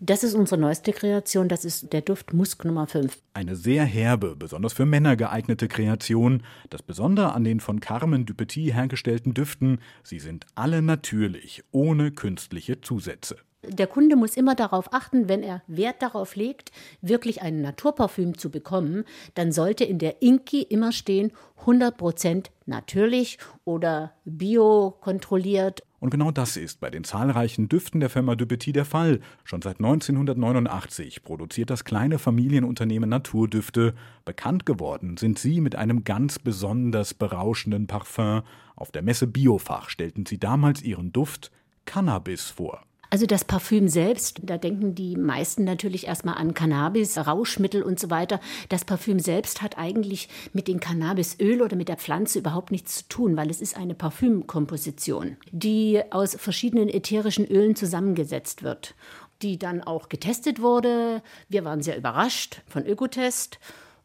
Das 0.01 0.23
ist 0.23 0.33
unsere 0.33 0.59
neueste 0.59 0.93
Kreation, 0.93 1.49
das 1.49 1.65
ist 1.65 1.91
der 1.91 2.01
Duft 2.01 2.33
Musk 2.33 2.63
Nummer 2.63 2.87
5. 2.87 3.17
Eine 3.33 3.57
sehr 3.57 3.83
herbe, 3.83 4.35
besonders 4.37 4.71
für 4.71 4.85
Männer 4.85 5.17
geeignete 5.17 5.67
Kreation. 5.67 6.43
Das 6.69 6.83
Besondere 6.83 7.33
an 7.33 7.43
den 7.43 7.59
von 7.59 7.81
Carmen 7.81 8.25
Dupetit 8.25 8.73
hergestellten 8.73 9.33
Düften, 9.33 9.79
sie 10.03 10.19
sind 10.19 10.45
alle 10.55 10.81
natürlich, 10.81 11.63
ohne 11.71 12.11
künstliche 12.11 12.79
Zusätze. 12.79 13.37
Der 13.67 13.87
Kunde 13.87 14.15
muss 14.15 14.37
immer 14.37 14.55
darauf 14.55 14.93
achten, 14.93 15.27
wenn 15.27 15.43
er 15.43 15.63
Wert 15.67 16.01
darauf 16.01 16.37
legt, 16.37 16.71
wirklich 17.01 17.41
ein 17.41 17.61
Naturparfüm 17.61 18.37
zu 18.37 18.49
bekommen, 18.49 19.03
dann 19.35 19.51
sollte 19.51 19.83
in 19.83 19.99
der 19.99 20.21
Inki 20.21 20.61
immer 20.61 20.93
stehen 20.93 21.33
100% 21.65 22.45
natürlich 22.65 23.37
oder 23.65 24.13
bio 24.23 24.95
kontrolliert. 25.01 25.83
Und 25.99 26.11
genau 26.11 26.31
das 26.31 26.55
ist 26.55 26.79
bei 26.79 26.89
den 26.89 27.03
zahlreichen 27.03 27.67
Düften 27.67 27.99
der 27.99 28.09
Firma 28.09 28.35
Dupetit 28.35 28.77
der 28.77 28.85
Fall. 28.85 29.19
Schon 29.43 29.61
seit 29.61 29.79
1989 29.79 31.23
produziert 31.23 31.69
das 31.69 31.83
kleine 31.83 32.17
Familienunternehmen 32.17 33.09
Naturdüfte. 33.09 33.93
Bekannt 34.23 34.65
geworden 34.65 35.17
sind 35.17 35.37
sie 35.37 35.59
mit 35.59 35.75
einem 35.75 36.05
ganz 36.05 36.39
besonders 36.39 37.13
berauschenden 37.13 37.87
Parfum. 37.87 38.43
Auf 38.77 38.91
der 38.91 39.01
Messe 39.01 39.27
Biofach 39.27 39.89
stellten 39.89 40.25
sie 40.25 40.39
damals 40.39 40.81
ihren 40.81 41.11
Duft 41.11 41.51
Cannabis 41.83 42.45
vor. 42.45 42.85
Also 43.09 43.25
das 43.25 43.43
Parfüm 43.43 43.87
selbst, 43.87 44.39
da 44.43 44.57
denken 44.57 44.93
die 44.93 45.15
meisten 45.15 45.63
natürlich 45.63 46.05
erstmal 46.07 46.35
an 46.35 46.53
Cannabis, 46.53 47.17
Rauschmittel 47.17 47.81
und 47.81 47.99
so 47.99 48.09
weiter. 48.11 48.39
Das 48.69 48.85
Parfüm 48.85 49.19
selbst 49.19 49.63
hat 49.63 49.77
eigentlich 49.79 50.29
mit 50.53 50.67
dem 50.67 50.79
Cannabisöl 50.79 51.61
oder 51.63 51.75
mit 51.75 51.89
der 51.89 51.97
Pflanze 51.97 52.39
überhaupt 52.39 52.71
nichts 52.71 52.97
zu 52.97 53.07
tun, 53.09 53.35
weil 53.35 53.49
es 53.49 53.61
ist 53.61 53.77
eine 53.77 53.95
Parfümkomposition, 53.95 55.37
die 55.51 56.01
aus 56.11 56.35
verschiedenen 56.35 56.87
ätherischen 56.87 57.47
Ölen 57.47 57.75
zusammengesetzt 57.75 58.61
wird, 58.61 58.93
die 59.41 59.57
dann 59.57 59.81
auch 59.81 60.09
getestet 60.09 60.61
wurde. 60.61 61.23
Wir 61.47 61.65
waren 61.65 61.81
sehr 61.81 61.97
überrascht 61.97 62.61
von 62.67 62.85
Ökotest 62.85 63.59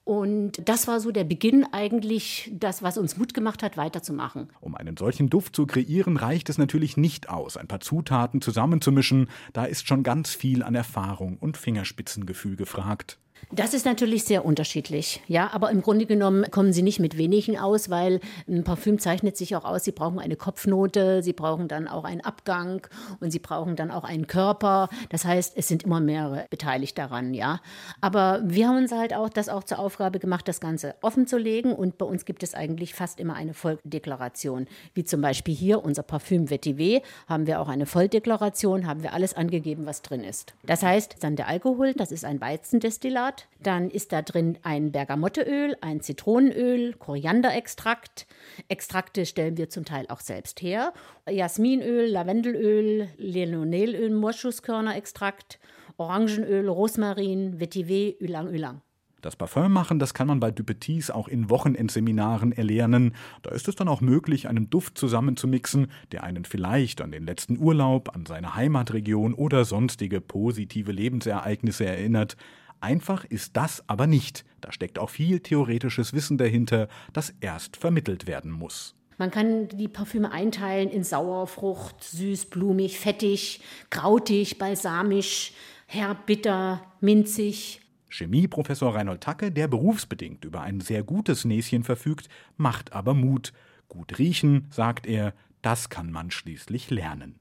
und 0.04 0.68
das 0.68 0.86
war 0.86 1.00
so 1.00 1.10
der 1.10 1.24
Beginn 1.24 1.64
eigentlich, 1.72 2.50
das, 2.52 2.82
was 2.82 2.98
uns 2.98 3.16
Mut 3.16 3.32
gemacht 3.32 3.62
hat, 3.62 3.78
weiterzumachen. 3.78 4.50
Um 4.60 4.74
einen 4.74 4.98
solchen 4.98 5.30
Duft 5.30 5.56
zu 5.56 5.66
kreieren, 5.66 6.18
reicht 6.18 6.50
es 6.50 6.58
natürlich 6.58 6.98
nicht 6.98 7.30
aus, 7.30 7.56
ein 7.56 7.68
paar 7.68 7.80
Zutaten 7.80 8.42
zusammenzumischen. 8.42 9.30
Da 9.54 9.64
ist 9.64 9.88
schon 9.88 10.02
ganz 10.02 10.34
viel 10.34 10.62
an 10.62 10.74
Erfahrung 10.74 11.38
und 11.38 11.56
Fingerspitzengefühl 11.56 12.56
gefragt. 12.56 13.18
Das 13.52 13.74
ist 13.74 13.84
natürlich 13.86 14.24
sehr 14.24 14.44
unterschiedlich, 14.44 15.22
ja, 15.26 15.50
aber 15.52 15.70
im 15.70 15.82
Grunde 15.82 16.06
genommen 16.06 16.50
kommen 16.50 16.72
sie 16.72 16.82
nicht 16.82 17.00
mit 17.00 17.18
wenigen 17.18 17.58
aus, 17.58 17.90
weil 17.90 18.20
ein 18.48 18.64
Parfüm 18.64 18.98
zeichnet 18.98 19.36
sich 19.36 19.54
auch 19.56 19.64
aus, 19.64 19.84
sie 19.84 19.92
brauchen 19.92 20.18
eine 20.18 20.36
Kopfnote, 20.36 21.22
sie 21.22 21.32
brauchen 21.32 21.68
dann 21.68 21.86
auch 21.86 22.04
einen 22.04 22.20
Abgang 22.20 22.86
und 23.20 23.30
sie 23.30 23.38
brauchen 23.38 23.76
dann 23.76 23.90
auch 23.90 24.04
einen 24.04 24.26
Körper. 24.26 24.88
Das 25.10 25.24
heißt, 25.24 25.54
es 25.56 25.68
sind 25.68 25.84
immer 25.84 26.00
mehrere 26.00 26.46
beteiligt 26.50 26.98
daran, 26.98 27.34
ja. 27.34 27.60
Aber 28.00 28.42
wir 28.44 28.68
haben 28.68 28.78
uns 28.78 28.92
halt 28.92 29.14
auch 29.14 29.28
das 29.28 29.48
auch 29.48 29.64
zur 29.64 29.78
Aufgabe 29.78 30.18
gemacht, 30.18 30.48
das 30.48 30.60
Ganze 30.60 30.94
offen 31.02 31.26
zu 31.26 31.38
legen 31.38 31.72
und 31.72 31.98
bei 31.98 32.06
uns 32.06 32.24
gibt 32.24 32.42
es 32.42 32.54
eigentlich 32.54 32.94
fast 32.94 33.20
immer 33.20 33.34
eine 33.34 33.54
Volldeklaration, 33.54 34.66
wie 34.94 35.04
zum 35.04 35.20
Beispiel 35.20 35.54
hier 35.54 35.84
unser 35.84 36.02
Parfüm 36.02 36.50
Vetiver 36.50 37.02
haben 37.28 37.46
wir 37.46 37.60
auch 37.60 37.68
eine 37.68 37.86
Volldeklaration, 37.86 38.86
haben 38.86 39.02
wir 39.02 39.12
alles 39.12 39.34
angegeben, 39.34 39.86
was 39.86 40.02
drin 40.02 40.22
ist. 40.24 40.54
Das 40.64 40.82
heißt, 40.82 41.16
dann 41.20 41.36
der 41.36 41.48
Alkohol, 41.48 41.94
das 41.94 42.12
ist 42.12 42.24
ein 42.24 42.40
Weizendestillat 42.40 43.33
Grad. 43.34 43.48
Dann 43.60 43.90
ist 43.90 44.12
da 44.12 44.22
drin 44.22 44.58
ein 44.62 44.92
Bergamotteöl, 44.92 45.76
ein 45.80 46.00
Zitronenöl, 46.00 46.94
Korianderextrakt. 46.94 48.26
Extrakte 48.68 49.26
stellen 49.26 49.56
wir 49.56 49.70
zum 49.70 49.84
Teil 49.84 50.06
auch 50.08 50.20
selbst 50.20 50.60
her. 50.60 50.92
Jasminöl, 51.28 52.06
Lavendelöl, 52.06 53.08
Linolönöl, 53.16 54.10
Moschuskörnerextrakt, 54.10 55.58
Orangenöl, 55.96 56.68
Rosmarin, 56.68 57.58
Vetiver, 57.58 58.20
Ylang 58.20 58.52
Ylang. 58.52 58.82
Das 59.22 59.36
Parfum 59.36 59.72
machen, 59.72 59.98
das 59.98 60.12
kann 60.12 60.26
man 60.26 60.38
bei 60.38 60.50
Dupetis 60.50 61.10
auch 61.10 61.28
in 61.28 61.48
Wochenendseminaren 61.48 62.52
erlernen. 62.52 63.14
Da 63.40 63.52
ist 63.52 63.66
es 63.68 63.74
dann 63.74 63.88
auch 63.88 64.02
möglich, 64.02 64.48
einen 64.48 64.68
Duft 64.68 64.98
zusammenzumixen, 64.98 65.86
der 66.12 66.24
einen 66.24 66.44
vielleicht 66.44 67.00
an 67.00 67.10
den 67.10 67.24
letzten 67.24 67.56
Urlaub, 67.56 68.14
an 68.14 68.26
seine 68.26 68.54
Heimatregion 68.54 69.32
oder 69.32 69.64
sonstige 69.64 70.20
positive 70.20 70.92
Lebensereignisse 70.92 71.86
erinnert. 71.86 72.36
Einfach 72.80 73.24
ist 73.24 73.56
das 73.56 73.88
aber 73.88 74.06
nicht. 74.06 74.44
Da 74.60 74.72
steckt 74.72 74.98
auch 74.98 75.10
viel 75.10 75.40
theoretisches 75.40 76.12
Wissen 76.12 76.38
dahinter, 76.38 76.88
das 77.12 77.34
erst 77.40 77.76
vermittelt 77.76 78.26
werden 78.26 78.50
muss. 78.50 78.94
Man 79.16 79.30
kann 79.30 79.68
die 79.68 79.88
Parfüme 79.88 80.32
einteilen 80.32 80.90
in 80.90 81.04
Sauerfrucht, 81.04 82.02
süß, 82.02 82.46
blumig, 82.46 82.98
fettig, 82.98 83.60
krautig, 83.90 84.58
balsamisch, 84.58 85.52
herb, 85.86 86.26
bitter, 86.26 86.82
minzig. 87.00 87.80
Chemieprofessor 88.10 88.94
Reinhold 88.94 89.20
Tacke, 89.20 89.52
der 89.52 89.68
berufsbedingt 89.68 90.44
über 90.44 90.62
ein 90.62 90.80
sehr 90.80 91.02
gutes 91.02 91.44
Näschen 91.44 91.84
verfügt, 91.84 92.28
macht 92.56 92.92
aber 92.92 93.14
Mut. 93.14 93.52
Gut 93.88 94.18
riechen, 94.18 94.66
sagt 94.70 95.06
er, 95.06 95.34
das 95.62 95.88
kann 95.88 96.10
man 96.10 96.30
schließlich 96.30 96.90
lernen. 96.90 97.38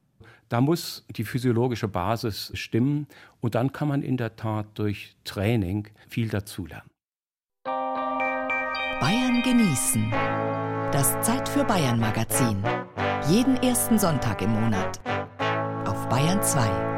Da 0.53 0.61
muss 0.61 1.03
die 1.09 1.23
physiologische 1.23 1.87
Basis 1.87 2.51
stimmen 2.53 3.07
und 3.41 3.55
dann 3.55 3.71
kann 3.71 3.87
man 3.87 4.03
in 4.03 4.17
der 4.17 4.35
Tat 4.35 4.67
durch 4.75 5.15
Training 5.23 5.87
viel 6.07 6.29
dazulernen. 6.29 6.87
Bayern 7.65 9.41
genießen. 9.41 10.11
Das 10.91 11.19
Zeit 11.21 11.49
für 11.49 11.63
Bayern 11.63 11.99
Magazin. 11.99 12.63
Jeden 13.27 13.57
ersten 13.63 13.97
Sonntag 13.97 14.43
im 14.43 14.51
Monat. 14.51 15.01
Auf 15.87 16.07
Bayern 16.07 16.43
2. 16.43 16.92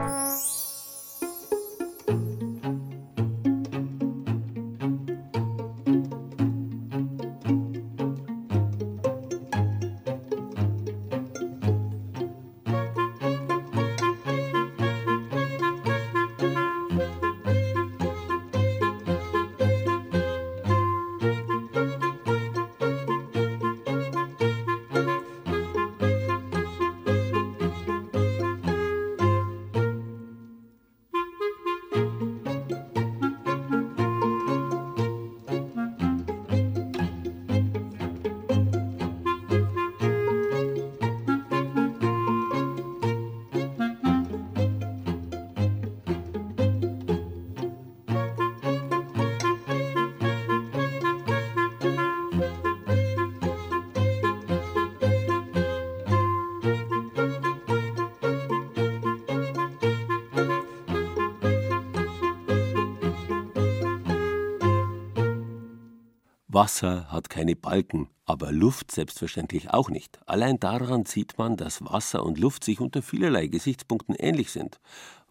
Wasser 66.56 67.12
hat 67.12 67.30
keine 67.30 67.58
Balken, 67.58 68.08
aber 68.26 68.54
Luft 68.54 68.90
selbstverständlich 68.90 69.72
auch 69.72 69.90
nicht. 69.90 70.20
Allein 70.26 70.58
daran 70.58 71.06
sieht 71.06 71.38
man, 71.38 71.58
dass 71.58 71.84
Wasser 71.84 72.24
und 72.24 72.40
Luft 72.40 72.64
sich 72.64 72.80
unter 72.80 73.02
vielerlei 73.02 73.48
Gesichtspunkten 73.48 74.16
ähnlich 74.16 74.52
sind. 74.54 74.80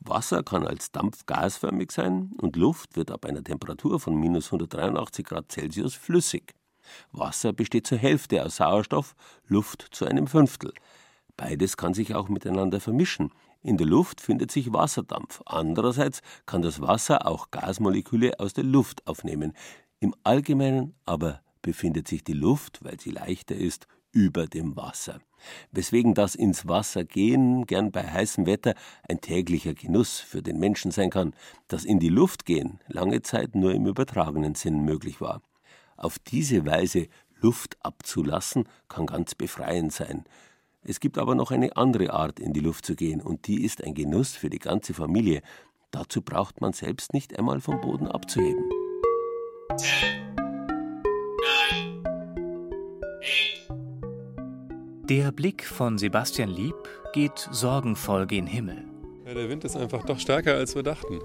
Wasser 0.01 0.43
kann 0.43 0.67
als 0.67 0.93
Dampf 0.93 1.25
gasförmig 1.25 1.93
sein 1.93 2.33
und 2.37 2.57
Luft 2.57 2.95
wird 2.97 3.11
ab 3.11 3.25
einer 3.25 3.43
Temperatur 3.43 4.01
von 4.01 4.21
minus 4.21 4.49
183 4.49 5.25
Grad 5.25 5.51
Celsius 5.51 5.95
flüssig. 5.95 6.55
Wasser 7.11 7.55
besteht 7.55 7.87
zur 7.87 7.97
Hälfte 7.97 8.45
aus 8.45 8.57
Sauerstoff, 8.57 9.15
Luft 9.47 9.89
zu 9.93 10.05
einem 10.05 10.27
Fünftel. 10.27 10.75
Beides 11.39 11.79
kann 11.79 11.95
sich 11.95 12.15
auch 12.15 12.29
miteinander 12.29 12.81
vermischen. 12.81 13.33
In 13.63 13.79
der 13.79 13.87
Luft 13.87 14.21
findet 14.21 14.53
sich 14.53 14.75
Wasserdampf. 14.75 15.41
Andererseits 15.47 16.21
kann 16.45 16.61
das 16.61 16.83
Wasser 16.83 17.27
auch 17.27 17.51
Gasmoleküle 17.51 18.39
aus 18.39 18.53
der 18.53 18.65
Luft 18.65 19.07
aufnehmen. 19.07 19.55
Im 20.01 20.15
Allgemeinen 20.23 20.95
aber 21.05 21.41
befindet 21.63 22.09
sich 22.09 22.25
die 22.25 22.35
Luft, 22.35 22.85
weil 22.85 23.01
sie 23.01 23.11
leichter 23.11 23.55
ist, 23.55 23.87
über 24.13 24.47
dem 24.47 24.77
Wasser. 24.77 25.21
Weswegen 25.73 26.15
das 26.15 26.35
ins 26.35 26.69
Wasser 26.69 27.05
gehen 27.05 27.67
gern 27.67 27.91
bei 27.91 28.03
heißem 28.03 28.47
Wetter 28.47 28.75
ein 29.09 29.21
täglicher 29.21 29.75
Genuss 29.75 30.21
für 30.21 30.43
den 30.43 30.59
Menschen 30.59 30.91
sein 30.91 31.11
kann, 31.11 31.35
das 31.69 31.85
in 31.85 31.99
die 31.99 32.09
Luft 32.09 32.47
gehen 32.47 32.79
lange 32.87 33.23
Zeit 33.23 33.55
nur 33.55 33.75
im 33.75 33.87
übertragenen 33.87 34.55
Sinn 34.55 34.85
möglich 34.85 35.21
war. 35.21 35.43
Auf 35.97 36.19
diese 36.19 36.65
Weise 36.65 37.09
Luft 37.41 37.77
abzulassen, 37.83 38.67
kann 38.89 39.05
ganz 39.05 39.35
befreiend 39.35 39.93
sein. 39.93 40.25
Es 40.83 40.99
gibt 40.99 41.19
aber 41.19 41.35
noch 41.35 41.51
eine 41.51 41.77
andere 41.77 42.13
Art, 42.13 42.41
in 42.41 42.55
die 42.55 42.61
Luft 42.61 42.87
zu 42.87 42.95
gehen, 42.95 43.21
und 43.21 43.47
die 43.47 43.65
ist 43.65 43.85
ein 43.85 43.95
Genuss 43.95 44.35
für 44.35 44.49
die 44.49 44.59
ganze 44.59 44.95
Familie. 44.95 45.43
Dazu 45.91 46.23
braucht 46.23 46.63
man 46.63 46.73
selbst 46.73 47.13
nicht 47.13 47.39
einmal 47.39 47.61
vom 47.61 47.81
Boden 47.81 48.09
abzuheben. 48.09 48.65
Der 55.09 55.33
Blick 55.33 55.65
von 55.65 55.97
Sebastian 55.97 56.51
Lieb 56.51 56.75
geht 57.15 57.49
sorgenvoll 57.51 58.27
gen 58.27 58.47
Himmel. 58.47 58.85
Ja, 59.27 59.33
der 59.33 59.49
Wind 59.49 59.65
ist 59.65 59.77
einfach 59.77 60.05
doch 60.05 60.19
stärker, 60.19 60.55
als 60.55 60.75
wir 60.75 60.83
dachten. 60.83 61.21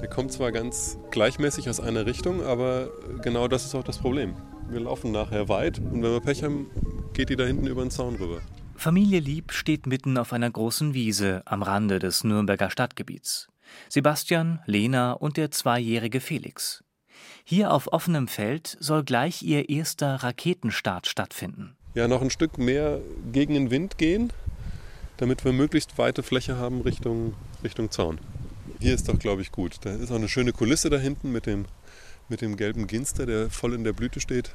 Der 0.00 0.08
kommt 0.08 0.32
zwar 0.32 0.50
ganz 0.50 0.98
gleichmäßig 1.12 1.70
aus 1.70 1.78
einer 1.78 2.04
Richtung, 2.06 2.42
aber 2.42 2.90
genau 3.22 3.46
das 3.46 3.64
ist 3.64 3.76
auch 3.76 3.84
das 3.84 3.98
Problem. 3.98 4.34
Wir 4.68 4.80
laufen 4.80 5.12
nachher 5.12 5.48
weit 5.48 5.78
und 5.78 6.02
wenn 6.02 6.10
wir 6.10 6.20
Pech 6.20 6.42
haben, 6.42 6.68
geht 7.12 7.28
die 7.28 7.36
da 7.36 7.44
hinten 7.44 7.68
über 7.68 7.82
den 7.82 7.92
Zaun 7.92 8.16
rüber. 8.16 8.40
Familie 8.74 9.20
Lieb 9.20 9.52
steht 9.52 9.86
mitten 9.86 10.18
auf 10.18 10.32
einer 10.32 10.50
großen 10.50 10.94
Wiese 10.94 11.42
am 11.44 11.62
Rande 11.62 12.00
des 12.00 12.24
Nürnberger 12.24 12.70
Stadtgebiets. 12.70 13.48
Sebastian, 13.88 14.60
Lena 14.66 15.12
und 15.12 15.36
der 15.36 15.50
zweijährige 15.50 16.20
Felix. 16.20 16.82
Hier 17.44 17.72
auf 17.72 17.92
offenem 17.92 18.28
Feld 18.28 18.76
soll 18.80 19.04
gleich 19.04 19.42
ihr 19.42 19.68
erster 19.68 20.16
Raketenstart 20.16 21.06
stattfinden. 21.06 21.76
Ja, 21.94 22.08
noch 22.08 22.22
ein 22.22 22.30
Stück 22.30 22.58
mehr 22.58 23.00
gegen 23.32 23.54
den 23.54 23.70
Wind 23.70 23.98
gehen, 23.98 24.32
damit 25.16 25.44
wir 25.44 25.52
möglichst 25.52 25.96
weite 25.98 26.22
Fläche 26.22 26.56
haben 26.56 26.82
Richtung, 26.82 27.34
Richtung 27.64 27.90
Zaun. 27.90 28.18
Hier 28.80 28.94
ist 28.94 29.08
doch, 29.08 29.18
glaube 29.18 29.42
ich, 29.42 29.52
gut. 29.52 29.76
Da 29.82 29.94
ist 29.94 30.10
auch 30.10 30.16
eine 30.16 30.28
schöne 30.28 30.52
Kulisse 30.52 30.90
da 30.90 30.98
hinten 30.98 31.32
mit 31.32 31.46
dem, 31.46 31.64
mit 32.28 32.40
dem 32.42 32.56
gelben 32.56 32.86
Ginster, 32.86 33.24
der 33.24 33.48
voll 33.50 33.74
in 33.74 33.84
der 33.84 33.92
Blüte 33.92 34.20
steht. 34.20 34.50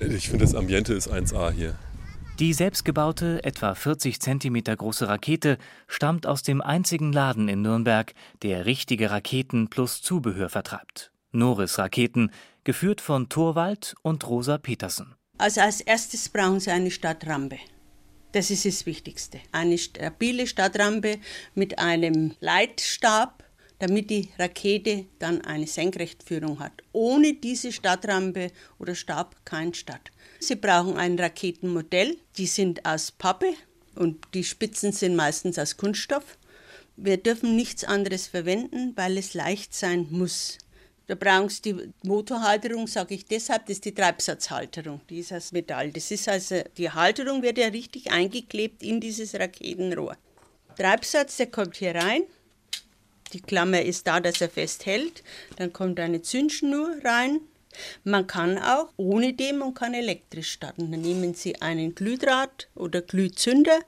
Ich 0.00 0.28
finde, 0.28 0.44
das 0.44 0.54
Ambiente 0.54 0.94
ist 0.94 1.12
1A 1.12 1.50
hier. 1.50 1.74
Die 2.38 2.52
selbstgebaute, 2.52 3.42
etwa 3.44 3.74
40 3.74 4.20
cm 4.20 4.62
große 4.64 5.08
Rakete 5.08 5.56
stammt 5.88 6.26
aus 6.26 6.42
dem 6.42 6.60
einzigen 6.60 7.10
Laden 7.10 7.48
in 7.48 7.62
Nürnberg, 7.62 8.12
der 8.42 8.66
richtige 8.66 9.10
Raketen 9.10 9.68
plus 9.68 10.02
Zubehör 10.02 10.50
vertreibt. 10.50 11.12
Norris 11.32 11.78
Raketen, 11.78 12.30
geführt 12.64 13.00
von 13.00 13.28
Thorwald 13.28 13.94
und 14.02 14.26
Rosa 14.28 14.58
Petersen. 14.58 15.14
Also 15.38 15.60
als 15.60 15.80
erstes 15.80 16.28
brauchen 16.28 16.60
Sie 16.60 16.70
eine 16.70 16.90
Stadtrampe. 16.90 17.58
Das 18.32 18.50
ist 18.50 18.64
das 18.64 18.86
Wichtigste. 18.86 19.40
Eine 19.52 19.78
stabile 19.78 20.46
Stadtrampe 20.46 21.18
mit 21.54 21.78
einem 21.78 22.34
Leitstab, 22.40 23.44
damit 23.78 24.10
die 24.10 24.30
Rakete 24.38 25.06
dann 25.18 25.42
eine 25.42 25.66
Senkrechtführung 25.66 26.60
hat. 26.60 26.82
Ohne 26.92 27.34
diese 27.34 27.72
Stadtrampe 27.72 28.50
oder 28.78 28.94
Stab 28.94 29.44
kein 29.44 29.74
Start. 29.74 30.10
Sie 30.38 30.56
brauchen 30.56 30.96
ein 30.96 31.18
Raketenmodell. 31.18 32.16
Die 32.36 32.46
sind 32.46 32.84
aus 32.86 33.10
Pappe 33.10 33.52
und 33.94 34.26
die 34.34 34.44
Spitzen 34.44 34.92
sind 34.92 35.16
meistens 35.16 35.58
aus 35.58 35.76
Kunststoff. 35.76 36.38
Wir 36.96 37.18
dürfen 37.18 37.56
nichts 37.56 37.84
anderes 37.84 38.26
verwenden, 38.26 38.92
weil 38.96 39.18
es 39.18 39.34
leicht 39.34 39.74
sein 39.74 40.06
muss. 40.10 40.58
Da 41.08 41.14
brauchen 41.14 41.48
Sie 41.48 41.62
die 41.62 41.92
Motorhalterung, 42.02 42.88
sage 42.88 43.14
ich 43.14 43.26
deshalb, 43.26 43.66
das 43.66 43.76
ist 43.76 43.84
die 43.84 43.94
Treibsatzhalterung, 43.94 45.00
die 45.08 45.20
ist 45.20 45.32
aus 45.32 45.52
Metall. 45.52 45.92
Das 45.92 46.10
ist 46.10 46.28
also, 46.28 46.62
die 46.76 46.90
Halterung 46.90 47.42
wird 47.42 47.58
ja 47.58 47.68
richtig 47.68 48.10
eingeklebt 48.10 48.82
in 48.82 49.00
dieses 49.00 49.34
Raketenrohr. 49.34 50.16
Treibsatz, 50.76 51.36
der 51.36 51.46
kommt 51.46 51.76
hier 51.76 51.94
rein. 51.94 52.22
Die 53.32 53.40
Klammer 53.40 53.82
ist 53.82 54.06
da, 54.06 54.20
dass 54.20 54.40
er 54.40 54.50
festhält. 54.50 55.22
Dann 55.56 55.72
kommt 55.72 56.00
eine 56.00 56.22
Zündschnur 56.22 56.96
rein. 57.04 57.40
Man 58.04 58.26
kann 58.26 58.58
auch 58.58 58.92
ohne 58.96 59.32
dem 59.32 59.62
und 59.62 59.74
kann 59.74 59.94
elektrisch 59.94 60.52
starten. 60.52 60.90
Dann 60.90 61.02
nehmen 61.02 61.34
Sie 61.34 61.60
einen 61.60 61.94
Glühdraht 61.94 62.68
oder 62.74 63.00
Glühzünder 63.02 63.78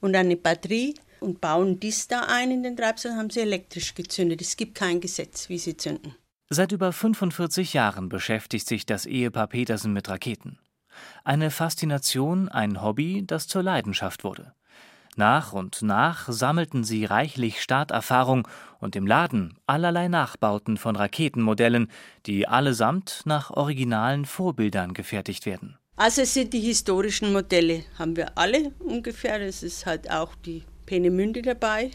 und 0.00 0.14
eine 0.14 0.36
Batterie 0.36 0.94
und 1.20 1.40
bauen 1.40 1.80
dies 1.80 2.08
da 2.08 2.22
ein 2.22 2.50
in 2.50 2.62
den 2.62 2.76
Treibsatz, 2.76 3.12
haben 3.12 3.30
Sie 3.30 3.40
elektrisch 3.40 3.94
gezündet. 3.94 4.40
Es 4.42 4.56
gibt 4.56 4.74
kein 4.74 5.00
Gesetz, 5.00 5.48
wie 5.48 5.58
Sie 5.58 5.76
zünden. 5.76 6.14
Seit 6.54 6.70
über 6.72 6.92
45 6.92 7.72
Jahren 7.72 8.10
beschäftigt 8.10 8.68
sich 8.68 8.84
das 8.84 9.06
Ehepaar 9.06 9.46
Petersen 9.46 9.94
mit 9.94 10.10
Raketen. 10.10 10.58
Eine 11.24 11.50
Faszination, 11.50 12.50
ein 12.50 12.82
Hobby, 12.82 13.24
das 13.26 13.48
zur 13.48 13.62
Leidenschaft 13.62 14.22
wurde. 14.22 14.52
Nach 15.16 15.54
und 15.54 15.80
nach 15.80 16.30
sammelten 16.30 16.84
sie 16.84 17.06
reichlich 17.06 17.62
Starterfahrung 17.62 18.46
und 18.80 18.96
im 18.96 19.06
Laden 19.06 19.54
allerlei 19.66 20.08
Nachbauten 20.08 20.76
von 20.76 20.94
Raketenmodellen, 20.94 21.88
die 22.26 22.46
allesamt 22.46 23.22
nach 23.24 23.50
originalen 23.50 24.26
Vorbildern 24.26 24.92
gefertigt 24.92 25.46
werden. 25.46 25.78
Also 25.96 26.20
es 26.20 26.34
sind 26.34 26.52
die 26.52 26.60
historischen 26.60 27.32
Modelle, 27.32 27.84
haben 27.98 28.14
wir 28.14 28.36
alle 28.36 28.72
ungefähr. 28.78 29.40
Es 29.40 29.62
ist 29.62 29.86
halt 29.86 30.10
auch 30.10 30.34
die 30.34 30.64
Peenemünde 30.84 31.40
dabei. 31.40 31.92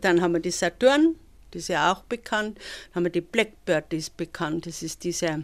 Dann 0.00 0.22
haben 0.22 0.34
wir 0.34 0.40
die 0.40 0.52
Saturn, 0.52 1.16
das 1.50 1.62
ist 1.62 1.68
ja 1.68 1.92
auch 1.92 2.02
bekannt. 2.02 2.58
Dann 2.58 2.96
haben 2.96 3.04
wir 3.04 3.12
die 3.12 3.20
Blackbird, 3.20 3.92
die 3.92 3.96
ist 3.96 4.16
bekannt. 4.16 4.66
Das 4.66 4.82
ist 4.82 5.04
dieser 5.04 5.42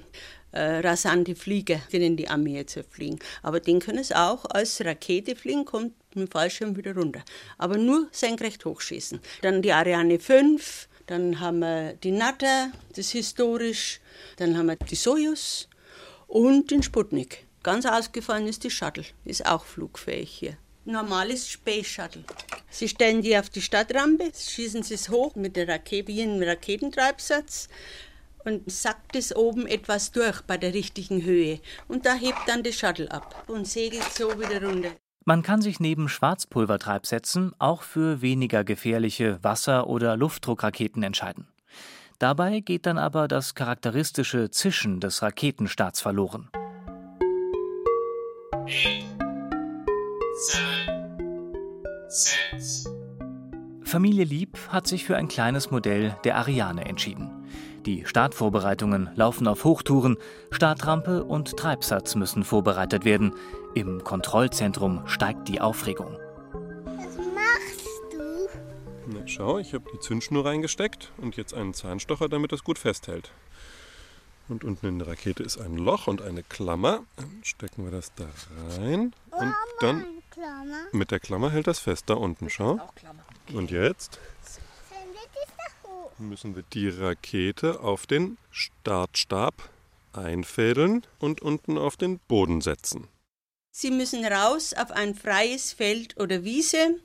äh, 0.53 0.81
rasante 0.81 1.35
Flieger, 1.35 1.81
den 1.93 2.03
in 2.03 2.17
die 2.17 2.29
Armee 2.29 2.57
jetzt 2.57 2.79
fliegen. 2.91 3.19
Aber 3.43 3.61
den 3.61 3.81
können 3.81 3.99
es 3.99 4.13
auch 4.13 4.45
als 4.47 4.85
Rakete 4.85 5.37
fliegen, 5.37 5.65
kommt 5.65 5.93
mit 6.15 6.29
dem 6.29 6.31
Fallschirm 6.31 6.77
wieder 6.77 6.95
runter. 6.95 7.25
Aber 7.59 7.77
nur 7.77 8.09
senkrecht 8.13 8.65
hochschießen. 8.65 9.21
Dann 9.43 9.63
die 9.63 9.73
Ariane 9.73 10.19
5, 10.19 10.89
dann 11.07 11.41
haben 11.41 11.59
wir 11.59 11.95
die 11.95 12.13
Natter, 12.13 12.71
das 12.91 13.07
ist 13.07 13.13
historisch. 13.13 14.01
Dann 14.37 14.57
haben 14.57 14.67
wir 14.67 14.77
die 14.77 14.95
Sojus 14.95 15.69
und 16.27 16.71
den 16.71 16.83
Sputnik. 16.83 17.45
Ganz 17.63 17.87
ausgefallen 17.87 18.47
ist 18.47 18.65
die 18.65 18.71
Shuttle, 18.71 19.05
ist 19.25 19.47
auch 19.47 19.65
flugfähig 19.65 20.31
hier 20.31 20.57
normales 20.85 21.49
Space 21.49 21.87
Shuttle. 21.87 22.25
Sie 22.71 22.89
stellen 22.89 23.23
die 23.23 23.37
auf 23.37 23.51
die 23.51 23.63
Stadtrampe, 23.63 24.31
schießen 24.35 24.83
sie 24.83 24.95
es 24.95 25.09
hoch 25.09 25.35
mit 25.35 25.57
der 25.57 25.69
Rakete, 25.69 26.09
wie 26.09 26.23
einem 26.23 26.43
Raketentreibsatz 26.43 27.69
und 28.45 28.71
sackt 28.71 29.17
es 29.17 29.35
oben 29.35 29.67
etwas 29.67 30.13
durch 30.13 30.43
bei 30.43 30.57
der 30.57 30.75
richtigen 30.75 31.23
Höhe. 31.25 31.61
Und 31.89 32.07
da 32.07 32.15
hebt 32.15 32.41
dann 32.47 32.63
das 32.63 32.75
Shuttle 32.75 33.11
ab 33.11 33.45
und 33.49 33.67
segelt 33.67 34.13
so 34.13 34.39
wieder 34.39 34.63
runter. 34.63 34.91
Man 35.25 35.43
kann 35.43 35.63
sich 35.63 35.81
neben 35.81 36.09
Schwarzpulvertreibsätzen 36.09 37.53
auch 37.59 37.83
für 37.83 38.21
weniger 38.21 38.63
gefährliche 38.63 39.43
Wasser- 39.43 39.87
oder 39.87 40.17
Luftdruckraketen 40.19 41.03
entscheiden. 41.03 41.49
Dabei 42.19 42.61
geht 42.61 42.87
dann 42.87 42.99
aber 42.99 43.27
das 43.27 43.55
charakteristische 43.55 44.51
Zischen 44.51 45.01
des 45.01 45.23
Raketenstarts 45.23 46.01
verloren. 46.01 46.51
Familie 53.85 54.25
Lieb 54.25 54.59
hat 54.69 54.89
sich 54.89 55.05
für 55.05 55.17
ein 55.17 55.29
kleines 55.29 55.71
Modell 55.71 56.17
der 56.25 56.37
Ariane 56.37 56.85
entschieden. 56.87 57.31
Die 57.87 58.05
Startvorbereitungen 58.05 59.11
laufen 59.15 59.47
auf 59.47 59.63
Hochtouren, 59.63 60.17
Startrampe 60.51 61.23
und 61.23 61.57
Treibsatz 61.57 62.17
müssen 62.17 62.43
vorbereitet 62.43 63.05
werden. 63.05 63.35
Im 63.75 64.03
Kontrollzentrum 64.03 65.07
steigt 65.07 65.47
die 65.47 65.61
Aufregung. 65.61 66.19
Was 66.85 67.17
machst 67.17 67.89
du? 68.13 68.49
Na, 69.07 69.27
schau, 69.27 69.59
ich 69.59 69.73
habe 69.73 69.85
die 69.95 70.01
Zündschnur 70.01 70.45
reingesteckt 70.45 71.13
und 71.19 71.37
jetzt 71.37 71.55
einen 71.55 71.75
Zahnstocher, 71.75 72.29
damit 72.29 72.53
es 72.53 72.65
gut 72.65 72.79
festhält. 72.79 73.31
Und 74.49 74.65
unten 74.65 74.87
in 74.87 74.99
der 74.99 75.09
Rakete 75.09 75.43
ist 75.43 75.59
ein 75.59 75.77
Loch 75.77 76.07
und 76.07 76.21
eine 76.21 76.43
Klammer. 76.43 77.05
Dann 77.17 77.41
stecken 77.45 77.85
wir 77.85 77.93
das 77.93 78.13
da 78.15 78.27
rein. 78.79 79.15
Und 79.31 79.55
dann 79.81 80.05
mit 80.93 81.11
der 81.11 81.21
Klammer 81.21 81.51
hält 81.51 81.67
das 81.67 81.79
fest 81.79 82.05
da 82.07 82.15
unten, 82.15 82.51
schau. 82.51 82.81
Und 83.53 83.71
jetzt 83.71 84.19
müssen 86.19 86.55
wir 86.55 86.63
die 86.73 86.89
Rakete 86.89 87.81
auf 87.81 88.07
den 88.07 88.39
Startstab 88.51 89.69
einfädeln 90.13 91.05
und 91.19 91.43
unten 91.43 91.77
auf 91.79 91.97
den 91.97 92.19
Boden 92.21 92.61
setzen. 92.61 93.09
Sie 93.73 93.91
müssen 93.91 94.25
raus 94.25 94.73
auf 94.73 94.93
ein 94.93 95.15
freies 95.15 95.73
Feld 95.73 96.19
oder 96.21 96.45
Wiese, 96.45 97.01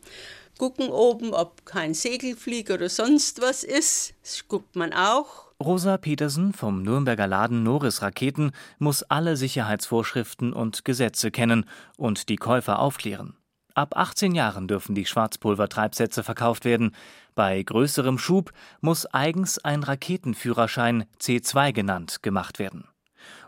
gucken 0.59 0.89
oben, 0.89 1.33
ob 1.33 1.65
kein 1.65 1.95
Segelflieger 1.95 2.75
oder 2.75 2.89
sonst 2.89 3.41
was 3.41 3.63
ist. 3.63 4.13
Das 4.21 4.47
guckt 4.47 4.75
man 4.75 4.93
auch. 4.93 5.48
Rosa 5.61 5.97
Petersen 5.97 6.53
vom 6.53 6.83
Nürnberger 6.83 7.27
Laden 7.27 7.63
Norris 7.63 8.01
Raketen 8.01 8.51
muss 8.77 9.03
alle 9.03 9.35
Sicherheitsvorschriften 9.35 10.53
und 10.53 10.85
Gesetze 10.85 11.31
kennen 11.31 11.65
und 11.97 12.29
die 12.29 12.37
Käufer 12.37 12.79
aufklären. 12.79 13.35
Ab 13.75 13.97
18 13.97 14.35
Jahren 14.35 14.69
dürfen 14.69 14.95
die 14.95 15.05
Schwarzpulvertreibsätze 15.05 16.23
verkauft 16.23 16.63
werden. 16.63 16.95
Bei 17.35 17.61
größerem 17.61 18.17
Schub 18.17 18.53
muss 18.79 19.05
eigens 19.05 19.57
ein 19.59 19.83
Raketenführerschein 19.83 21.03
C2 21.19 21.73
genannt 21.73 22.23
gemacht 22.23 22.57
werden. 22.57 22.85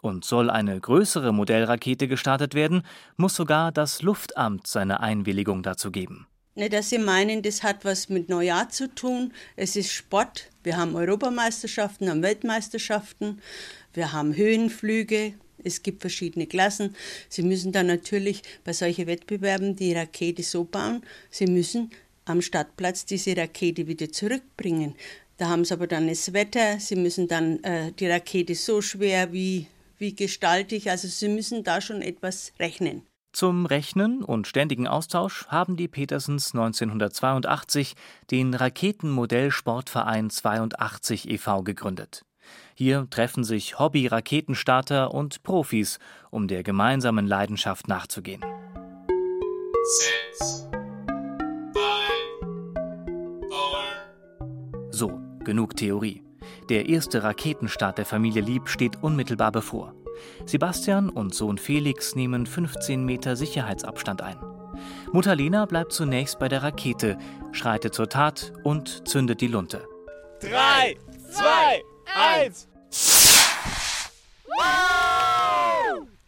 Und 0.01 0.25
soll 0.25 0.49
eine 0.49 0.77
größere 0.77 1.31
Modellrakete 1.31 2.09
gestartet 2.09 2.55
werden, 2.55 2.81
muss 3.15 3.35
sogar 3.35 3.71
das 3.71 4.01
Luftamt 4.01 4.67
seine 4.67 4.99
Einwilligung 4.99 5.63
dazu 5.63 5.91
geben. 5.91 6.27
Nicht, 6.53 6.73
dass 6.73 6.89
Sie 6.89 6.97
meinen, 6.97 7.41
das 7.41 7.63
hat 7.63 7.85
was 7.85 8.09
mit 8.09 8.27
Neujahr 8.27 8.69
zu 8.69 8.93
tun. 8.93 9.33
Es 9.55 9.77
ist 9.77 9.91
Sport. 9.91 10.49
Wir 10.63 10.75
haben 10.75 10.95
Europameisterschaften, 10.95 12.09
haben 12.09 12.21
Weltmeisterschaften, 12.21 13.41
wir 13.93 14.11
haben 14.11 14.35
Höhenflüge. 14.35 15.33
Es 15.63 15.81
gibt 15.81 16.01
verschiedene 16.01 16.47
Klassen. 16.47 16.95
Sie 17.29 17.43
müssen 17.43 17.71
dann 17.71 17.87
natürlich 17.87 18.41
bei 18.63 18.73
solchen 18.73 19.07
Wettbewerben 19.07 19.75
die 19.75 19.93
Rakete 19.93 20.43
so 20.43 20.65
bauen, 20.65 21.03
Sie 21.29 21.45
müssen 21.45 21.91
am 22.25 22.41
Stadtplatz 22.41 23.05
diese 23.05 23.35
Rakete 23.35 23.87
wieder 23.87 24.11
zurückbringen. 24.11 24.95
Da 25.37 25.49
haben 25.49 25.65
sie 25.65 25.73
aber 25.73 25.87
dann 25.87 26.07
das 26.07 26.33
Wetter, 26.33 26.79
sie 26.79 26.95
müssen 26.95 27.27
dann 27.27 27.63
äh, 27.63 27.91
die 27.93 28.07
Rakete 28.07 28.53
so 28.55 28.81
schwer 28.81 29.33
wie, 29.33 29.67
wie 29.97 30.15
gestaltig, 30.15 30.89
also 30.89 31.07
sie 31.07 31.29
müssen 31.29 31.63
da 31.63 31.81
schon 31.81 32.01
etwas 32.01 32.53
rechnen. 32.59 33.01
Zum 33.33 33.65
Rechnen 33.65 34.23
und 34.23 34.45
ständigen 34.45 34.87
Austausch 34.87 35.47
haben 35.47 35.77
die 35.77 35.87
Petersens 35.87 36.53
1982 36.53 37.95
den 38.29 38.53
Raketenmodell-Sportverein 38.53 40.29
82 40.29 41.29
e.V. 41.29 41.63
gegründet. 41.63 42.25
Hier 42.75 43.07
treffen 43.09 43.45
sich 43.45 43.79
Hobby-Raketenstarter 43.79 45.13
und 45.13 45.43
Profis, 45.43 45.99
um 46.29 46.49
der 46.49 46.63
gemeinsamen 46.63 47.25
Leidenschaft 47.25 47.87
nachzugehen. 47.87 48.43
Six, 49.83 50.67
so, 54.89 55.19
genug 55.45 55.77
Theorie. 55.77 56.23
Der 56.69 56.89
erste 56.89 57.23
Raketenstart 57.23 57.97
der 57.97 58.05
Familie 58.05 58.41
Lieb 58.41 58.67
steht 58.67 59.01
unmittelbar 59.01 59.51
bevor. 59.51 59.95
Sebastian 60.45 61.09
und 61.09 61.33
Sohn 61.33 61.57
Felix 61.57 62.15
nehmen 62.15 62.45
15 62.45 63.03
Meter 63.05 63.35
Sicherheitsabstand 63.35 64.21
ein. 64.21 64.37
Mutter 65.11 65.35
Lena 65.35 65.65
bleibt 65.65 65.91
zunächst 65.91 66.39
bei 66.39 66.47
der 66.47 66.63
Rakete, 66.63 67.17
schreitet 67.51 67.93
zur 67.93 68.09
Tat 68.09 68.53
und 68.63 69.07
zündet 69.07 69.41
die 69.41 69.47
Lunte. 69.47 69.87
Drei, 70.39 70.95
zwei, 71.29 71.83
eins. 72.15 72.67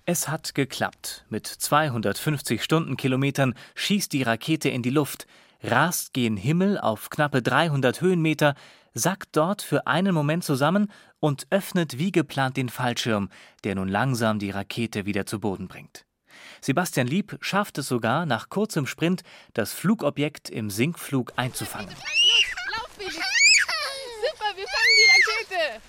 Es 0.06 0.28
hat 0.28 0.54
geklappt. 0.54 1.26
Mit 1.30 1.48
250 1.48 2.62
Stundenkilometern 2.62 3.56
schießt 3.76 4.12
die 4.12 4.24
Rakete 4.24 4.67
in 4.67 4.82
die 4.82 4.89
Luft, 4.89 5.28
rast 5.63 6.13
gen 6.13 6.36
Himmel 6.36 6.78
auf 6.78 7.10
knappe 7.10 7.41
300 7.41 8.02
Höhenmeter, 8.02 8.56
sackt 8.93 9.36
dort 9.36 9.62
für 9.62 9.88
einen 9.88 10.13
Moment 10.13 10.43
zusammen 10.43 10.91
und 11.19 11.47
öffnet 11.49 11.97
wie 11.97 12.12
geplant 12.12 12.58
den 12.58 12.69
Fallschirm, 12.69 13.29
der 13.63 13.75
nun 13.75 13.88
langsam 13.88 14.39
die 14.39 14.51
Rakete 14.51 15.06
wieder 15.06 15.25
zu 15.25 15.39
Boden 15.39 15.67
bringt. 15.67 16.06
Sebastian 16.62 17.08
Lieb 17.08 17.38
schafft 17.41 17.77
es 17.77 17.88
sogar, 17.88 18.25
nach 18.25 18.49
kurzem 18.49 18.88
Sprint 18.88 19.23
das 19.53 19.73
Flugobjekt 19.73 20.49
im 20.49 20.69
Sinkflug 20.69 21.34
einzufangen. 21.36 21.89
Lauf, 21.89 22.89
Felix! 22.97 23.15
Super, 23.15 24.56
wir 24.56 24.67
fangen 24.67 24.95
die 24.97 25.10
Rakete! 25.12 25.82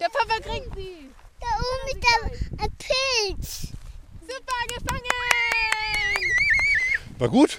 Der 0.00 0.06
Papa 0.06 0.40
kriegt 0.40 0.74
sie! 0.76 1.10
Da 1.40 1.46
oben 1.58 1.98
ist 1.98 2.62
ein 2.62 2.72
Pilz! 2.78 3.72
Super, 4.20 4.60
gefangen! 4.68 5.02
War 7.18 7.28
gut. 7.28 7.58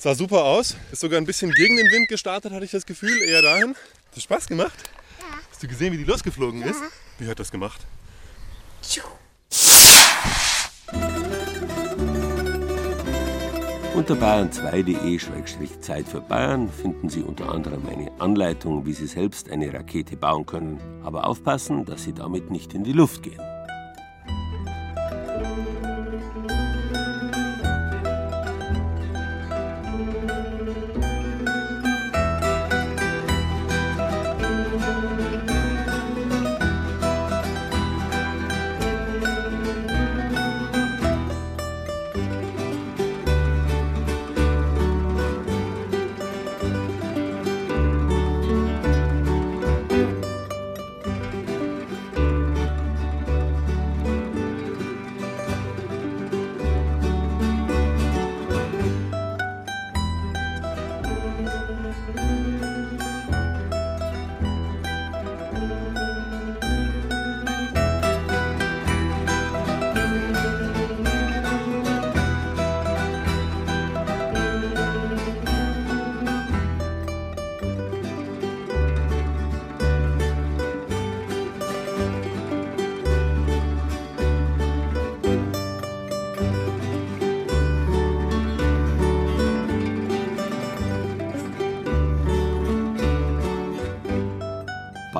Sah 0.00 0.14
super 0.14 0.44
aus. 0.44 0.76
Ist 0.92 1.00
sogar 1.00 1.20
ein 1.20 1.26
bisschen 1.26 1.50
gegen 1.50 1.76
den 1.76 1.90
Wind 1.90 2.06
gestartet, 2.06 2.52
hatte 2.52 2.64
ich 2.64 2.70
das 2.70 2.86
Gefühl. 2.86 3.20
Eher 3.20 3.42
dahin. 3.42 3.70
Hat 3.70 3.76
das 4.14 4.22
Spaß 4.22 4.46
gemacht? 4.46 4.72
Ja. 5.18 5.24
Hast 5.50 5.60
du 5.60 5.66
gesehen, 5.66 5.92
wie 5.92 5.98
die 5.98 6.04
losgeflogen 6.04 6.62
ist? 6.62 6.80
Wie 7.18 7.26
hat 7.26 7.40
das 7.40 7.50
gemacht? 7.50 7.80
Unter 13.96 14.14
bayern2.de-Zeit 14.14 16.06
für 16.06 16.20
Bayern 16.20 16.70
finden 16.70 17.08
Sie 17.08 17.22
unter 17.22 17.48
anderem 17.52 17.84
eine 17.88 18.12
Anleitung, 18.20 18.86
wie 18.86 18.92
Sie 18.92 19.08
selbst 19.08 19.50
eine 19.50 19.74
Rakete 19.74 20.16
bauen 20.16 20.46
können. 20.46 20.80
Aber 21.02 21.26
aufpassen, 21.26 21.84
dass 21.84 22.04
Sie 22.04 22.12
damit 22.12 22.52
nicht 22.52 22.72
in 22.72 22.84
die 22.84 22.92
Luft 22.92 23.24
gehen. 23.24 23.40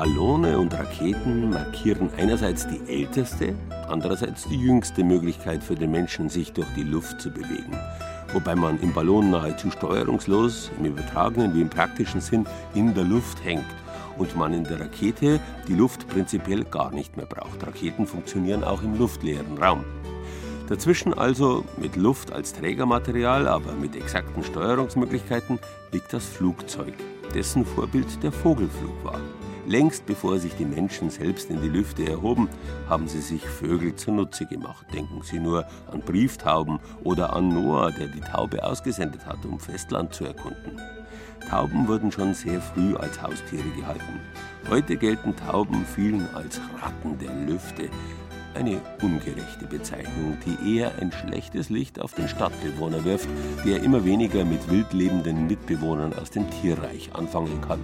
Ballone 0.09 0.57
und 0.57 0.73
Raketen 0.73 1.51
markieren 1.51 2.09
einerseits 2.17 2.67
die 2.67 2.81
älteste, 2.91 3.53
andererseits 3.87 4.47
die 4.47 4.59
jüngste 4.59 5.03
Möglichkeit 5.03 5.63
für 5.63 5.75
den 5.75 5.91
Menschen, 5.91 6.29
sich 6.29 6.51
durch 6.51 6.67
die 6.75 6.83
Luft 6.83 7.21
zu 7.21 7.29
bewegen. 7.29 7.77
Wobei 8.33 8.55
man 8.55 8.79
im 8.81 8.91
Ballon 8.91 9.29
nahezu 9.29 9.69
steuerungslos, 9.69 10.71
im 10.79 10.85
übertragenen 10.85 11.53
wie 11.53 11.61
im 11.61 11.69
praktischen 11.69 12.21
Sinn, 12.21 12.47
in 12.73 12.95
der 12.95 13.03
Luft 13.03 13.43
hängt 13.45 13.67
und 14.17 14.35
man 14.35 14.51
in 14.53 14.63
der 14.63 14.79
Rakete 14.79 15.39
die 15.67 15.75
Luft 15.75 16.07
prinzipiell 16.07 16.63
gar 16.63 16.91
nicht 16.91 17.15
mehr 17.15 17.27
braucht. 17.27 17.65
Raketen 17.65 18.07
funktionieren 18.07 18.63
auch 18.63 18.81
im 18.81 18.97
luftleeren 18.97 19.59
Raum. 19.59 19.83
Dazwischen 20.69 21.13
also 21.13 21.65
mit 21.77 21.95
Luft 21.95 22.31
als 22.31 22.53
Trägermaterial, 22.53 23.47
aber 23.47 23.73
mit 23.73 23.95
exakten 23.95 24.43
Steuerungsmöglichkeiten 24.43 25.59
liegt 25.91 26.11
das 26.11 26.25
Flugzeug, 26.25 26.93
dessen 27.35 27.63
Vorbild 27.63 28.23
der 28.23 28.31
Vogelflug 28.31 29.03
war. 29.03 29.19
Längst 29.67 30.05
bevor 30.05 30.39
sich 30.39 30.55
die 30.55 30.65
Menschen 30.65 31.09
selbst 31.09 31.49
in 31.49 31.61
die 31.61 31.69
Lüfte 31.69 32.09
erhoben, 32.09 32.49
haben 32.87 33.07
sie 33.07 33.21
sich 33.21 33.45
Vögel 33.45 33.95
zunutze 33.95 34.45
gemacht. 34.45 34.85
Denken 34.93 35.21
Sie 35.21 35.39
nur 35.39 35.65
an 35.91 36.01
Brieftauben 36.01 36.79
oder 37.03 37.33
an 37.33 37.49
Noah, 37.49 37.91
der 37.91 38.07
die 38.07 38.21
Taube 38.21 38.63
ausgesendet 38.63 39.25
hat, 39.25 39.45
um 39.45 39.59
Festland 39.59 40.13
zu 40.13 40.25
erkunden. 40.25 40.79
Tauben 41.49 41.87
wurden 41.87 42.11
schon 42.11 42.33
sehr 42.33 42.61
früh 42.61 42.95
als 42.95 43.21
Haustiere 43.21 43.69
gehalten. 43.77 44.21
Heute 44.69 44.97
gelten 44.97 45.35
Tauben 45.35 45.85
vielen 45.85 46.27
als 46.35 46.59
Ratten 46.81 47.17
der 47.19 47.33
Lüfte. 47.33 47.89
Eine 48.55 48.81
ungerechte 49.01 49.65
Bezeichnung, 49.65 50.37
die 50.45 50.77
eher 50.77 50.91
ein 50.99 51.11
schlechtes 51.11 51.69
Licht 51.69 52.01
auf 52.01 52.13
den 52.13 52.27
Stadtbewohner 52.27 53.05
wirft, 53.05 53.29
der 53.65 53.83
immer 53.83 54.03
weniger 54.03 54.43
mit 54.43 54.69
wildlebenden 54.69 55.47
Mitbewohnern 55.47 56.13
aus 56.13 56.31
dem 56.31 56.49
Tierreich 56.49 57.11
anfangen 57.13 57.61
kann 57.61 57.79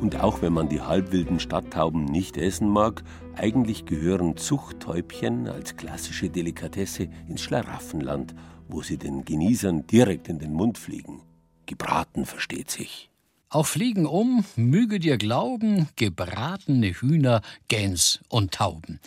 Und 0.00 0.20
auch 0.20 0.42
wenn 0.42 0.52
man 0.52 0.68
die 0.68 0.80
halbwilden 0.80 1.40
Stadttauben 1.40 2.04
nicht 2.04 2.36
essen 2.36 2.68
mag, 2.68 3.02
eigentlich 3.34 3.84
gehören 3.84 4.36
Zuchttäubchen 4.36 5.48
als 5.48 5.76
klassische 5.76 6.30
Delikatesse 6.30 7.08
ins 7.28 7.42
Schlaraffenland, 7.42 8.34
wo 8.68 8.82
sie 8.82 8.96
den 8.96 9.24
Genießern 9.24 9.86
direkt 9.88 10.28
in 10.28 10.38
den 10.38 10.52
Mund 10.52 10.78
fliegen. 10.78 11.22
Gebraten 11.66 12.26
versteht 12.26 12.70
sich. 12.70 13.10
Auf 13.50 13.68
Fliegen 13.68 14.06
um, 14.06 14.44
möge 14.56 15.00
dir 15.00 15.16
glauben, 15.16 15.88
gebratene 15.96 16.92
Hühner, 16.92 17.40
Gäns 17.68 18.20
und 18.28 18.52
Tauben. 18.52 19.00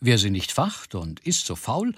Wer 0.00 0.16
sie 0.16 0.30
nicht 0.30 0.52
facht 0.52 0.94
und 0.94 1.20
ist 1.20 1.44
so 1.44 1.54
faul, 1.54 1.94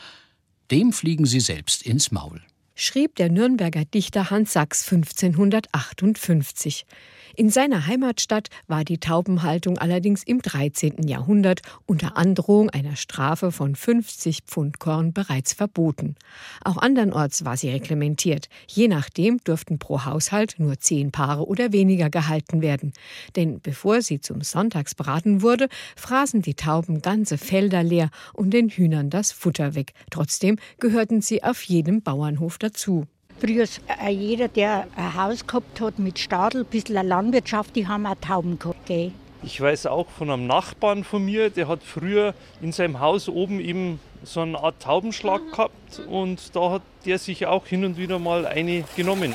dem 0.70 0.92
fliegen 0.92 1.26
sie 1.26 1.40
selbst 1.40 1.82
ins 1.82 2.10
Maul. 2.10 2.40
Schrieb 2.74 3.14
der 3.16 3.30
Nürnberger 3.30 3.84
Dichter 3.84 4.30
Hans 4.30 4.54
Sachs 4.54 4.90
1558. 4.90 6.86
In 7.34 7.48
seiner 7.48 7.86
Heimatstadt 7.86 8.48
war 8.66 8.84
die 8.84 8.98
Taubenhaltung 8.98 9.78
allerdings 9.78 10.22
im 10.22 10.42
13. 10.42 11.08
Jahrhundert 11.08 11.62
unter 11.86 12.16
Androhung 12.16 12.68
einer 12.68 12.96
Strafe 12.96 13.52
von 13.52 13.74
50 13.74 14.42
Pfund 14.46 14.78
Korn 14.78 15.12
bereits 15.12 15.54
verboten. 15.54 16.16
Auch 16.62 16.76
andernorts 16.76 17.44
war 17.44 17.56
sie 17.56 17.70
reglementiert. 17.70 18.48
Je 18.66 18.86
nachdem 18.88 19.38
durften 19.44 19.78
pro 19.78 20.04
Haushalt 20.04 20.56
nur 20.58 20.78
zehn 20.78 21.10
Paare 21.10 21.46
oder 21.46 21.72
weniger 21.72 22.10
gehalten 22.10 22.60
werden. 22.60 22.92
Denn 23.34 23.60
bevor 23.60 24.02
sie 24.02 24.20
zum 24.20 24.42
Sonntagsbraten 24.42 25.40
wurde, 25.40 25.68
fraßen 25.96 26.42
die 26.42 26.54
Tauben 26.54 27.00
ganze 27.00 27.38
Felder 27.38 27.82
leer 27.82 28.10
und 28.34 28.50
den 28.50 28.68
Hühnern 28.68 29.08
das 29.08 29.32
Futter 29.32 29.74
weg. 29.74 29.94
Trotzdem 30.10 30.58
gehörten 30.78 31.22
sie 31.22 31.42
auf 31.42 31.62
jedem 31.62 32.02
Bauernhof 32.02 32.58
dazu. 32.58 33.06
Früher 33.42 33.66
äh, 34.00 34.10
jeder, 34.10 34.46
der 34.46 34.86
ein 34.94 35.16
Haus 35.16 35.44
gehabt 35.44 35.80
hat 35.80 35.98
mit 35.98 36.20
Stadel, 36.20 36.60
ein 36.60 36.66
bisschen 36.66 37.04
Landwirtschaft, 37.04 37.74
die 37.74 37.88
haben 37.88 38.06
auch 38.06 38.14
Tauben 38.20 38.56
gehabt. 38.56 38.86
Gell? 38.86 39.10
Ich 39.42 39.60
weiß 39.60 39.86
auch 39.86 40.08
von 40.10 40.30
einem 40.30 40.46
Nachbarn 40.46 41.02
von 41.02 41.24
mir, 41.24 41.50
der 41.50 41.66
hat 41.66 41.82
früher 41.82 42.34
in 42.60 42.70
seinem 42.70 43.00
Haus 43.00 43.28
oben 43.28 43.58
eben 43.58 43.98
so 44.22 44.42
eine 44.42 44.62
Art 44.62 44.80
Taubenschlag 44.80 45.40
gehabt 45.50 46.02
und 46.08 46.54
da 46.54 46.70
hat 46.70 46.82
der 47.04 47.18
sich 47.18 47.46
auch 47.46 47.66
hin 47.66 47.84
und 47.84 47.96
wieder 47.96 48.20
mal 48.20 48.46
eine 48.46 48.84
genommen. 48.94 49.34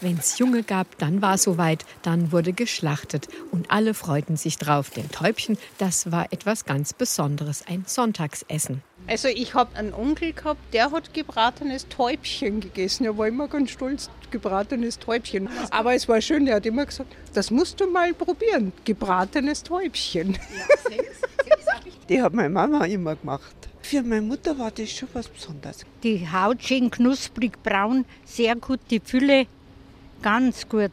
Wenn 0.00 0.16
es 0.16 0.38
Junge 0.38 0.62
gab, 0.62 0.96
dann 0.96 1.20
war 1.20 1.36
soweit, 1.36 1.84
dann 2.00 2.32
wurde 2.32 2.54
geschlachtet 2.54 3.28
und 3.50 3.70
alle 3.70 3.92
freuten 3.92 4.38
sich 4.38 4.56
drauf, 4.56 4.88
denn 4.88 5.10
Täubchen, 5.10 5.58
das 5.76 6.10
war 6.10 6.32
etwas 6.32 6.64
ganz 6.64 6.94
Besonderes, 6.94 7.66
ein 7.68 7.84
Sonntagsessen. 7.86 8.82
Also 9.06 9.28
ich 9.28 9.54
habe 9.54 9.76
einen 9.76 9.92
Onkel 9.92 10.32
gehabt, 10.32 10.60
der 10.72 10.90
hat 10.90 11.12
gebratenes 11.12 11.86
Täubchen 11.88 12.60
gegessen. 12.60 13.04
Er 13.04 13.16
war 13.18 13.28
immer 13.28 13.48
ganz 13.48 13.70
stolz, 13.70 14.08
gebratenes 14.30 14.98
Täubchen. 14.98 15.48
Aber 15.70 15.94
es 15.94 16.08
war 16.08 16.20
schön, 16.22 16.46
er 16.46 16.56
hat 16.56 16.66
immer 16.66 16.86
gesagt, 16.86 17.14
das 17.34 17.50
musst 17.50 17.80
du 17.80 17.86
mal 17.86 18.14
probieren, 18.14 18.72
gebratenes 18.84 19.62
Täubchen. 19.62 20.38
Die 22.08 22.22
hat 22.22 22.32
meine 22.32 22.50
Mama 22.50 22.84
immer 22.86 23.16
gemacht. 23.16 23.54
Für 23.82 24.02
meine 24.02 24.22
Mutter 24.22 24.58
war 24.58 24.70
das 24.70 24.90
schon 24.90 25.08
was 25.12 25.28
Besonderes. 25.28 25.84
Die 26.02 26.26
Haut 26.30 26.62
schön 26.62 26.90
knusprig 26.90 27.62
braun, 27.62 28.06
sehr 28.24 28.56
gut 28.56 28.80
die 28.90 29.00
Fülle, 29.00 29.46
ganz 30.22 30.66
gut. 30.68 30.92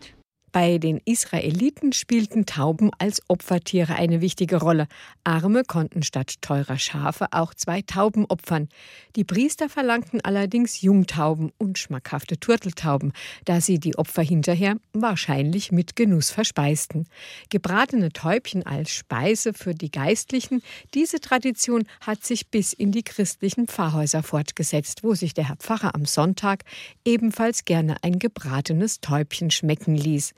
Bei 0.54 0.80
den 0.80 0.99
Israeliten 1.06 1.93
spielten 1.93 2.45
Tauben 2.45 2.91
als 2.99 3.22
Opfertiere 3.30 3.95
eine 3.95 4.20
wichtige 4.20 4.58
Rolle. 4.58 4.88
Arme 5.24 5.64
konnten 5.64 6.04
statt 6.04 6.41
teurer 6.41 6.78
Schafe 6.78 7.28
auch 7.32 7.54
zwei 7.54 7.82
Tauben 7.82 8.26
opfern. 8.26 8.68
Die 9.16 9.24
Priester 9.24 9.70
verlangten 9.70 10.20
allerdings 10.20 10.82
Jungtauben 10.82 11.54
und 11.58 11.80
schmackhafte 11.80 12.38
Turteltauben, 12.38 13.14
da 13.45 13.62
sie 13.62 13.80
die 13.80 13.97
Opfer 13.97 14.24
hinterher 14.24 14.76
wahrscheinlich 14.91 15.72
mit 15.72 15.95
Genuss 15.95 16.32
verspeisten. 16.32 17.08
Gebratene 17.49 18.10
Täubchen 18.12 18.66
als 18.66 18.91
Speise 18.91 19.54
für 19.54 19.74
die 19.74 19.89
Geistlichen, 19.89 20.62
diese 20.93 21.22
Tradition 21.22 21.86
hat 22.02 22.26
sich 22.26 22.49
bis 22.49 22.74
in 22.74 22.91
die 22.91 23.04
christlichen 23.04 23.68
Pfarrhäuser 23.68 24.22
fortgesetzt, 24.22 25.02
wo 25.04 25.16
sich 25.16 25.34
der 25.34 25.47
Herr 25.47 25.56
Pfarrer 25.56 25.95
am 25.95 26.04
Sonntag 26.04 26.66
ebenfalls 27.06 27.64
gerne 27.64 27.95
ein 28.02 28.20
gebratenes 28.20 28.99
Täubchen 28.99 29.49
schmecken 29.49 29.95
ließ. 29.95 30.34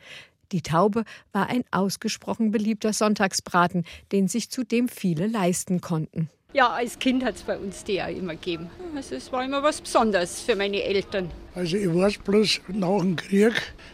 Die 0.53 0.61
Taube 0.61 1.03
war 1.31 1.47
ein 1.49 1.63
ausgesprochen 1.71 2.51
beliebter 2.51 2.93
Sonntagsbraten, 2.93 3.85
den 4.11 4.27
sich 4.27 4.51
zudem 4.51 4.87
viele 4.87 5.25
leisten 5.25 5.81
konnten. 5.81 6.29
Ja, 6.53 6.69
als 6.69 6.99
Kind 6.99 7.25
hat 7.25 7.35
es 7.35 7.41
bei 7.41 7.57
uns 7.57 7.83
die 7.83 7.99
auch 7.99 8.07
immer 8.07 8.35
gegeben. 8.35 8.69
Also 8.95 9.15
es 9.15 9.31
war 9.31 9.43
immer 9.43 9.63
was 9.63 9.81
Besonderes 9.81 10.41
für 10.41 10.55
meine 10.55 10.83
Eltern. 10.83 11.31
Also 11.55 11.75
ich 11.75 11.91
weiß 11.91 12.19
bloß 12.19 12.61
nach 12.67 12.99
dem 12.99 13.15
Krieg 13.15 13.53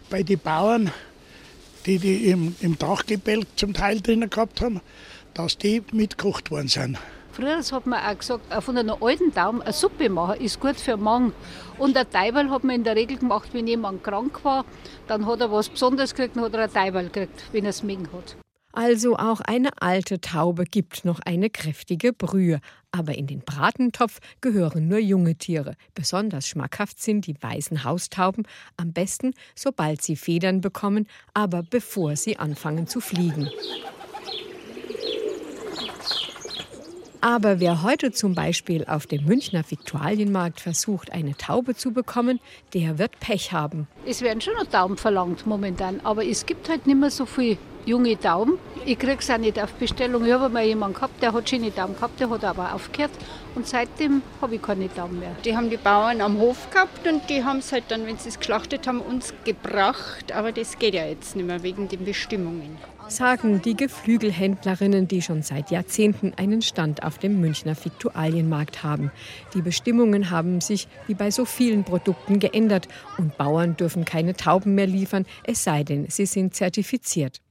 bei 0.09 0.21
den 0.21 0.39
Bauern, 0.39 0.91
die 1.85 1.97
die 1.97 2.25
im, 2.29 2.53
im 2.59 2.77
Dachgebälk 2.77 3.47
zum 3.55 3.73
Teil 3.73 4.01
drinnen 4.01 4.29
gehabt 4.29 4.59
haben, 4.59 4.81
dass 5.33 5.57
die 5.57 5.81
mitgekocht 5.93 6.51
worden 6.51 6.67
sind. 6.67 6.97
Früher 7.39 7.63
hat 7.71 7.85
man 7.87 8.03
auch 8.03 8.19
gesagt, 8.19 8.63
von 8.63 8.77
einer 8.77 9.01
alten 9.01 9.31
Daumen 9.31 9.61
eine 9.61 9.71
Suppe 9.71 10.09
machen 10.09 10.41
ist 10.41 10.59
gut 10.59 10.75
für 10.75 10.97
Magen. 10.97 11.31
Und 11.77 11.95
ein 11.95 12.09
Teibel 12.09 12.49
hat 12.49 12.65
man 12.65 12.75
in 12.75 12.83
der 12.83 12.97
Regel 12.97 13.17
gemacht, 13.17 13.47
wenn 13.53 13.65
jemand 13.65 14.03
krank 14.03 14.43
war, 14.43 14.65
dann 15.07 15.25
hat 15.25 15.39
er 15.39 15.49
was 15.49 15.69
Besonderes 15.69 16.13
gekriegt, 16.13 16.35
dann 16.35 16.43
hat 16.43 16.53
er 16.53 16.63
ein 16.63 16.73
Teibel 16.73 17.03
gekriegt, 17.05 17.41
wenn 17.53 17.63
er 17.63 17.69
es 17.69 17.81
mögen 17.81 18.09
hat. 18.11 18.35
Also 18.73 19.15
auch 19.15 19.39
eine 19.39 19.69
alte 19.81 20.19
Taube 20.19 20.65
gibt 20.65 21.05
noch 21.05 21.21
eine 21.21 21.49
kräftige 21.49 22.11
Brühe. 22.11 22.59
Aber 22.91 23.17
in 23.17 23.25
den 23.25 23.39
Bratentopf 23.39 24.19
gehören 24.41 24.89
nur 24.89 24.99
junge 24.99 25.35
Tiere. 25.35 25.75
Besonders 25.95 26.45
schmackhaft 26.45 27.01
sind 27.01 27.25
die 27.25 27.41
weißen 27.41 27.85
Haustauben, 27.85 28.45
am 28.75 28.91
besten 28.91 29.33
sobald 29.55 30.01
sie 30.01 30.17
Federn 30.17 30.59
bekommen, 30.59 31.07
aber 31.33 31.63
bevor 31.63 32.17
sie 32.17 32.37
anfangen 32.37 32.85
zu 32.87 32.99
fliegen. 32.99 33.49
Aber 37.21 37.59
wer 37.59 37.83
heute 37.83 38.13
zum 38.13 38.33
Beispiel 38.33 38.85
auf 38.85 39.05
dem 39.05 39.25
Münchner 39.25 39.63
Viktualienmarkt 39.67 40.61
versucht, 40.61 41.11
eine 41.11 41.35
Taube 41.35 41.75
zu 41.75 41.91
bekommen, 41.91 42.39
der 42.73 42.97
wird 42.97 43.19
Pech 43.19 43.51
haben. 43.51 43.89
Es 44.05 44.21
werden 44.21 44.39
schon 44.39 44.53
noch 44.53 44.67
Tauben 44.67 44.95
verlangt 44.95 45.45
momentan, 45.45 45.99
aber 46.05 46.25
es 46.25 46.45
gibt 46.45 46.69
halt 46.69 46.87
nicht 46.87 46.97
mehr 46.97 47.11
so 47.11 47.25
viele 47.25 47.57
junge 47.85 48.17
Tauben. 48.17 48.57
Ich 48.85 48.97
kriege 48.97 49.17
es 49.19 49.29
auch 49.29 49.37
nicht 49.37 49.61
auf 49.61 49.73
Bestellung. 49.73 50.25
Ich 50.25 50.31
habe 50.31 50.47
mal 50.47 50.63
jemanden 50.63 50.95
gehabt, 50.95 51.21
der 51.21 51.33
hat 51.33 51.49
schöne 51.49 51.75
Tauben 51.75 51.95
gehabt, 51.95 52.21
der 52.21 52.29
hat 52.29 52.45
aber 52.45 52.73
aufgehört. 52.73 53.11
Und 53.53 53.67
seitdem 53.67 54.21
habe 54.41 54.55
ich 54.55 54.61
keine 54.61 54.93
Tauben 54.93 55.19
mehr. 55.19 55.35
Die 55.43 55.57
haben 55.57 55.69
die 55.69 55.77
Bauern 55.77 56.21
am 56.21 56.37
Hof 56.37 56.69
gehabt 56.71 57.05
und 57.05 57.29
die 57.29 57.43
haben 57.43 57.59
es 57.59 57.73
halt 57.73 57.85
dann, 57.89 58.05
wenn 58.05 58.17
sie 58.17 58.29
es 58.29 58.39
geschlachtet 58.39 58.87
haben, 58.87 59.01
uns 59.01 59.33
gebracht. 59.43 60.31
Aber 60.31 60.53
das 60.53 60.79
geht 60.79 60.93
ja 60.93 61.05
jetzt 61.05 61.35
nicht 61.35 61.45
mehr 61.45 61.63
wegen 61.63 61.89
den 61.89 62.05
Bestimmungen 62.05 62.77
sagen 63.11 63.61
die 63.61 63.75
Geflügelhändlerinnen, 63.75 65.07
die 65.07 65.21
schon 65.21 65.41
seit 65.41 65.71
Jahrzehnten 65.71 66.33
einen 66.35 66.61
Stand 66.61 67.03
auf 67.03 67.17
dem 67.17 67.39
Münchner 67.39 67.75
Viktualienmarkt 67.75 68.83
haben. 68.83 69.11
Die 69.53 69.61
Bestimmungen 69.61 70.29
haben 70.29 70.61
sich 70.61 70.87
wie 71.07 71.13
bei 71.13 71.31
so 71.31 71.45
vielen 71.45 71.83
Produkten 71.83 72.39
geändert 72.39 72.87
und 73.17 73.37
Bauern 73.37 73.75
dürfen 73.77 74.05
keine 74.05 74.35
Tauben 74.35 74.75
mehr 74.75 74.87
liefern, 74.87 75.25
es 75.43 75.63
sei 75.63 75.83
denn, 75.83 76.07
sie 76.09 76.25
sind 76.25 76.55
zertifiziert. 76.55 77.41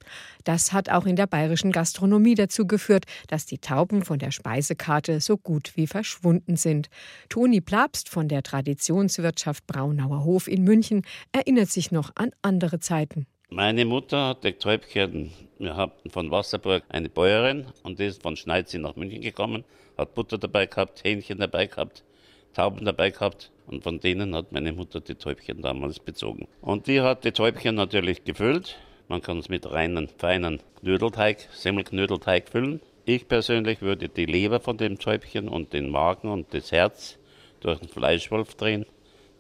Das 0.45 0.73
hat 0.73 0.89
auch 0.89 1.05
in 1.05 1.17
der 1.17 1.27
bayerischen 1.27 1.73
Gastronomie 1.73 2.35
dazu 2.35 2.67
geführt, 2.67 3.05
dass 3.27 3.45
die 3.45 3.59
Tauben 3.59 4.05
von 4.05 4.19
der 4.19 4.31
Speisekarte 4.31 5.21
so 5.21 5.37
gut 5.37 5.73
wie 5.75 5.87
verschwunden 5.87 6.57
sind. 6.57 6.89
Toni 7.29 7.61
Plabst 7.61 8.09
von 8.09 8.29
der 8.29 8.43
Traditionswirtschaft 8.43 9.67
Braunauer 9.67 10.25
Hof 10.25 10.49
in 10.49 10.65
München 10.65 11.03
erinnert 11.33 11.71
sich 11.71 11.91
noch 11.91 12.13
an 12.15 12.31
andere 12.43 12.81
Zeiten. 12.81 13.27
Meine 13.51 13.87
Mutter 13.87 14.27
hat 14.27 14.61
Täubchen. 14.61 15.33
Wir 15.59 15.75
hatten 15.75 16.11
von 16.11 16.31
Wasserburg 16.31 16.83
eine 16.91 17.09
Bäuerin 17.09 17.65
und 17.83 17.99
die 17.99 18.05
ist 18.05 18.23
von 18.23 18.37
Schneidzi 18.37 18.79
nach 18.79 18.95
München 18.95 19.23
gekommen, 19.23 19.65
hat 19.97 20.15
Butter 20.15 20.37
dabei 20.37 20.67
gehabt, 20.67 21.03
Hähnchen 21.03 21.39
dabei 21.39 21.67
gehabt, 21.67 22.05
Tauben 22.53 22.85
dabei 22.85 23.09
gehabt 23.09 23.51
und 23.67 23.83
von 23.83 24.01
denen 24.01 24.35
hat 24.35 24.53
meine 24.53 24.75
Mutter 24.75 25.01
die 25.01 25.15
Täubchen 25.15 25.63
damals 25.63 25.99
bezogen. 25.99 26.47
Und 26.61 26.89
die 26.89 27.01
hat 27.01 27.25
die 27.25 27.33
Täubchen 27.33 27.75
natürlich 27.75 28.23
gefüllt. 28.23 28.77
Man 29.09 29.23
kann 29.23 29.39
es 29.39 29.49
mit 29.49 29.65
reinen, 29.71 30.11
feinen 30.19 30.61
Knödelteig, 30.81 31.49
Semmelknödelteig 31.51 32.51
füllen. 32.51 32.83
Ich 33.07 33.29
persönlich 33.29 33.81
würde 33.81 34.11
die 34.11 34.27
Leber 34.27 34.61
von 34.61 34.77
dem 34.77 34.99
Täubchen 34.99 35.49
und 35.49 35.73
den 35.73 35.89
Magen 35.89 36.29
und 36.29 36.53
das 36.53 36.71
Herz 36.71 37.19
durch 37.61 37.79
den 37.79 37.89
Fleischwolf 37.89 38.57
drehen, 38.57 38.85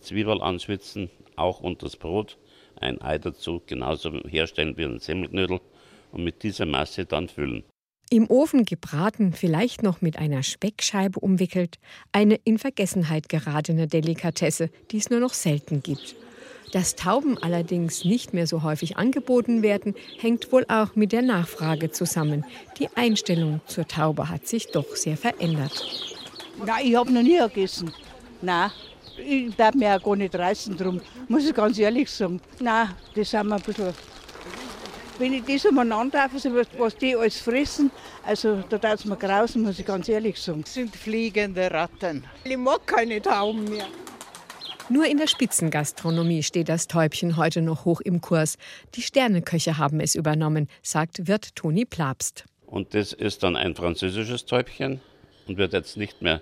Zwiebel 0.00 0.40
anschwitzen, 0.40 1.11
auch 1.36 1.61
unter 1.61 1.84
das 1.84 1.96
Brot 1.96 2.38
ein 2.81 3.01
Ei 3.01 3.18
dazu 3.18 3.62
genauso 3.66 4.12
herstellen 4.29 4.76
wie 4.76 4.85
ein 4.85 4.99
Semmelknödel 4.99 5.61
und 6.12 6.24
mit 6.24 6.43
dieser 6.43 6.66
Masse 6.66 7.05
dann 7.05 7.29
füllen. 7.29 7.64
Im 8.11 8.31
Ofen 8.31 8.64
gebraten, 8.64 9.35
vielleicht 9.35 9.83
noch 9.83 10.01
mit 10.01 10.18
einer 10.18 10.43
Speckscheibe 10.43 11.20
umwickelt, 11.20 11.76
eine 12.11 12.37
in 12.45 12.59
Vergessenheit 12.59 13.29
geratene 13.29 13.87
Delikatesse, 13.87 14.70
die 14.91 14.97
es 14.97 15.11
nur 15.11 15.20
noch 15.20 15.35
selten 15.35 15.83
gibt. 15.83 16.16
Dass 16.72 16.97
Tauben 16.97 17.37
allerdings 17.39 18.05
nicht 18.05 18.35
mehr 18.35 18.47
so 18.47 18.62
häufig 18.62 18.97
angeboten 18.97 19.62
werden, 19.62 19.95
hängt 20.18 20.53
wohl 20.53 20.64
auch 20.68 20.97
mit 20.97 21.12
der 21.12 21.22
Nachfrage 21.22 21.91
zusammen. 21.91 22.45
Die 22.79 22.89
Einstellung 22.95 23.61
zur 23.66 23.87
Taube 23.87 24.29
hat 24.29 24.47
sich 24.47 24.68
doch 24.68 24.97
sehr 24.97 25.16
verändert. 25.16 25.85
Nein, 26.64 26.87
ich 26.87 26.95
habe 26.95 27.12
noch 27.12 27.22
nie 27.22 27.39
gegessen. 27.39 27.93
Nein, 28.43 28.70
ich 29.18 29.54
darf 29.56 29.74
mir 29.74 29.96
auch 29.96 30.02
gar 30.02 30.16
nicht 30.16 30.34
reißen 30.34 30.76
drum, 30.76 31.00
muss 31.28 31.46
ich 31.46 31.54
ganz 31.54 31.78
ehrlich 31.78 32.10
sagen. 32.10 32.40
Nein, 32.60 32.88
das 33.14 33.30
sind 33.30 33.46
wir 33.46 33.56
ein 33.56 33.62
bisschen 33.62 33.94
Wenn 35.18 35.32
ich 35.32 35.44
das 35.44 35.66
umeinander 35.66 36.18
darf, 36.18 36.34
also 36.34 36.54
was, 36.54 36.66
was 36.78 36.96
die 36.96 37.16
alles 37.16 37.38
fressen, 37.38 37.90
also 38.24 38.62
da 38.68 38.78
tut 38.78 39.00
es 39.00 39.04
mir 39.04 39.16
grausen, 39.16 39.62
muss 39.62 39.78
ich 39.78 39.86
ganz 39.86 40.08
ehrlich 40.08 40.40
sagen. 40.40 40.62
Das 40.62 40.74
sind 40.74 40.94
fliegende 40.94 41.70
Ratten. 41.70 42.24
Ich 42.44 42.56
mag 42.56 42.86
keine 42.86 43.20
Tauben 43.20 43.64
mehr. 43.64 43.86
Nur 44.90 45.06
in 45.06 45.18
der 45.18 45.26
Spitzengastronomie 45.26 46.42
steht 46.42 46.70
das 46.70 46.86
Täubchen 46.86 47.36
heute 47.36 47.60
noch 47.60 47.84
hoch 47.84 48.00
im 48.00 48.22
Kurs. 48.22 48.56
Die 48.94 49.02
Sterneköche 49.02 49.76
haben 49.76 50.00
es 50.00 50.14
übernommen, 50.14 50.66
sagt 50.82 51.28
Wirt 51.28 51.54
Toni 51.56 51.84
Plabst. 51.84 52.46
Und 52.64 52.94
das 52.94 53.12
ist 53.12 53.42
dann 53.42 53.54
ein 53.54 53.74
französisches 53.74 54.46
Täubchen 54.46 55.00
und 55.46 55.58
wird 55.58 55.74
jetzt 55.74 55.98
nicht 55.98 56.22
mehr 56.22 56.40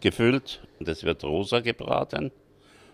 gefüllt. 0.00 0.65
Das 0.80 1.04
wird 1.04 1.24
rosa 1.24 1.60
gebraten. 1.60 2.30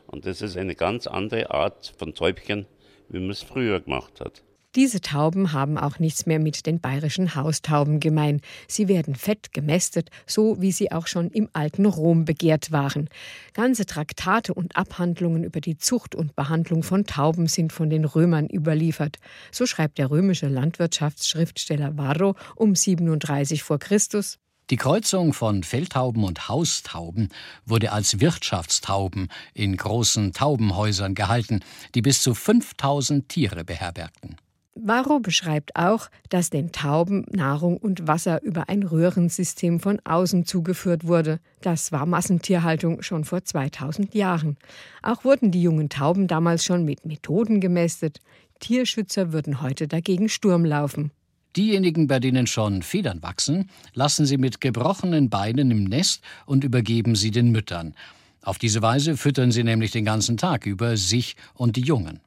Und 0.07 0.27
das 0.27 0.43
ist 0.43 0.57
eine 0.57 0.75
ganz 0.75 1.07
andere 1.07 1.51
Art 1.51 1.93
von 1.97 2.15
Täubchen, 2.15 2.67
wie 3.09 3.21
man 3.21 3.31
es 3.31 3.43
früher 3.43 3.81
gemacht 3.81 4.21
hat. 4.21 4.43
Diese 4.75 5.03
Tauben 5.03 5.53
haben 5.53 5.77
auch 5.77 5.99
nichts 5.99 6.25
mehr 6.25 6.39
mit 6.39 6.65
den 6.65 6.81
bayerischen 6.81 7.35
Haustauben 7.35 8.01
gemein. 8.01 8.41
Sie 8.69 8.89
werden 8.89 9.15
fett 9.15 9.53
gemästet, 9.53 10.09
so 10.27 10.63
wie 10.63 10.73
sie 10.73 10.91
auch 10.91 11.07
schon 11.07 11.29
im 11.29 11.51
alten 11.53 11.85
Rom 11.85 12.25
begehrt 12.25 12.73
waren. 12.73 13.11
Ganze 13.53 13.85
Traktate 13.85 14.55
und 14.55 14.75
Abhandlungen 14.75 15.45
über 15.45 15.61
die 15.61 15.77
Zucht 15.77 16.15
und 16.15 16.35
Behandlung 16.37 16.83
von 16.83 17.05
Tauben 17.05 17.49
sind 17.49 17.71
von 17.71 17.91
den 17.91 18.07
Römern 18.07 18.49
überliefert. 18.49 19.19
So 19.51 19.67
schreibt 19.67 19.99
der 19.99 20.11
römische 20.11 20.49
Landwirtschaftsschriftsteller 20.49 21.99
Varro 21.99 22.35
um 22.57 22.75
37 22.75 23.63
vor 23.63 23.79
Christus. 23.79 24.39
Die 24.71 24.77
Kreuzung 24.77 25.33
von 25.33 25.65
Feldtauben 25.65 26.25
und 26.25 26.49
Haustauben 26.49 27.29
wurde 27.67 27.93
als 27.93 28.21
Wirtschaftstauben 28.21 29.29
in 29.55 29.77
großen 29.77 30.33
Taubenhäusern 30.33 31.15
gehalten, 31.15 31.61
die 31.95 32.03
bis 32.03 32.23
zu 32.23 32.35
5000 32.35 33.29
Tiere 33.29 33.65
beherbergten. 33.65 34.37
Varro 34.75 35.21
beschreibt 35.21 35.77
auch, 35.77 36.09
dass 36.31 36.49
den 36.49 36.73
Tauben 36.73 37.27
Nahrung 37.31 37.77
und 37.77 38.07
Wasser 38.09 38.43
über 38.43 38.71
ein 38.71 38.83
Röhrensystem 38.83 39.81
von 39.81 40.01
außen 40.05 40.47
zugeführt 40.47 41.07
wurde. 41.07 41.41
Das 41.61 41.93
war 41.93 42.07
Massentierhaltung 42.07 43.03
schon 43.03 43.25
vor 43.25 43.45
2000 43.45 44.15
Jahren. 44.15 44.57
Auch 45.03 45.25
wurden 45.25 45.51
die 45.51 45.63
jungen 45.63 45.91
Tauben 45.91 46.27
damals 46.27 46.65
schon 46.65 46.87
mit 46.87 47.05
Methoden 47.05 47.61
gemästet. 47.61 48.21
Tierschützer 48.61 49.33
würden 49.33 49.61
heute 49.61 49.89
dagegen 49.89 50.31
Sturm 50.31 50.65
laufen. 50.65 51.13
Diejenigen, 51.57 52.07
bei 52.07 52.19
denen 52.19 52.47
schon 52.47 52.83
Federn 52.83 53.23
wachsen, 53.23 53.69
lassen 53.93 54.25
sie 54.25 54.39
mit 54.39 54.61
gebrochenen 54.61 55.29
Beinen 55.29 55.71
im 55.71 55.85
Nest 55.85 56.23
und 56.47 56.65
übergeben 56.65 57.15
sie 57.15 57.31
den 57.31 57.51
Müttern. 57.51 57.95
Auf 58.43 58.59
diese 58.59 58.83
Weise 58.83 59.17
füttern 59.17 59.53
sie 59.53 59.63
nämlich 59.63 59.91
den 59.91 60.05
ganzen 60.05 60.37
Tag 60.37 60.67
über 60.67 60.97
sich 60.97 61.37
und 61.55 61.77
die 61.77 61.83
Jungen. 61.83 62.21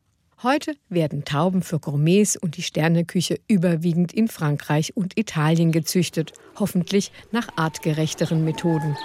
Heute 0.43 0.75
werden 0.89 1.25
Tauben 1.25 1.63
für 1.63 1.79
Gourmets 1.79 2.37
und 2.37 2.57
die 2.57 2.61
Sterneküche 2.61 3.39
überwiegend 3.47 4.13
in 4.13 4.27
Frankreich 4.27 4.95
und 4.95 5.17
Italien 5.17 5.71
gezüchtet, 5.71 6.33
hoffentlich 6.59 7.11
nach 7.31 7.47
artgerechteren 7.55 8.45
Methoden. 8.45 8.95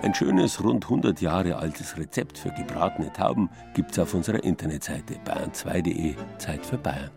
Ein 0.00 0.14
schönes, 0.14 0.62
rund 0.62 0.84
100 0.84 1.20
Jahre 1.20 1.56
altes 1.56 1.98
Rezept 1.98 2.38
für 2.38 2.50
gebratene 2.50 3.12
Tauben 3.12 3.50
gibt's 3.74 3.98
auf 3.98 4.14
unserer 4.14 4.42
Internetseite 4.44 5.14
bayern2.de 5.26 6.14
Zeit 6.38 6.64
für 6.64 6.78
Bayern. 6.78 7.10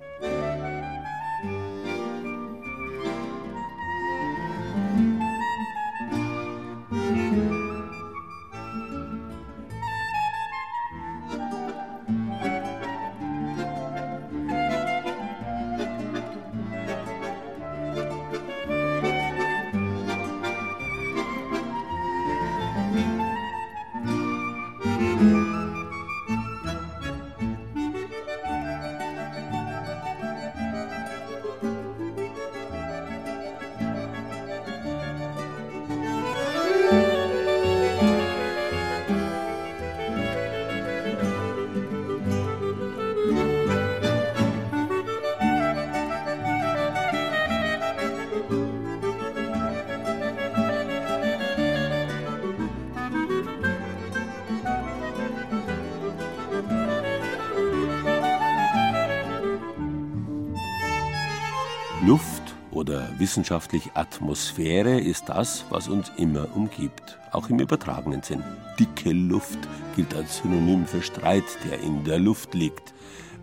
Wissenschaftlich 63.52 63.92
Atmosphäre 63.96 64.98
ist 64.98 65.28
das, 65.28 65.66
was 65.70 65.90
uns 65.90 66.10
immer 66.16 66.56
umgibt, 66.56 67.20
auch 67.34 67.50
im 67.50 67.60
übertragenen 67.60 68.24
Sinn. 68.24 68.42
Dicke 68.80 69.12
Luft 69.12 69.60
gilt 69.94 70.16
als 70.16 70.38
Synonym 70.38 70.86
für 70.86 71.02
Streit, 71.02 71.44
der 71.70 71.82
in 71.82 72.06
der 72.06 72.18
Luft 72.18 72.54
liegt. 72.54 72.94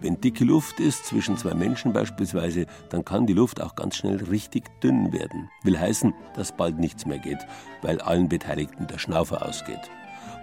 Wenn 0.01 0.19
dicke 0.19 0.47
Luft 0.47 0.81
ist, 0.81 1.05
zwischen 1.05 1.37
zwei 1.37 1.53
Menschen 1.53 1.93
beispielsweise, 1.93 2.65
dann 2.89 3.05
kann 3.05 3.27
die 3.27 3.35
Luft 3.35 3.61
auch 3.61 3.75
ganz 3.75 3.97
schnell 3.97 4.17
richtig 4.17 4.65
dünn 4.81 5.13
werden. 5.13 5.51
Will 5.63 5.79
heißen, 5.79 6.15
dass 6.35 6.57
bald 6.57 6.79
nichts 6.79 7.05
mehr 7.05 7.19
geht, 7.19 7.47
weil 7.83 8.01
allen 8.01 8.31
Beteiligten 8.31 8.87
der 8.87 8.97
Schnaufer 8.97 9.45
ausgeht. 9.45 9.91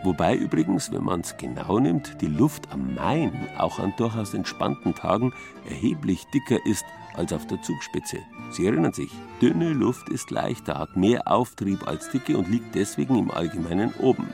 Wobei 0.04 0.36
übrigens, 0.36 0.92
wenn 0.92 1.04
man 1.04 1.22
es 1.22 1.38
genau 1.38 1.80
nimmt, 1.80 2.22
die 2.22 2.28
Luft 2.28 2.72
am 2.72 2.94
Main 2.94 3.48
auch 3.58 3.80
an 3.80 3.94
durchaus 3.98 4.34
entspannten 4.34 4.94
Tagen 4.94 5.34
erheblich 5.68 6.26
dicker 6.34 6.64
ist 6.66 6.86
als 7.16 7.34
auf 7.34 7.48
der 7.48 7.62
Zugspitze. 7.62 8.18
Sie 8.52 8.68
erinnern 8.68 8.94
sich, 8.94 9.10
dünne 9.42 9.70
Luft 9.70 10.10
ist 10.10 10.32
leichter, 10.32 10.78
hat 10.78 10.96
mehr 10.96 11.28
Auftrieb 11.28 11.88
als 11.88 12.10
dicke 12.12 12.38
und 12.38 12.50
liegt 12.50 12.76
deswegen 12.76 13.18
im 13.18 13.32
Allgemeinen 13.32 13.94
oben. 14.00 14.28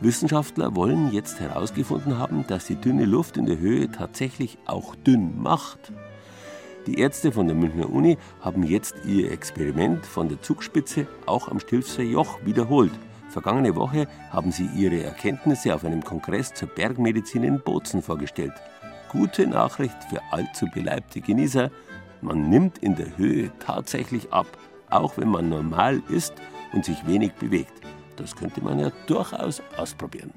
Wissenschaftler 0.00 0.76
wollen 0.76 1.12
jetzt 1.12 1.40
herausgefunden 1.40 2.18
haben, 2.18 2.46
dass 2.46 2.66
die 2.66 2.76
dünne 2.76 3.06
Luft 3.06 3.36
in 3.36 3.46
der 3.46 3.58
Höhe 3.58 3.90
tatsächlich 3.90 4.58
auch 4.66 4.94
dünn 4.94 5.40
macht. 5.40 5.92
Die 6.86 7.00
Ärzte 7.00 7.32
von 7.32 7.46
der 7.46 7.56
Münchner 7.56 7.90
Uni 7.90 8.18
haben 8.40 8.62
jetzt 8.62 8.94
ihr 9.04 9.32
Experiment 9.32 10.06
von 10.06 10.28
der 10.28 10.40
Zugspitze 10.40 11.06
auch 11.24 11.48
am 11.48 11.58
Stilfser 11.58 12.02
Joch 12.02 12.38
wiederholt. 12.44 12.92
Vergangene 13.36 13.76
Woche 13.76 14.06
haben 14.30 14.50
sie 14.50 14.66
ihre 14.74 15.04
Erkenntnisse 15.04 15.74
auf 15.74 15.84
einem 15.84 16.02
Kongress 16.02 16.54
zur 16.54 16.68
Bergmedizin 16.68 17.44
in 17.44 17.60
Bozen 17.60 18.00
vorgestellt. 18.00 18.54
Gute 19.10 19.46
Nachricht 19.46 20.04
für 20.08 20.22
allzu 20.30 20.64
beleibte 20.72 21.20
Genießer, 21.20 21.70
man 22.22 22.48
nimmt 22.48 22.78
in 22.78 22.96
der 22.96 23.18
Höhe 23.18 23.50
tatsächlich 23.58 24.32
ab, 24.32 24.46
auch 24.88 25.18
wenn 25.18 25.28
man 25.28 25.50
normal 25.50 26.00
ist 26.08 26.32
und 26.72 26.86
sich 26.86 27.06
wenig 27.06 27.34
bewegt. 27.34 27.74
Das 28.16 28.34
könnte 28.34 28.62
man 28.62 28.78
ja 28.78 28.90
durchaus 29.06 29.60
ausprobieren. 29.76 30.32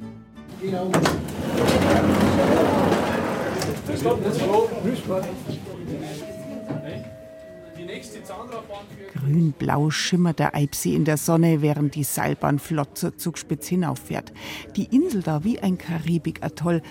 Grün-blau 9.15 9.89
schimmert 9.89 10.39
der 10.39 10.55
Eibsee 10.55 10.95
in 10.95 11.05
der 11.05 11.17
Sonne, 11.17 11.61
während 11.61 11.95
die 11.95 12.03
Seilbahn 12.03 12.59
flott 12.59 12.97
zur 12.97 13.17
Zugspitze 13.17 13.71
hinauffährt. 13.71 14.31
Die 14.75 14.85
Insel 14.85 15.21
da 15.21 15.43
wie 15.43 15.59
ein 15.59 15.77
Karibik-Atoll. 15.77 16.81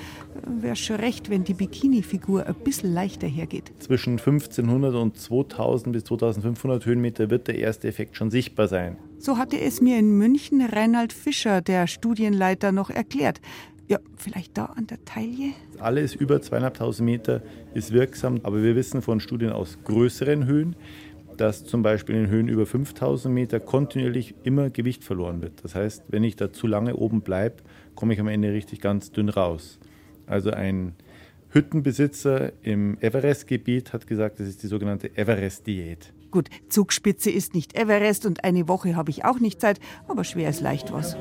Wäre 0.61 0.76
schon 0.76 0.97
recht, 0.97 1.31
wenn 1.31 1.45
die 1.45 1.55
Bikini-Figur 1.55 2.47
ein 2.47 2.55
bisschen 2.55 2.93
leichter 2.93 3.26
hergeht. 3.26 3.72
Zwischen 3.79 4.12
1500 4.12 4.95
und 4.95 5.18
2000 5.18 5.93
bis 5.93 6.05
2500 6.05 6.87
Höhenmeter 6.87 7.31
wird 7.31 7.49
der 7.49 7.59
erste 7.59 7.89
Effekt 7.89 8.16
schon 8.16 8.31
sichtbar 8.31 8.68
sein. 8.68 8.97
So 9.18 9.37
hatte 9.37 9.59
es 9.59 9.81
mir 9.81 9.99
in 9.99 10.16
München 10.16 10.61
Reinhard 10.62 11.12
Fischer, 11.12 11.61
der 11.61 11.87
Studienleiter, 11.87 12.72
noch 12.72 12.91
erklärt. 12.91 13.41
Ja, 13.89 13.99
vielleicht 14.16 14.59
da 14.59 14.66
an 14.66 14.87
der 14.87 15.03
Taille? 15.07 15.53
Alles 15.79 16.14
über 16.14 16.43
zweieinhalbtausend 16.43 17.07
Meter 17.07 17.43
ist 17.72 17.91
wirksam, 17.91 18.39
aber 18.43 18.62
wir 18.62 18.76
wissen 18.76 19.01
von 19.01 19.18
Studien 19.18 19.51
aus 19.51 19.79
größeren 19.85 20.45
Höhen, 20.45 20.76
dass 21.41 21.64
zum 21.64 21.82
Beispiel 21.82 22.16
in 22.16 22.28
Höhen 22.28 22.49
über 22.49 22.66
5000 22.66 23.32
Meter 23.32 23.61
kontinuierlich 23.61 24.34
immer 24.43 24.70
Gewicht 24.70 25.05
verloren 25.05 25.41
wird. 25.41 25.64
Das 25.64 25.74
heißt, 25.74 26.05
wenn 26.09 26.24
ich 26.24 26.36
da 26.36 26.53
zu 26.53 26.66
lange 26.66 26.97
oben 26.97 27.22
bleibe, 27.22 27.57
komme 27.95 28.14
ich 28.14 28.20
am 28.20 28.28
Ende 28.28 28.53
richtig 28.53 28.80
ganz 28.80 29.11
dünn 29.11 29.28
raus. 29.28 29.78
Also 30.26 30.51
ein 30.51 30.95
Hüttenbesitzer 31.51 32.53
im 32.62 32.99
Everest-Gebiet 33.01 33.93
hat 33.93 34.07
gesagt, 34.07 34.41
das 34.41 34.49
ist 34.49 34.62
die 34.62 34.66
sogenannte 34.66 35.16
Everest-Diät. 35.16 36.12
Gut, 36.30 36.49
Zugspitze 36.68 37.30
ist 37.30 37.55
nicht 37.55 37.78
Everest 37.78 38.26
und 38.26 38.45
eine 38.45 38.68
Woche 38.68 38.97
habe 38.97 39.11
ich 39.11 39.24
auch 39.24 39.41
nicht 39.41 39.61
Zeit, 39.61 39.80
aber 40.09 40.24
schwer 40.24 40.51
ist 40.51 40.61
leicht 40.61 40.93
was. 40.93 41.16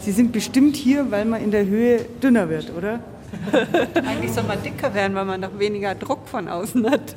Sie 0.00 0.12
sind 0.12 0.32
bestimmt 0.32 0.76
hier, 0.76 1.10
weil 1.10 1.24
man 1.24 1.42
in 1.42 1.52
der 1.52 1.66
Höhe 1.66 2.04
dünner 2.22 2.50
wird, 2.50 2.76
oder? 2.76 3.00
Eigentlich 4.06 4.32
soll 4.32 4.44
man 4.44 4.62
dicker 4.62 4.92
werden, 4.94 5.14
weil 5.14 5.24
man 5.24 5.40
noch 5.40 5.58
weniger 5.58 5.94
Druck 5.94 6.28
von 6.28 6.48
außen 6.48 6.88
hat. 6.90 7.14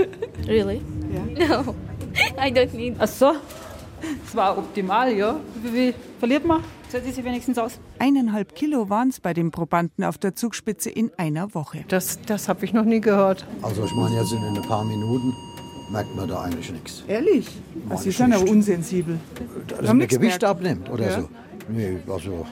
Really? 0.48 0.82
Ja. 1.38 1.48
No, 1.64 1.76
I 2.38 2.52
don't 2.52 2.74
need. 2.76 2.96
Ach 3.00 3.08
so, 3.08 3.34
das 4.24 4.36
war 4.36 4.58
optimal, 4.58 5.14
ja. 5.14 5.40
Wie 5.62 5.70
viel 5.70 5.94
verliert 6.20 6.46
man? 6.46 6.62
Zählt 6.90 7.06
sich 7.06 7.24
wenigstens 7.24 7.58
aus? 7.58 7.80
Eineinhalb 8.00 8.56
Kilo 8.56 8.90
waren 8.90 9.10
es 9.10 9.20
bei 9.20 9.34
den 9.34 9.52
Probanden 9.52 10.04
auf 10.06 10.18
der 10.18 10.36
Zugspitze 10.36 10.90
in 10.90 11.12
einer 11.18 11.54
Woche. 11.56 11.84
Das, 11.88 12.20
das 12.26 12.48
habe 12.48 12.64
ich 12.66 12.74
noch 12.74 12.86
nie 12.86 13.02
gehört. 13.02 13.46
Also 13.62 13.84
ich 13.84 13.92
meine, 13.96 14.16
jetzt 14.16 14.32
in 14.32 14.38
ein 14.44 14.62
paar 14.62 14.86
Minuten 14.86 15.34
merkt 15.92 16.16
man 16.16 16.28
da 16.30 16.42
eigentlich 16.44 16.72
nichts. 16.72 17.04
Ehrlich? 17.08 17.48
Meine 17.88 18.00
Sie 18.00 18.12
sind 18.12 18.34
aber 18.34 18.50
unsensibel. 18.50 19.20
Dass 19.68 19.82
man 19.88 20.08
Gewicht 20.08 20.44
abnimmt 20.44 20.90
oder 20.90 21.10
Ja. 21.10 21.22
so. 21.22 21.30
Nee, 21.70 21.98
also 22.08 22.46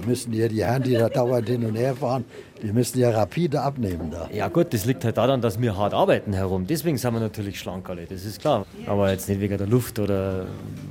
da 0.00 0.06
müssen 0.06 0.32
ja 0.32 0.46
die 0.48 0.62
Herren, 0.62 0.82
die 0.82 0.92
da 0.92 1.08
dauernd 1.08 1.48
hin 1.48 1.64
und 1.64 1.74
her 1.76 1.94
fahren, 1.94 2.24
die 2.62 2.72
müssen 2.72 2.98
ja 2.98 3.10
rapide 3.10 3.60
abnehmen 3.62 4.10
da. 4.10 4.28
Ja 4.32 4.48
gut, 4.48 4.72
das 4.74 4.84
liegt 4.84 5.04
halt 5.04 5.16
daran, 5.16 5.40
dass 5.40 5.60
wir 5.60 5.76
hart 5.76 5.94
arbeiten 5.94 6.32
herum. 6.32 6.66
Deswegen 6.66 6.98
sind 6.98 7.14
wir 7.14 7.20
natürlich 7.20 7.58
schlank 7.58 7.88
alle, 7.88 8.04
das 8.06 8.24
ist 8.24 8.40
klar. 8.40 8.66
Aber 8.86 9.10
jetzt 9.10 9.28
nicht 9.28 9.40
wegen 9.40 9.56
der 9.56 9.66
Luft 9.66 9.98
oder 9.98 10.46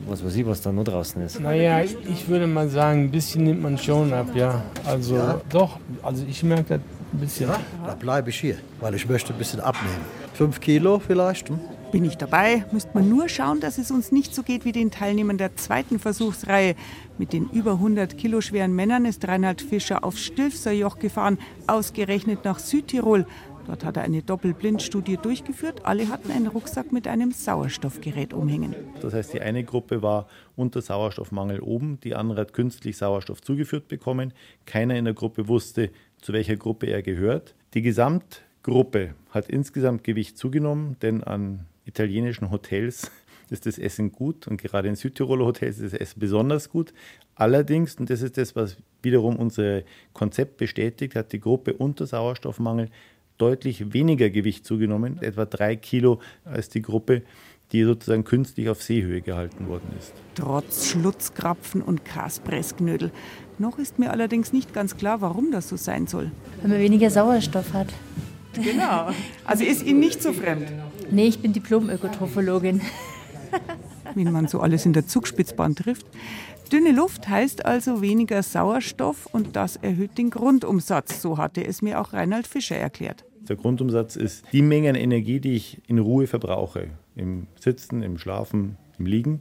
was 0.08 0.24
weiß 0.26 0.36
ich, 0.36 0.46
was 0.46 0.62
da 0.62 0.72
noch 0.72 0.84
draußen 0.84 1.22
ist. 1.22 1.40
Naja, 1.40 1.82
ich 1.82 2.28
würde 2.28 2.48
mal 2.48 2.68
sagen, 2.70 3.06
ein 3.06 3.12
bisschen 3.12 3.44
nimmt 3.44 3.62
man 3.62 3.78
schon 3.78 4.12
ab, 4.14 4.28
ja. 4.34 4.64
Also 4.86 5.16
Ja? 5.16 5.42
doch, 5.50 5.78
also 6.02 6.26
ich 6.28 6.42
merke 6.44 6.66
das 6.76 6.80
ein 7.14 7.20
bisschen. 7.20 7.50
Da 7.86 7.94
bleibe 7.96 8.30
ich 8.30 8.40
hier, 8.40 8.56
weil 8.80 8.96
ich 8.96 9.08
möchte 9.08 9.34
ein 9.34 9.38
bisschen 9.38 9.60
abnehmen. 9.60 10.02
Fünf 10.34 10.60
Kilo 10.60 11.00
vielleicht. 11.00 11.50
Hm? 11.50 11.60
Bin 11.96 12.04
ich 12.04 12.18
dabei, 12.18 12.66
müsste 12.74 12.92
man 12.94 13.08
nur 13.08 13.30
schauen, 13.30 13.62
dass 13.62 13.78
es 13.78 13.90
uns 13.90 14.12
nicht 14.12 14.36
so 14.36 14.44
geht 14.44 14.66
wie 14.66 14.74
den 14.74 14.92
Teilnehmern 14.92 15.38
der 15.38 15.56
zweiten 15.56 15.98
Versuchsreihe. 15.98 16.76
Mit 17.18 17.32
den 17.32 17.50
über 17.52 17.72
100 17.72 18.18
Kilo 18.18 18.42
schweren 18.42 18.76
Männern 18.76 19.06
ist 19.06 19.26
Reinhard 19.26 19.62
Fischer 19.62 20.04
aufs 20.04 20.20
Stilfserjoch 20.20 21.00
gefahren, 21.00 21.38
ausgerechnet 21.68 22.44
nach 22.44 22.60
Südtirol. 22.60 23.26
Dort 23.66 23.86
hat 23.86 23.96
er 23.96 24.04
eine 24.04 24.22
Doppelblindstudie 24.24 25.16
durchgeführt. 25.16 25.86
Alle 25.86 26.10
hatten 26.10 26.32
einen 26.32 26.48
Rucksack 26.48 26.92
mit 26.92 27.08
einem 27.08 27.32
Sauerstoffgerät 27.32 28.34
umhängen. 28.34 28.76
Das 29.00 29.14
heißt, 29.14 29.34
die 29.34 29.40
eine 29.40 29.64
Gruppe 29.64 30.02
war 30.02 30.28
unter 30.58 30.82
Sauerstoffmangel 30.82 31.62
oben, 31.62 32.02
die 32.02 32.14
andere 32.14 32.42
hat 32.42 32.52
künstlich 32.52 32.98
Sauerstoff 32.98 33.42
zugeführt 33.42 33.88
bekommen. 33.88 34.34
Keiner 34.66 34.98
in 34.98 35.06
der 35.06 35.14
Gruppe 35.14 35.48
wusste, 35.48 35.92
zu 36.22 36.34
welcher 36.34 36.58
Gruppe 36.58 36.88
er 36.88 37.02
gehört. 37.02 37.56
Die 37.74 37.82
Gesamtgruppe 37.82 39.16
hat 39.30 39.48
insgesamt 39.48 40.04
Gewicht 40.04 40.38
zugenommen, 40.38 40.98
denn 41.02 41.24
an 41.24 41.68
italienischen 41.86 42.52
Hotels 42.52 43.12
ist 43.50 43.66
das 43.66 43.78
Essen 43.78 44.12
gut 44.12 44.48
und 44.48 44.62
gerade 44.62 44.88
in 44.88 44.96
Südtiroler 44.96 45.46
Hotels 45.46 45.80
ist 45.80 45.94
das 45.94 46.00
Essen 46.00 46.20
besonders 46.20 46.70
gut. 46.70 46.94
Allerdings, 47.36 47.96
und 47.96 48.10
das 48.10 48.22
ist 48.22 48.38
das, 48.38 48.56
was 48.56 48.78
wiederum 49.02 49.36
unser 49.36 49.82
Konzept 50.14 50.58
bestätigt, 50.58 51.16
hat 51.16 51.32
die 51.32 51.40
Gruppe 51.40 51.74
unter 51.74 52.08
Sauerstoffmangel 52.08 52.90
deutlich 53.38 53.94
weniger 53.94 54.30
Gewicht 54.30 54.66
zugenommen, 54.66 55.22
etwa 55.22 55.46
drei 55.46 55.76
Kilo 55.76 56.22
als 56.46 56.70
die 56.70 56.82
Gruppe, 56.82 57.22
die 57.72 57.84
sozusagen 57.84 58.24
künstlich 58.24 58.70
auf 58.70 58.82
Seehöhe 58.82 59.22
gehalten 59.22 59.68
worden 59.68 59.90
ist. 60.00 60.14
Trotz 60.36 60.88
Schlutzkrapfen 60.88 61.82
und 61.82 62.06
Kaspressknödel. 62.06 63.12
Noch 63.58 63.80
ist 63.80 64.00
mir 64.00 64.12
allerdings 64.12 64.54
nicht 64.54 64.74
ganz 64.74 64.98
klar, 64.98 65.22
warum 65.22 65.52
das 65.52 65.70
so 65.70 65.76
sein 65.76 66.08
soll. 66.08 66.32
Wenn 66.62 66.72
man 66.72 66.80
weniger 66.80 67.10
Sauerstoff 67.10 67.74
hat. 67.74 67.88
Genau. 68.54 69.10
Also 69.44 69.64
ist 69.64 69.84
Ihnen 69.84 70.00
nicht 70.00 70.22
so 70.22 70.32
fremd? 70.32 70.72
Nee, 71.16 71.28
ich 71.28 71.40
bin 71.40 71.54
Diplom-Ökotrophologin. 71.54 72.82
Wen 74.16 74.32
man 74.34 74.50
so 74.50 74.60
alles 74.60 74.86
in 74.86 74.92
der 74.92 75.08
Zugspitzbahn 75.08 75.74
trifft. 75.74 76.06
Dünne 76.74 76.92
Luft 76.92 77.30
heißt 77.30 77.66
also 77.66 78.02
weniger 78.02 78.44
Sauerstoff 78.44 79.26
und 79.28 79.56
das 79.56 79.78
erhöht 79.78 80.18
den 80.18 80.30
Grundumsatz. 80.30 81.22
So 81.22 81.38
hatte 81.38 81.66
es 81.66 81.82
mir 81.82 82.02
auch 82.02 82.12
Reinhard 82.12 82.48
Fischer 82.48 82.76
erklärt. 82.76 83.24
Der 83.48 83.56
Grundumsatz 83.56 84.18
ist 84.18 84.44
die 84.52 84.62
Menge 84.62 84.90
an 84.90 84.96
Energie, 84.96 85.40
die 85.40 85.56
ich 85.56 85.82
in 85.88 86.00
Ruhe 86.00 86.28
verbrauche. 86.28 86.90
Im 87.16 87.48
Sitzen, 87.62 88.04
im 88.04 88.18
Schlafen, 88.18 88.76
im 89.00 89.06
Liegen. 89.06 89.40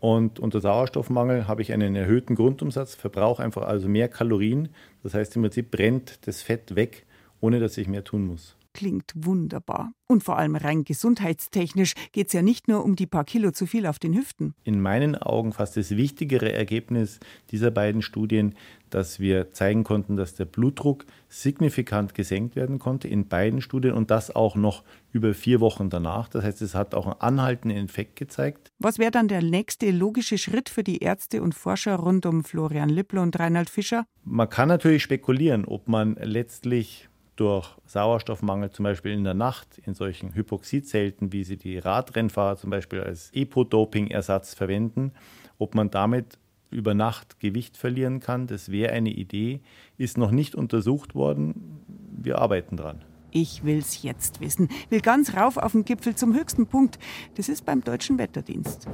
Und 0.00 0.40
unter 0.40 0.62
Sauerstoffmangel 0.62 1.46
habe 1.46 1.60
ich 1.60 1.74
einen 1.74 1.94
erhöhten 1.94 2.36
Grundumsatz, 2.36 2.94
verbrauche 2.94 3.42
einfach 3.42 3.66
also 3.66 3.86
mehr 3.86 4.08
Kalorien. 4.08 4.70
Das 5.02 5.12
heißt, 5.12 5.36
im 5.36 5.42
Prinzip 5.42 5.70
brennt 5.70 6.26
das 6.26 6.40
Fett 6.40 6.74
weg, 6.74 7.04
ohne 7.42 7.60
dass 7.60 7.76
ich 7.76 7.86
mehr 7.86 8.02
tun 8.02 8.26
muss. 8.26 8.56
Klingt 8.74 9.12
wunderbar. 9.14 9.92
Und 10.06 10.24
vor 10.24 10.38
allem 10.38 10.56
rein 10.56 10.84
gesundheitstechnisch 10.84 11.94
geht 12.12 12.26
es 12.26 12.32
ja 12.32 12.42
nicht 12.42 12.68
nur 12.68 12.84
um 12.84 12.96
die 12.96 13.06
paar 13.06 13.24
Kilo 13.24 13.50
zu 13.50 13.66
viel 13.66 13.86
auf 13.86 13.98
den 13.98 14.14
Hüften. 14.14 14.54
In 14.64 14.80
meinen 14.80 15.14
Augen 15.14 15.52
fast 15.52 15.76
das 15.76 15.96
wichtigere 15.96 16.52
Ergebnis 16.52 17.18
dieser 17.50 17.70
beiden 17.70 18.02
Studien, 18.02 18.54
dass 18.90 19.20
wir 19.20 19.52
zeigen 19.52 19.84
konnten, 19.84 20.16
dass 20.16 20.34
der 20.34 20.44
Blutdruck 20.44 21.06
signifikant 21.28 22.14
gesenkt 22.14 22.56
werden 22.56 22.78
konnte 22.78 23.08
in 23.08 23.26
beiden 23.26 23.62
Studien 23.62 23.94
und 23.94 24.10
das 24.10 24.34
auch 24.34 24.54
noch 24.54 24.84
über 25.12 25.32
vier 25.32 25.60
Wochen 25.60 25.88
danach. 25.88 26.28
Das 26.28 26.44
heißt, 26.44 26.60
es 26.60 26.74
hat 26.74 26.94
auch 26.94 27.06
einen 27.06 27.20
anhaltenden 27.20 27.84
Effekt 27.84 28.16
gezeigt. 28.16 28.68
Was 28.78 28.98
wäre 28.98 29.10
dann 29.10 29.28
der 29.28 29.42
nächste 29.42 29.90
logische 29.90 30.36
Schritt 30.36 30.68
für 30.68 30.84
die 30.84 30.98
Ärzte 30.98 31.42
und 31.42 31.54
Forscher 31.54 31.96
rund 31.96 32.26
um 32.26 32.44
Florian 32.44 32.90
Lippler 32.90 33.22
und 33.22 33.38
Reinhard 33.38 33.70
Fischer? 33.70 34.04
Man 34.24 34.48
kann 34.48 34.68
natürlich 34.68 35.02
spekulieren, 35.02 35.64
ob 35.64 35.88
man 35.88 36.16
letztlich 36.20 37.08
durch 37.36 37.68
Sauerstoffmangel 37.86 38.70
zum 38.70 38.84
Beispiel 38.84 39.12
in 39.12 39.24
der 39.24 39.34
Nacht 39.34 39.78
in 39.86 39.94
solchen 39.94 40.34
Hypoxiezelten, 40.34 41.32
wie 41.32 41.44
sie 41.44 41.56
die 41.56 41.78
Radrennfahrer 41.78 42.56
zum 42.56 42.70
Beispiel 42.70 43.00
als 43.00 43.30
Epo-Doping-Ersatz 43.32 44.54
verwenden, 44.54 45.12
ob 45.58 45.74
man 45.74 45.90
damit 45.90 46.38
über 46.70 46.94
Nacht 46.94 47.38
Gewicht 47.40 47.76
verlieren 47.76 48.20
kann. 48.20 48.46
Das 48.46 48.70
wäre 48.70 48.92
eine 48.92 49.10
Idee, 49.10 49.60
ist 49.98 50.18
noch 50.18 50.30
nicht 50.30 50.54
untersucht 50.54 51.14
worden. 51.14 51.80
Wir 52.16 52.38
arbeiten 52.38 52.76
dran. 52.76 53.02
Ich 53.30 53.64
will's 53.64 54.02
jetzt 54.02 54.40
wissen. 54.40 54.68
Will 54.90 55.00
ganz 55.00 55.34
rauf 55.34 55.56
auf 55.56 55.72
den 55.72 55.84
Gipfel 55.84 56.14
zum 56.14 56.34
höchsten 56.34 56.66
Punkt. 56.66 56.98
Das 57.36 57.48
ist 57.48 57.64
beim 57.64 57.82
Deutschen 57.82 58.18
Wetterdienst. 58.18 58.86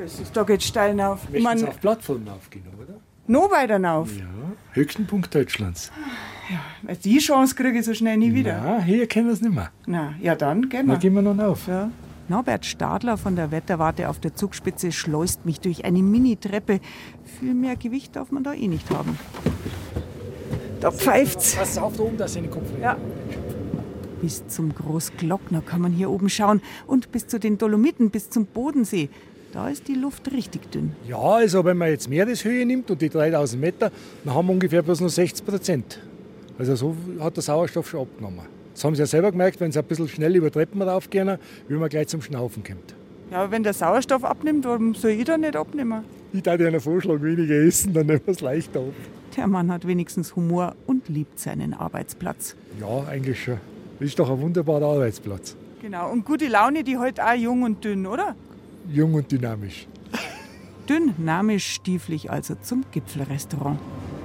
Das 0.00 0.20
ist, 0.20 0.36
da 0.36 0.42
geht's 0.42 0.66
steil 0.66 1.00
auf. 1.00 1.24
Ich 1.24 1.30
Möchten 1.30 1.44
mein, 1.44 1.58
Sie 1.58 1.66
auf 1.66 1.80
Plattformen 1.80 2.28
aufgehen, 2.28 2.66
oder? 2.80 2.97
Noch 3.28 3.50
weiter 3.50 3.82
rauf. 3.82 4.16
Ja, 4.16 4.24
höchsten 4.72 5.06
Punkt 5.06 5.34
Deutschlands. 5.34 5.92
Ja, 6.50 6.94
die 6.94 7.18
Chance 7.18 7.54
kriege 7.54 7.78
ich 7.78 7.84
so 7.84 7.94
schnell 7.94 8.16
nie 8.16 8.34
wieder. 8.34 8.52
Ja, 8.52 8.80
hier 8.80 9.06
kennen 9.06 9.26
wir 9.26 9.34
es 9.34 9.40
nicht 9.40 9.54
mehr. 9.54 9.70
Na, 9.86 10.14
ja 10.20 10.34
dann, 10.34 10.68
gehen 10.68 10.86
wir. 10.86 10.96
gehen 10.96 11.14
wir 11.14 11.22
noch 11.22 11.38
auf. 11.38 11.66
Ja. 11.68 11.90
Norbert 12.28 12.66
Stadler 12.66 13.16
von 13.16 13.36
der 13.36 13.50
Wetterwarte 13.50 14.08
auf 14.08 14.20
der 14.20 14.34
Zugspitze 14.34 14.92
schleust 14.92 15.46
mich 15.46 15.60
durch 15.60 15.84
eine 15.84 16.02
Mini-Treppe. 16.02 16.80
Viel 17.38 17.54
mehr 17.54 17.76
Gewicht 17.76 18.16
darf 18.16 18.30
man 18.30 18.44
da 18.44 18.52
eh 18.52 18.68
nicht 18.68 18.90
haben. 18.90 19.18
Da 20.80 20.90
pfeift's. 20.90 21.56
Pass 21.56 21.78
auf 21.78 21.96
da 21.96 22.02
oben, 22.02 22.18
da 22.18 22.28
sind 22.28 22.44
die 22.44 22.50
Kopfhörer. 22.50 22.80
Ja. 22.80 22.96
Bis 24.20 24.46
zum 24.48 24.74
Großglockner 24.74 25.62
kann 25.62 25.80
man 25.80 25.92
hier 25.92 26.10
oben 26.10 26.28
schauen 26.28 26.60
und 26.86 27.12
bis 27.12 27.26
zu 27.28 27.38
den 27.38 27.56
Dolomiten, 27.56 28.10
bis 28.10 28.30
zum 28.30 28.46
Bodensee. 28.46 29.10
Da 29.52 29.68
ist 29.68 29.88
die 29.88 29.94
Luft 29.94 30.30
richtig 30.30 30.70
dünn. 30.70 30.92
Ja, 31.08 31.18
also 31.18 31.64
wenn 31.64 31.78
man 31.78 31.88
jetzt 31.88 32.08
Meereshöhe 32.08 32.66
nimmt 32.66 32.90
und 32.90 33.00
die 33.00 33.08
3000 33.08 33.60
Meter, 33.60 33.90
dann 34.24 34.34
haben 34.34 34.46
wir 34.46 34.52
ungefähr 34.52 34.82
bloß 34.82 35.00
noch 35.00 35.08
60 35.08 35.46
Prozent. 35.46 36.00
Also 36.58 36.76
so 36.76 36.96
hat 37.20 37.36
der 37.36 37.42
Sauerstoff 37.42 37.88
schon 37.88 38.00
abgenommen. 38.00 38.40
Das 38.74 38.84
haben 38.84 38.94
Sie 38.94 39.00
ja 39.00 39.06
selber 39.06 39.30
gemerkt, 39.30 39.58
wenn 39.60 39.72
Sie 39.72 39.78
ein 39.78 39.84
bisschen 39.84 40.08
schnell 40.08 40.36
über 40.36 40.50
Treppen 40.50 40.82
raufgehen, 40.82 41.38
wie 41.66 41.74
man 41.74 41.88
gleich 41.88 42.08
zum 42.08 42.20
Schnaufen 42.20 42.62
kommt. 42.62 42.94
Ja, 43.30 43.38
aber 43.38 43.50
wenn 43.50 43.62
der 43.62 43.72
Sauerstoff 43.72 44.24
abnimmt, 44.24 44.64
warum 44.64 44.94
soll 44.94 45.12
ich 45.12 45.24
da 45.24 45.38
nicht 45.38 45.56
abnehmen? 45.56 46.04
Ich 46.32 46.44
würde 46.44 46.68
Ihnen 46.68 46.80
vorschlagen, 46.80 47.22
weniger 47.22 47.54
essen, 47.54 47.94
dann 47.94 48.06
nehmen 48.06 48.20
wir 48.24 48.32
es 48.32 48.40
leichter 48.40 48.80
ab. 48.80 48.92
Der 49.36 49.46
Mann 49.46 49.72
hat 49.72 49.86
wenigstens 49.86 50.36
Humor 50.36 50.74
und 50.86 51.08
liebt 51.08 51.38
seinen 51.38 51.74
Arbeitsplatz. 51.74 52.54
Ja, 52.80 53.04
eigentlich 53.08 53.42
schon. 53.42 53.58
Das 53.98 54.08
ist 54.08 54.18
doch 54.18 54.30
ein 54.30 54.40
wunderbarer 54.40 54.86
Arbeitsplatz. 54.86 55.56
Genau, 55.80 56.10
und 56.10 56.24
gute 56.24 56.48
Laune, 56.48 56.84
die 56.84 56.98
heute 56.98 57.24
auch 57.24 57.34
jung 57.34 57.62
und 57.62 57.84
dünn, 57.84 58.06
oder? 58.06 58.34
Jung 58.88 59.14
und 59.14 59.30
dynamisch. 59.30 59.86
Dünn, 60.88 61.14
namisch, 61.18 61.66
stieflich 61.74 62.30
also 62.30 62.54
zum 62.54 62.84
Gipfelrestaurant. 62.90 63.78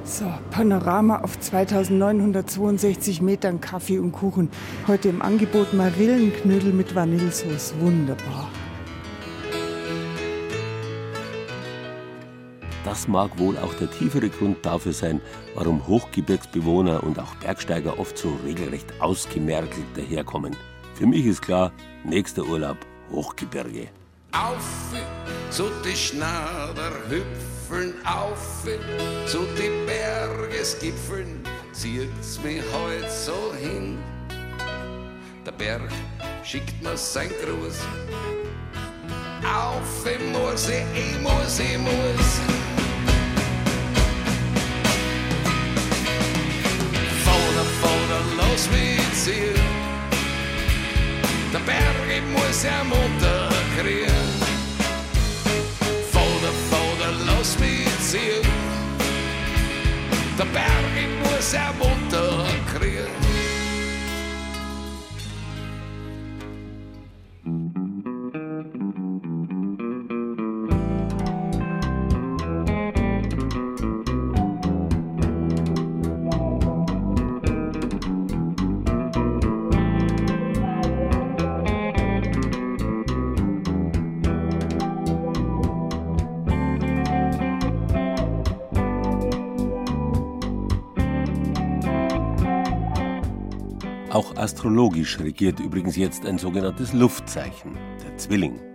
So, 0.05 0.26
Panorama 0.51 1.20
auf 1.20 1.39
2962 1.39 3.22
Metern 3.22 3.59
Kaffee 3.59 3.99
und 3.99 4.14
Kuchen. 4.14 4.49
Heute 4.88 5.09
im 5.09 5.22
Angebot 5.22 5.74
Marillenknödel 5.74 6.72
mit 6.72 6.95
Vanillesauce. 6.95 7.74
Wunderbar. 7.80 8.49
Das 12.86 13.07
mag 13.07 13.38
wohl 13.39 13.57
auch 13.57 13.74
der 13.76 13.89
tiefere 13.89 14.30
Grund 14.30 14.66
dafür 14.66 14.93
sein, 14.93 15.22
warum 15.55 15.88
Hochgebirgsbewohner 15.88 17.03
und 17.03 17.18
auch 17.18 17.36
Bergsteiger 17.36 17.97
oft 17.97 18.18
so 18.18 18.38
regelrecht 18.45 19.01
ausgemergelt 19.01 19.86
daherkommen. 19.95 20.55
Für 20.95 21.07
mich 21.07 21.26
ist 21.26 21.41
klar, 21.41 21.72
nächster 22.03 22.45
Urlaub 22.45 22.78
Hochgebirge 23.09 24.03
auf, 24.34 24.67
zu 25.49 25.69
die 25.86 25.95
Schnader 25.95 26.91
hüpfeln 27.07 27.93
auf, 28.05 28.63
zu 29.27 29.45
die 29.57 29.71
Bergesgipfeln 29.86 31.43
zieht's 31.71 32.39
mich 32.43 32.63
heut 32.73 33.09
so 33.11 33.53
hin. 33.59 33.99
Der 35.45 35.51
Berg 35.51 35.91
schickt 36.43 36.81
mir 36.81 36.97
sein 36.97 37.29
Gruß. 37.43 37.79
Auf, 39.43 40.05
ich 40.05 40.19
muss, 40.31 40.69
ich 40.69 41.21
muss, 41.21 41.59
ich 41.59 41.77
muss. 41.77 42.29
Vorder, 47.25 47.65
vorder, 47.81 48.21
los 48.38 48.69
mit 48.71 49.25
dir. 49.25 49.53
Der 51.53 51.59
Berg, 51.59 51.95
ich 52.09 52.23
muss 52.31 52.63
ja 52.63 52.84
munter 52.84 53.49
kriegen. 53.77 54.12
Muss 61.54 62.03
astrologisch 94.64 95.20
regiert 95.20 95.59
übrigens 95.59 95.97
jetzt 95.97 96.26
ein 96.26 96.38
sogenanntes 96.38 96.93
Luftzeichen, 96.93 97.78
der 98.01 98.16
Zwilling. 98.16 98.72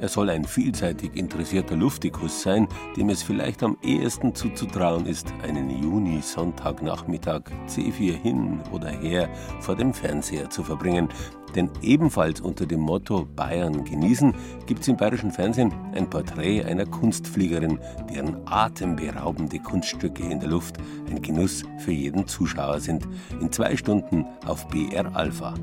Er 0.00 0.08
soll 0.08 0.30
ein 0.30 0.44
vielseitig 0.44 1.16
interessierter 1.16 1.74
Luftikus 1.74 2.42
sein, 2.42 2.68
dem 2.96 3.10
es 3.10 3.24
vielleicht 3.24 3.64
am 3.64 3.76
ehesten 3.82 4.32
zuzutrauen 4.32 5.06
ist, 5.06 5.32
einen 5.42 5.70
Juni-Sonntagnachmittag 5.82 7.42
C4 7.66 8.12
hin 8.12 8.60
oder 8.72 8.90
her 8.90 9.28
vor 9.60 9.74
dem 9.74 9.92
Fernseher 9.92 10.50
zu 10.50 10.62
verbringen. 10.62 11.08
Denn 11.56 11.70
ebenfalls 11.82 12.40
unter 12.40 12.66
dem 12.66 12.80
Motto 12.80 13.26
Bayern 13.34 13.84
genießen 13.84 14.34
gibt 14.66 14.82
es 14.82 14.88
im 14.88 14.96
bayerischen 14.96 15.32
Fernsehen 15.32 15.72
ein 15.94 16.08
Porträt 16.08 16.64
einer 16.64 16.86
Kunstfliegerin, 16.86 17.80
deren 18.14 18.36
atemberaubende 18.46 19.58
Kunststücke 19.58 20.22
in 20.22 20.38
der 20.38 20.50
Luft 20.50 20.76
ein 21.10 21.22
Genuss 21.22 21.64
für 21.78 21.92
jeden 21.92 22.26
Zuschauer 22.28 22.80
sind. 22.80 23.08
In 23.40 23.50
zwei 23.50 23.76
Stunden 23.76 24.26
auf 24.46 24.68
BR 24.68 25.16
Alpha. 25.16 25.54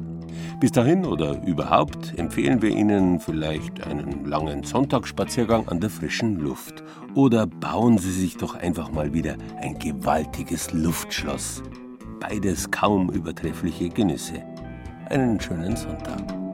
Bis 0.59 0.71
dahin 0.71 1.05
oder 1.05 1.41
überhaupt 1.45 2.17
empfehlen 2.17 2.61
wir 2.61 2.69
Ihnen 2.69 3.19
vielleicht 3.19 3.86
einen 3.86 4.25
langen 4.25 4.63
Sonntagsspaziergang 4.63 5.67
an 5.67 5.79
der 5.79 5.89
frischen 5.89 6.39
Luft. 6.39 6.83
Oder 7.13 7.47
bauen 7.47 7.97
Sie 7.97 8.11
sich 8.11 8.38
doch 8.38 8.55
einfach 8.55 8.91
mal 8.91 9.13
wieder 9.13 9.36
ein 9.61 9.77
gewaltiges 9.79 10.71
Luftschloss. 10.73 11.61
Beides 12.19 12.71
kaum 12.71 13.09
übertreffliche 13.09 13.89
Genüsse. 13.89 14.43
Einen 15.09 15.39
schönen 15.39 15.75
Sonntag. 15.75 16.44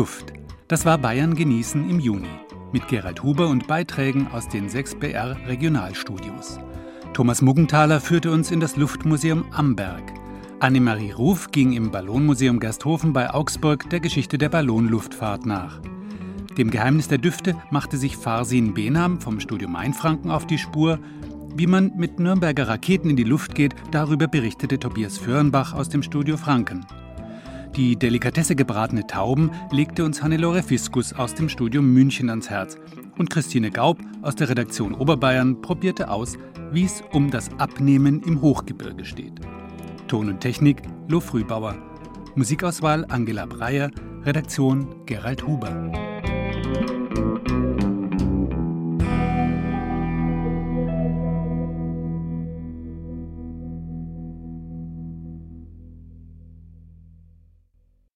Luft. 0.00 0.32
Das 0.66 0.86
war 0.86 0.96
Bayern 0.96 1.34
genießen 1.34 1.90
im 1.90 2.00
Juni. 2.00 2.30
Mit 2.72 2.88
Gerald 2.88 3.22
Huber 3.22 3.48
und 3.48 3.66
Beiträgen 3.66 4.28
aus 4.32 4.48
den 4.48 4.70
6 4.70 4.94
BR 4.94 5.36
Regionalstudios. 5.46 6.58
Thomas 7.12 7.42
Muggenthaler 7.42 8.00
führte 8.00 8.30
uns 8.30 8.50
in 8.50 8.60
das 8.60 8.76
Luftmuseum 8.76 9.44
Amberg. 9.52 10.02
Annemarie 10.58 11.10
Ruf 11.10 11.50
ging 11.50 11.74
im 11.74 11.90
Ballonmuseum 11.90 12.60
Gersthofen 12.60 13.12
bei 13.12 13.28
Augsburg 13.28 13.90
der 13.90 14.00
Geschichte 14.00 14.38
der 14.38 14.48
Ballonluftfahrt 14.48 15.44
nach. 15.44 15.82
Dem 16.56 16.70
Geheimnis 16.70 17.08
der 17.08 17.18
Düfte 17.18 17.54
machte 17.70 17.98
sich 17.98 18.16
Farsin 18.16 18.72
Benam 18.72 19.20
vom 19.20 19.38
Studio 19.38 19.68
Mainfranken 19.68 20.30
auf 20.30 20.46
die 20.46 20.56
Spur. 20.56 20.98
Wie 21.54 21.66
man 21.66 21.92
mit 21.98 22.18
Nürnberger 22.18 22.68
Raketen 22.68 23.10
in 23.10 23.16
die 23.16 23.24
Luft 23.24 23.54
geht, 23.54 23.74
darüber 23.90 24.28
berichtete 24.28 24.78
Tobias 24.78 25.18
Föhrenbach 25.18 25.74
aus 25.74 25.90
dem 25.90 26.02
Studio 26.02 26.38
Franken. 26.38 26.86
Die 27.76 27.96
Delikatesse 27.96 28.56
gebratene 28.56 29.06
Tauben 29.06 29.52
legte 29.70 30.04
uns 30.04 30.22
Hannelore 30.22 30.62
Fiskus 30.62 31.12
aus 31.12 31.34
dem 31.34 31.48
Studio 31.48 31.80
München 31.80 32.28
ans 32.28 32.50
Herz. 32.50 32.76
Und 33.16 33.30
Christine 33.30 33.70
Gaub 33.70 33.98
aus 34.22 34.34
der 34.34 34.48
Redaktion 34.48 34.92
Oberbayern 34.92 35.60
probierte 35.60 36.10
aus, 36.10 36.36
wie 36.72 36.84
es 36.84 37.02
um 37.12 37.30
das 37.30 37.48
Abnehmen 37.58 38.22
im 38.22 38.40
Hochgebirge 38.40 39.04
steht. 39.04 39.40
Ton 40.08 40.28
und 40.28 40.40
Technik 40.40 40.82
Lo 41.06 41.20
Frühbauer. 41.20 41.76
Musikauswahl 42.34 43.06
Angela 43.08 43.46
Breyer. 43.46 43.90
Redaktion 44.24 45.06
Gerald 45.06 45.46
Huber. 45.46 45.92